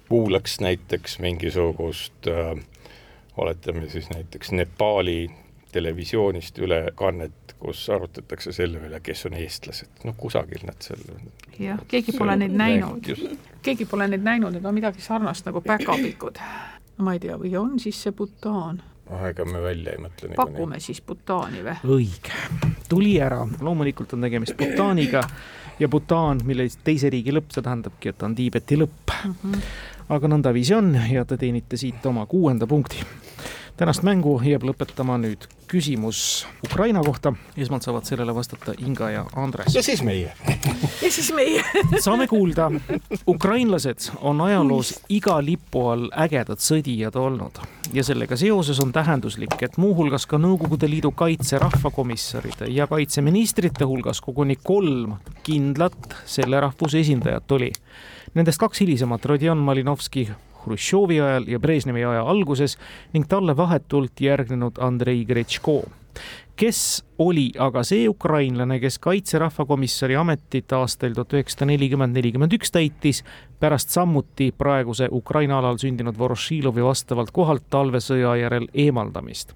kuulaks 0.10 0.60
näiteks 0.64 1.20
mingisugust 1.20 2.30
äh, 2.32 2.54
oletame 3.38 3.90
siis 3.90 4.10
näiteks 4.10 4.52
Nepaali 4.52 5.32
televisioonist 5.76 6.58
ülekannet 6.64 7.46
kus 7.60 7.90
arutatakse 7.90 8.54
selle 8.54 8.82
üle, 8.88 9.00
kes 9.04 9.26
on 9.30 9.38
eestlased, 9.40 10.04
noh 10.06 10.16
kusagil 10.20 10.66
nad 10.68 10.78
seal 10.84 11.02
jah, 11.60 11.80
keegi 11.90 12.16
pole 12.18 12.36
neid 12.40 12.56
näinud, 12.58 13.08
keegi 13.66 13.88
pole 13.90 14.10
neid 14.12 14.26
näinud, 14.26 14.54
need 14.56 14.66
on 14.66 14.76
midagi 14.76 15.04
sarnast 15.04 15.48
nagu 15.48 15.64
päkapikud. 15.66 16.42
ma 16.98 17.16
ei 17.16 17.20
tea, 17.24 17.40
või 17.40 17.56
on 17.60 17.80
siis 17.80 18.02
see 18.06 18.16
Bhutan? 18.16 18.82
ah, 19.10 19.28
ega 19.30 19.46
me 19.50 19.62
välja 19.64 19.96
ei 19.96 20.04
mõtle. 20.04 20.34
pakume 20.36 20.78
nii. 20.78 20.88
siis 20.88 21.02
Bhutani 21.02 21.64
või? 21.66 21.78
õige, 21.98 22.40
tuli 22.90 23.18
ära, 23.22 23.42
loomulikult 23.62 24.14
on 24.18 24.28
tegemist 24.28 24.58
Bhutaniga 24.60 25.24
ja 25.80 25.90
Bhutan, 25.90 26.44
mille 26.46 26.68
teise 26.84 27.10
riigi 27.10 27.34
lõpp, 27.36 27.54
see 27.56 27.66
tähendabki, 27.66 28.14
et 28.14 28.24
on 28.24 28.36
Tiibeti 28.36 28.80
lõpp 28.80 29.16
mm. 29.16 29.38
-hmm. 29.44 29.70
aga 30.18 30.34
nõndaviisi 30.36 30.76
on 30.76 30.94
ja 31.12 31.26
te 31.26 31.40
teenite 31.40 31.80
siit 31.80 32.06
oma 32.06 32.26
kuuenda 32.30 32.68
punkti 32.68 33.06
tänast 33.78 34.06
mängu 34.08 34.38
jääb 34.40 34.64
lõpetama 34.64 35.18
nüüd 35.20 35.50
küsimus 35.68 36.46
Ukraina 36.64 37.02
kohta. 37.04 37.34
esmalt 37.58 37.84
saavad 37.84 38.06
sellele 38.08 38.36
vastata 38.36 38.74
Inga 38.78 39.10
ja 39.10 39.26
Andres. 39.36 39.76
ja 39.76 39.84
siis 39.84 40.04
meie 40.04 40.32
ja 41.04 41.12
siis 41.12 41.34
meie 41.36 41.64
saame 42.06 42.28
kuulda, 42.28 42.72
ukrainlased 43.28 44.12
on 44.22 44.42
ajaloos 44.42 44.94
iga 45.10 45.42
lipu 45.46 45.88
all 45.90 46.08
ägedad 46.12 46.64
sõdijad 46.64 47.20
olnud 47.20 47.60
ja 47.94 48.04
sellega 48.04 48.38
seoses 48.40 48.80
on 48.80 48.94
tähenduslik, 48.96 49.60
et 49.62 49.78
muuhulgas 49.78 50.26
ka 50.26 50.40
Nõukogude 50.40 50.90
Liidu 50.90 51.12
kaitse 51.12 51.60
rahvakomissaride 51.60 52.72
ja 52.72 52.88
kaitseministrite 52.88 53.86
hulgas 53.86 54.22
koguni 54.22 54.56
kolm 54.64 55.18
kindlat 55.44 56.16
selle 56.26 56.60
rahvuse 56.60 57.00
esindajat 57.00 57.52
oli. 57.52 57.72
Nendest 58.36 58.60
kaks 58.60 58.82
hilisemat, 58.82 59.26
Rodion 59.26 59.58
Malinovski 59.58 60.30
Hruštšovi 60.66 61.22
ajal 61.22 61.50
ja 61.50 61.60
Brežnevi 61.60 62.06
aja 62.06 62.26
alguses 62.26 62.78
ning 63.14 63.30
talle 63.30 63.58
vahetult 63.58 64.22
järgnenud 64.22 64.82
Andrei 64.84 65.26
Gretško 65.26 65.84
kes 66.56 67.04
oli 67.20 67.50
aga 67.60 67.84
see 67.84 68.08
ukrainlane, 68.10 68.78
kes 68.80 68.98
kaitserahvakomissari 69.04 70.16
ametit 70.16 70.72
aastail 70.76 71.16
tuhat 71.16 71.36
üheksasada 71.36 71.68
nelikümmend, 71.72 72.16
nelikümmend 72.16 72.56
üks 72.56 72.72
täitis, 72.72 73.22
pärast 73.60 73.92
samuti 73.96 74.52
praeguse 74.58 75.10
Ukraina 75.12 75.60
alal 75.60 75.80
sündinud 75.82 76.18
Vorošilovi 76.20 76.84
vastavalt 76.84 77.32
kohalt 77.36 77.68
talvesõja 77.70 78.36
järel 78.40 78.68
eemaldamist. 78.74 79.54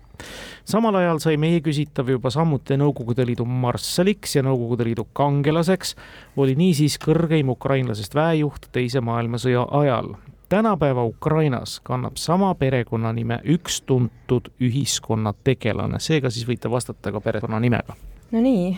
samal 0.65 0.95
ajal 0.95 1.19
sai 1.23 1.37
meie 1.37 1.61
küsitav 1.63 2.09
juba 2.11 2.29
samuti 2.29 2.75
Nõukogude 2.77 3.25
Liidu 3.25 3.45
marssaliks 3.45 4.35
ja 4.35 4.43
Nõukogude 4.43 4.83
Liidu 4.83 5.07
kangelaseks, 5.13 5.95
oli 6.35 6.55
niisiis 6.55 6.99
kõrgeim 6.99 7.49
ukrainlasest 7.55 8.15
väejuht 8.15 8.67
Teise 8.71 9.01
maailmasõja 9.01 9.67
ajal 9.71 10.15
tänapäeva 10.49 11.05
Ukrainas 11.05 11.79
kannab 11.83 12.17
sama 12.17 12.53
perekonnanime 12.55 13.39
üks 13.45 13.81
tuntud 13.85 14.49
ühiskonnategelane, 14.61 15.99
seega 16.01 16.31
siis 16.33 16.47
võite 16.49 16.71
vastata 16.71 17.13
ka 17.13 17.21
perekonnanimega. 17.21 17.95
Nonii, 18.31 18.71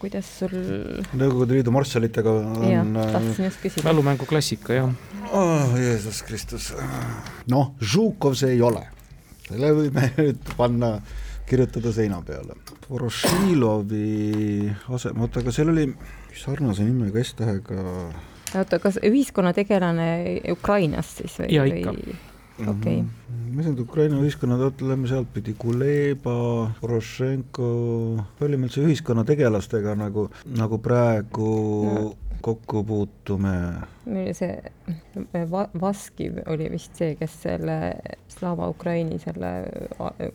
kuidas 0.00 0.28
sul 0.38 0.52
Nõukogude 1.16 1.56
Liidu 1.56 1.72
marssalitega 1.74 2.32
on 2.32 2.66
jah, 2.68 2.90
tahtsin 3.12 3.48
just 3.48 3.62
küsida. 3.64 3.86
mälumängu 3.88 4.28
klassika, 4.28 4.76
jah 4.76 4.92
oh,. 5.32 5.76
Jeesus 5.80 6.22
Kristus. 6.22 6.72
noh, 7.50 7.72
Žukov 7.80 8.36
see 8.36 8.56
ei 8.56 8.62
ole. 8.62 8.84
selle 9.48 9.72
võime 9.76 10.10
nüüd 10.18 10.54
panna, 10.58 10.96
kirjutada 11.48 11.92
seina 11.94 12.20
peale. 12.26 12.56
Vorošilovi 12.90 14.70
asem, 14.94 15.20
oota, 15.20 15.40
aga 15.40 15.52
seal 15.54 15.72
oli 15.72 15.88
sarnase 16.36 16.84
nimega 16.84 17.22
S-tähega 17.24 17.82
oota, 18.60 18.80
kas 18.82 19.00
ühiskonnategelane 19.04 20.08
Ukrainast 20.52 21.22
siis 21.22 21.38
või? 21.40 21.52
ja 21.54 21.64
ikka. 21.68 21.90
okei 21.92 22.16
okay. 22.66 22.98
-hmm 23.00 23.24
mis 23.56 23.64
need 23.64 23.78
Ukraina 23.80 24.18
ühiskonnad, 24.20 24.60
oota, 24.60 24.84
lähme 24.84 25.08
sealtpidi, 25.08 25.54
Kuleba, 25.56 26.34
Porošenko, 26.80 27.68
palju 28.36 28.58
me 28.60 28.68
üldse 28.68 28.82
ühiskonnategelastega 28.84 29.94
nagu, 29.96 30.26
nagu 30.58 30.78
praegu 30.84 31.52
no 31.86 32.25
kokku 32.44 32.84
puutume? 32.84 33.52
see 34.36 34.52
va-, 35.50 35.68
Vaskiv 35.80 36.38
oli 36.52 36.68
vist 36.70 36.94
see, 36.98 37.16
kes 37.18 37.34
selle 37.46 37.76
Slava 38.30 38.68
Ukraini 38.70 39.18
selle 39.22 39.50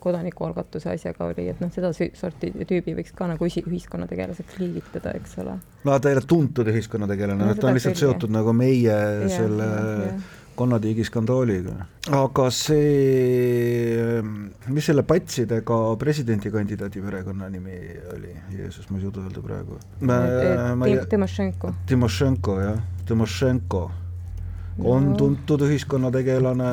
kodanikualgatuse 0.02 0.92
asjaga 0.92 1.30
oli, 1.30 1.46
et 1.52 1.62
noh, 1.62 1.72
seda 1.72 1.92
sorti 1.94 2.52
tüübi 2.68 2.96
võiks 2.98 3.14
ka 3.16 3.30
nagu 3.30 3.48
ühiskonnategelaseks 3.48 4.60
liigitada, 4.60 5.14
eks 5.18 5.38
ole. 5.44 5.56
no 5.86 5.98
ta 5.98 6.12
ei 6.12 6.18
ole 6.18 6.26
tuntud 6.28 6.68
ühiskonnategelane 6.74 7.48
no,, 7.48 7.56
ta 7.56 7.70
on 7.70 7.78
lihtsalt 7.78 8.00
seotud 8.00 8.34
nagu 8.34 8.54
meie 8.56 8.86
ja, 8.92 9.28
selle 9.32 9.68
ja, 9.68 10.06
ja 10.06 10.14
Konnatiigi 10.54 11.04
skandaaliga. 11.04 11.74
aga 12.12 12.50
see, 12.50 14.20
mis 14.68 14.84
selle 14.84 15.02
patsidega 15.08 15.78
presidendikandidaadi 15.98 17.00
perekonnanimi 17.00 17.78
oli, 18.16 18.36
Jeesus, 18.58 18.90
ma 18.90 18.98
ei 18.98 19.06
suuda 19.06 19.24
öelda 19.24 19.42
praegu. 19.46 19.80
Timošenko. 21.10 21.74
Timošenko, 21.88 22.60
jah, 22.60 22.78
Timošenko 23.08 23.82
on 24.78 25.10
no. 25.10 25.16
tuntud 25.16 25.62
ühiskonnategelane, 25.66 26.72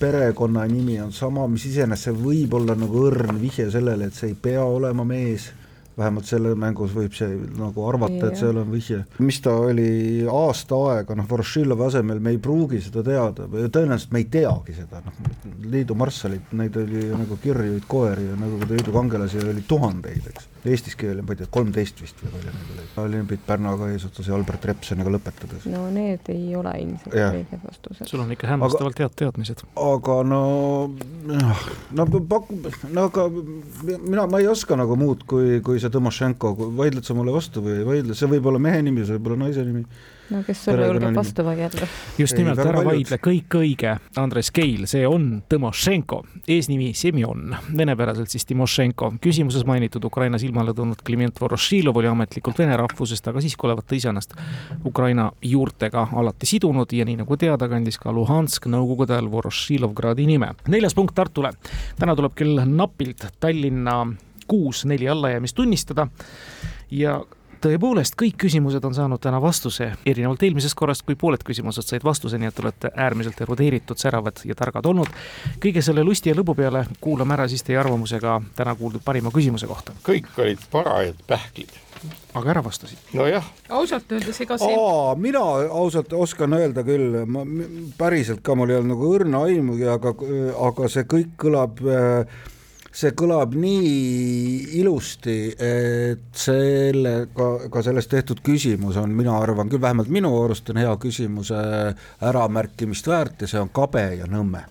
perekonnanimi 0.00 1.00
on 1.00 1.12
sama, 1.12 1.46
mis 1.50 1.68
iseenesest 1.70 2.10
see 2.10 2.16
võib 2.18 2.54
olla 2.58 2.74
nagu 2.78 3.06
õrn 3.08 3.38
vihje 3.40 3.68
sellele, 3.70 4.08
et 4.08 4.18
see 4.18 4.32
ei 4.32 4.38
pea 4.42 4.64
olema 4.64 5.06
mees 5.06 5.50
vähemalt 5.98 6.28
selle 6.28 6.54
mängus 6.58 6.94
võib 6.96 7.14
see 7.16 7.36
nagu 7.58 7.86
arvata, 7.88 8.30
et 8.30 8.40
seal 8.40 8.60
on 8.60 8.70
vihje. 8.72 9.02
mis 9.24 9.40
ta 9.44 9.54
oli 9.68 10.26
aasta 10.30 10.78
aega, 10.92 11.16
noh, 11.18 11.28
Vorošilovi 11.30 11.86
asemel 11.88 12.22
me 12.24 12.34
ei 12.34 12.42
pruugi 12.42 12.80
seda 12.84 13.04
teada, 13.06 13.48
tõenäoliselt 13.48 14.14
me 14.14 14.22
ei 14.24 14.28
teagi 14.32 14.76
seda, 14.78 15.02
noh, 15.04 15.24
liidu 15.68 15.96
marssalid, 15.98 16.54
neid 16.58 16.76
oli 16.78 17.08
nagu 17.12 17.40
kirjuid 17.42 17.88
koeri 17.90 18.30
ja 18.30 18.38
nagu 18.38 18.60
liidu 18.68 18.94
kangelasi 18.94 19.42
oli 19.42 19.66
tuhandeid, 19.68 20.30
eks 20.32 20.48
eestiski 20.66 21.08
oli, 21.12 21.22
ma 21.22 21.34
ei 21.34 21.40
tea, 21.40 21.48
kolmteist 21.54 22.00
vist 22.02 22.18
või 22.22 22.32
palju 22.34 22.52
neid 22.54 22.72
oli. 22.74 22.86
olümpid 23.04 23.44
Pärnaga 23.46 23.88
eesotsas 23.92 24.28
ja 24.30 24.34
Albert 24.34 24.66
Repsoniga 24.70 25.12
lõpetades. 25.14 25.68
no 25.70 25.84
need 25.94 26.30
ei 26.34 26.56
ole 26.58 26.74
ilmselt 26.82 27.14
õiged 27.14 27.64
vastused. 27.64 28.10
sul 28.10 28.24
on 28.24 28.34
ikka 28.34 28.50
hämmastavalt 28.50 29.02
head 29.04 29.16
teadmised. 29.22 29.64
aga 29.84 30.18
no, 30.26 30.42
noh, 31.30 31.64
no 32.00 32.08
pakub, 32.18 32.68
no 32.90 33.08
aga 33.10 33.28
mina, 33.30 34.26
ma 34.26 34.42
ei 34.42 34.50
oska 34.50 34.78
nagu 34.78 34.98
muud, 34.98 35.26
kui, 35.30 35.58
kui 35.64 35.82
see 35.82 35.92
Tõmošenko, 35.94 36.54
vaidled 36.78 37.06
sa 37.06 37.16
mulle 37.18 37.34
vastu 37.34 37.62
või 37.64 37.80
ei 37.80 37.88
vaidle, 37.88 38.18
see 38.18 38.30
võib 38.30 38.50
olla 38.50 38.62
mehe 38.62 38.82
nimi, 38.82 39.06
see 39.06 39.18
võib 39.18 39.32
olla 39.32 39.46
naise 39.46 39.66
nimi 39.66 39.86
no 40.30 40.42
kes 40.46 40.64
sulle 40.64 40.86
julgeb 40.86 41.16
vastu 41.16 41.44
vaielda? 41.44 41.86
just 42.18 42.36
nimelt, 42.38 42.60
ära 42.62 42.82
vaidle, 42.84 43.18
kõik 43.22 43.56
õige, 43.60 43.94
Andres 44.20 44.50
Keil, 44.54 44.84
see 44.90 45.06
on 45.08 45.42
Tõmošenko, 45.48 46.20
eesnimi 46.48 46.90
Semjon, 46.96 47.56
venepäraselt 47.76 48.32
siis 48.32 48.46
Timošenko. 48.48 49.12
küsimuses 49.24 49.64
mainitud 49.68 50.04
Ukrainas 50.04 50.44
ilmale 50.46 50.74
tulnud 50.74 51.02
Kliment 51.04 51.40
Vorošilov 51.40 51.96
oli 51.96 52.10
ametlikult 52.10 52.58
vene 52.58 52.76
rahvusest, 52.76 53.28
aga 53.28 53.42
siiski 53.44 53.66
olevat 53.68 53.88
ta 53.88 53.96
iseennast 53.98 54.34
Ukraina 54.84 55.30
juurtega 55.42 56.08
alati 56.12 56.46
sidunud 56.46 56.92
ja 56.92 57.04
nii 57.08 57.20
nagu 57.22 57.36
teada, 57.36 57.68
kandis 57.68 57.98
ka 57.98 58.12
Luhansk 58.12 58.68
nõukogude 58.70 59.16
ajal 59.16 59.30
Vorošilovgradi 59.32 60.26
nime. 60.26 60.54
neljas 60.68 60.94
punkt 60.94 61.14
Tartule. 61.14 61.52
täna 61.98 62.16
tuleb 62.16 62.34
küll 62.38 62.60
napilt 62.64 63.26
Tallinna 63.40 64.06
kuus-neli 64.48 65.08
allajäämist 65.08 65.56
tunnistada 65.56 66.08
ja 66.90 67.20
tõepoolest, 67.62 68.16
kõik 68.18 68.36
küsimused 68.44 68.84
on 68.84 68.94
saanud 68.94 69.20
täna 69.22 69.40
vastuse, 69.42 69.92
erinevalt 70.06 70.42
eelmisest 70.46 70.76
korrast, 70.78 71.04
kui 71.06 71.16
pooled 71.18 71.42
küsimused 71.46 71.86
said 71.86 72.04
vastuse, 72.04 72.38
nii 72.38 72.50
et 72.50 72.62
olete 72.62 72.92
äärmiselt 72.96 73.40
erudeeritud, 73.44 73.98
säravad 74.00 74.44
ja 74.48 74.54
targad 74.58 74.86
olnud. 74.86 75.10
kõige 75.62 75.82
selle 75.82 76.04
lusti 76.04 76.30
ja 76.30 76.38
lõbu 76.38 76.54
peale 76.54 76.86
kuulame 77.00 77.34
ära 77.34 77.48
siis 77.48 77.62
teie 77.62 77.78
arvamuse 77.78 78.20
ka 78.20 78.40
täna 78.56 78.74
kuuldud 78.74 79.04
parima 79.04 79.30
küsimuse 79.34 79.66
kohta. 79.66 79.92
kõik 80.04 80.32
olid 80.38 80.64
parajad 80.70 81.22
pähklid 81.26 81.76
aga 82.34 82.50
ära 82.50 82.62
vastasid. 82.64 82.98
nojah. 83.12 83.44
ausalt 83.68 84.12
öeldes 84.12 84.40
ega 84.44 84.58
see. 84.58 84.76
mina 85.16 85.42
ausalt 85.70 86.12
oskan 86.12 86.54
öelda 86.58 86.84
küll, 86.86 87.24
ma 87.26 87.44
päriselt 87.98 88.42
ka 88.42 88.54
mul 88.58 88.70
ei 88.70 88.78
olnud 88.78 88.94
nagu 88.94 89.10
õrna 89.16 89.42
aimugi, 89.48 89.88
aga, 89.88 90.14
aga 90.68 90.92
see 90.92 91.08
kõik 91.10 91.34
kõlab 91.40 91.82
äh, 91.82 92.38
see 92.92 93.12
kõlab 93.18 93.54
nii 93.58 94.78
ilusti, 94.80 95.38
et 95.52 96.30
sellega, 96.38 97.50
ka 97.72 97.84
sellest 97.84 98.10
tehtud 98.14 98.42
küsimus 98.44 98.96
on, 99.00 99.12
mina 99.16 99.36
arvan 99.38 99.68
küll, 99.68 99.82
vähemalt 99.82 100.10
minu 100.12 100.32
arust 100.42 100.70
on 100.72 100.80
hea 100.80 100.96
küsimuse 101.00 101.60
äramärkimist 102.30 103.08
väärt 103.08 103.44
ja 103.44 103.50
see 103.50 103.62
on 103.62 103.72
kabe 103.74 104.08
ja 104.22 104.28
nõmme 104.30 104.64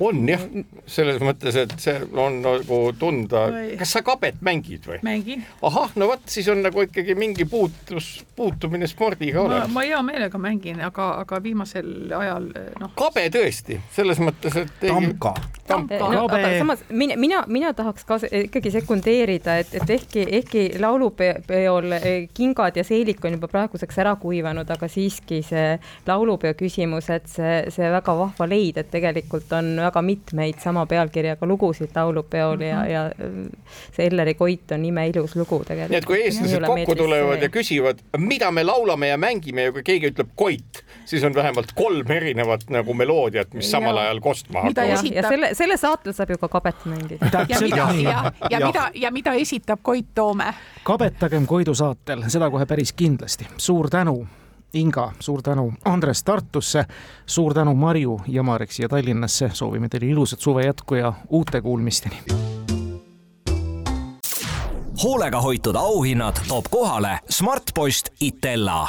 on 0.00 0.28
jah, 0.28 0.42
selles 0.90 1.20
mõttes, 1.22 1.56
et 1.60 1.74
see 1.80 1.96
on 2.18 2.40
nagu 2.44 2.80
tunda, 2.98 3.46
kas 3.80 3.94
sa 3.96 4.02
kabet 4.06 4.40
mängid 4.44 4.86
või? 4.88 4.98
mängin. 5.06 5.44
ahah, 5.66 5.92
no 6.00 6.10
vot, 6.10 6.22
siis 6.30 6.48
on 6.52 6.62
nagu 6.64 6.84
ikkagi 6.86 7.14
mingi 7.18 7.44
puutus, 7.48 8.10
puutumine 8.36 8.88
spordiga 8.90 9.42
olemas. 9.44 9.72
ma 9.74 9.84
hea 9.86 10.00
meelega 10.06 10.40
mängin, 10.40 10.80
aga, 10.86 11.10
aga 11.24 11.40
viimasel 11.44 12.12
ajal 12.16 12.48
noh. 12.80 12.92
kabe 12.98 13.26
tõesti, 13.32 13.80
selles 13.94 14.20
mõttes, 14.22 14.56
et. 14.62 14.72
tamka. 14.82 15.34
tamka. 15.68 16.00
No, 16.00 16.24
aga 16.26 16.54
samas 16.58 16.84
mina, 16.88 17.16
mina, 17.20 17.44
mina 17.48 17.74
tahaks 17.76 18.06
ka 18.08 18.20
ikkagi 18.42 18.72
sekundeerida, 18.78 19.58
et, 19.62 19.74
et 19.80 19.94
ehkki, 19.98 20.26
ehkki 20.40 20.64
laulupeol 20.80 21.92
eh, 21.98 22.10
kingad 22.34 22.78
ja 22.80 22.84
seelik 22.86 23.24
on 23.24 23.36
juba 23.36 23.50
praeguseks 23.52 24.00
ära 24.00 24.16
kuivanud, 24.20 24.70
aga 24.70 24.88
siiski 24.90 25.42
see 25.46 25.76
laulupeo 26.08 26.56
küsimus, 26.58 27.10
et 27.12 27.28
see, 27.30 27.54
see 27.72 27.90
väga 27.92 28.16
vahva 28.16 28.48
leid, 28.50 28.80
et 28.80 28.90
tegelikult 28.92 29.52
on 29.56 29.74
väga 29.80 29.89
mitmeid 30.02 30.60
sama 30.62 30.86
pealkirjaga 30.86 31.46
lugusid 31.46 31.90
laulupeol 31.94 32.60
ja, 32.60 32.78
mhm. 32.82 32.90
ja 32.90 33.02
see 33.96 34.06
Elleri 34.06 34.34
Koit 34.38 34.72
on 34.72 34.84
imeilus 34.84 35.36
lugu 35.36 35.62
tegelikult. 35.66 35.90
nii 35.90 35.98
et 35.98 36.08
kui 36.08 36.22
eestlased 36.24 36.66
kokku 36.66 36.96
tulevad 36.96 37.42
ja 37.42 37.50
küsivad, 37.52 38.00
mida 38.18 38.50
me 38.54 38.64
laulame 38.64 39.10
ja 39.10 39.18
mängime 39.20 39.68
ja 39.68 39.74
kui 39.74 39.84
keegi 39.86 40.12
ütleb 40.12 40.32
Koit, 40.36 40.82
siis 41.04 41.24
on 41.24 41.34
vähemalt 41.34 41.74
kolm 41.74 42.10
erinevat 42.10 42.66
nagu 42.70 42.94
meloodiat, 42.94 43.54
mis 43.54 43.70
samal 43.70 43.96
ja. 43.96 44.08
ajal 44.08 44.20
kostma 44.24 44.66
hakkavad. 44.66 45.12
ja 45.14 45.28
selle, 45.28 45.54
selle 45.58 45.78
saatel 45.80 46.16
saab 46.16 46.34
ju 46.34 46.40
ka 46.40 46.48
kabet 46.48 46.84
mängida. 46.84 47.46
ja 47.48 47.60
mida, 47.60 47.88
ja, 48.02 48.32
ja 48.50 48.66
mida, 48.66 48.90
ja 48.94 49.10
mida 49.10 49.34
esitab 49.38 49.82
Koit 49.82 50.14
Toome? 50.14 50.54
kabetagem 50.82 51.46
Koidu 51.46 51.74
saatel, 51.74 52.26
seda 52.28 52.50
kohe 52.50 52.66
päris 52.66 52.92
kindlasti. 52.92 53.48
suur 53.56 53.90
tänu 53.90 54.26
Inga, 54.74 55.12
suur 55.20 55.42
tänu 55.42 55.72
Andres 55.84 56.24
Tartusse, 56.24 56.84
suur 57.26 57.54
tänu 57.54 57.74
Marju 57.74 58.20
ja 58.28 58.42
Marek 58.42 58.72
siia 58.72 58.88
Tallinnasse, 58.88 59.50
soovime 59.52 59.88
teile 59.88 60.06
ilusat 60.06 60.40
suve 60.40 60.66
jätku 60.66 60.94
ja 60.94 61.12
uute 61.28 61.60
kuulmisteni. 61.60 62.16
hoolega 65.02 65.40
hoitud 65.40 65.74
auhinnad 65.76 66.36
toob 66.48 66.64
kohale 66.70 67.18
Smartpost 67.30 68.08
Itella. 68.20 68.88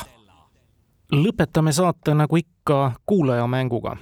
lõpetame 1.12 1.72
saate 1.72 2.14
nagu 2.14 2.36
ikka 2.36 2.92
kuulajamänguga 3.06 3.98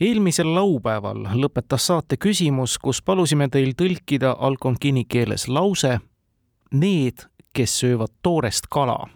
eelmisel 0.00 0.54
laupäeval 0.54 1.26
lõpetas 1.34 1.86
saate 1.86 2.16
küsimus, 2.16 2.78
kus 2.78 3.02
palusime 3.02 3.48
teil 3.48 3.74
tõlkida 3.78 4.36
alkonkini 4.38 5.04
keeles 5.04 5.48
lause 5.48 5.98
Need, 6.72 7.28
kes 7.52 7.80
söövad 7.80 8.08
toorest 8.22 8.66
kala 8.70 9.08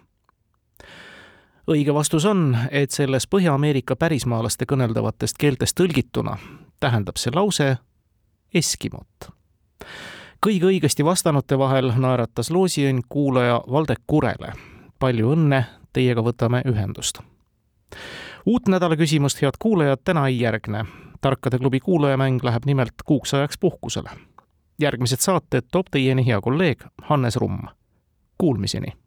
õige 1.67 1.93
vastus 1.93 2.25
on, 2.25 2.57
et 2.71 2.91
selles 2.91 3.27
Põhja-Ameerika 3.27 3.95
pärismaalaste 3.95 4.65
kõneldavatest 4.65 5.37
keeltest 5.37 5.75
tõlgituna 5.79 6.37
tähendab 6.79 7.17
see 7.17 7.31
lause 7.35 7.77
Eskimot. 8.53 9.31
kõige 10.45 10.65
õigesti 10.65 11.05
vastanute 11.05 11.57
vahel 11.57 11.91
naeratas 11.97 12.49
loosiõnn 12.51 13.01
kuulaja 13.09 13.61
Valdek 13.71 13.99
Kurele. 14.07 14.53
palju 14.99 15.33
õnne, 15.35 15.63
teiega 15.93 16.21
võtame 16.21 16.61
ühendust. 16.65 17.19
uut 18.45 18.67
nädala 18.67 18.95
küsimust, 18.95 19.41
head 19.41 19.57
kuulajad, 19.59 19.99
täna 20.03 20.27
ei 20.27 20.39
järgne. 20.39 20.85
tarkade 21.21 21.57
klubi 21.57 21.79
kuulajamäng 21.79 22.43
läheb 22.43 22.65
nimelt 22.65 23.03
kuuks 23.05 23.33
ajaks 23.33 23.57
puhkusele. 23.57 24.09
järgmised 24.79 25.19
saated 25.19 25.65
toob 25.71 25.85
teieni 25.91 26.25
hea 26.25 26.41
kolleeg 26.41 26.85
Hannes 27.01 27.35
Rumm. 27.35 27.67
Kuulmiseni 28.37 29.06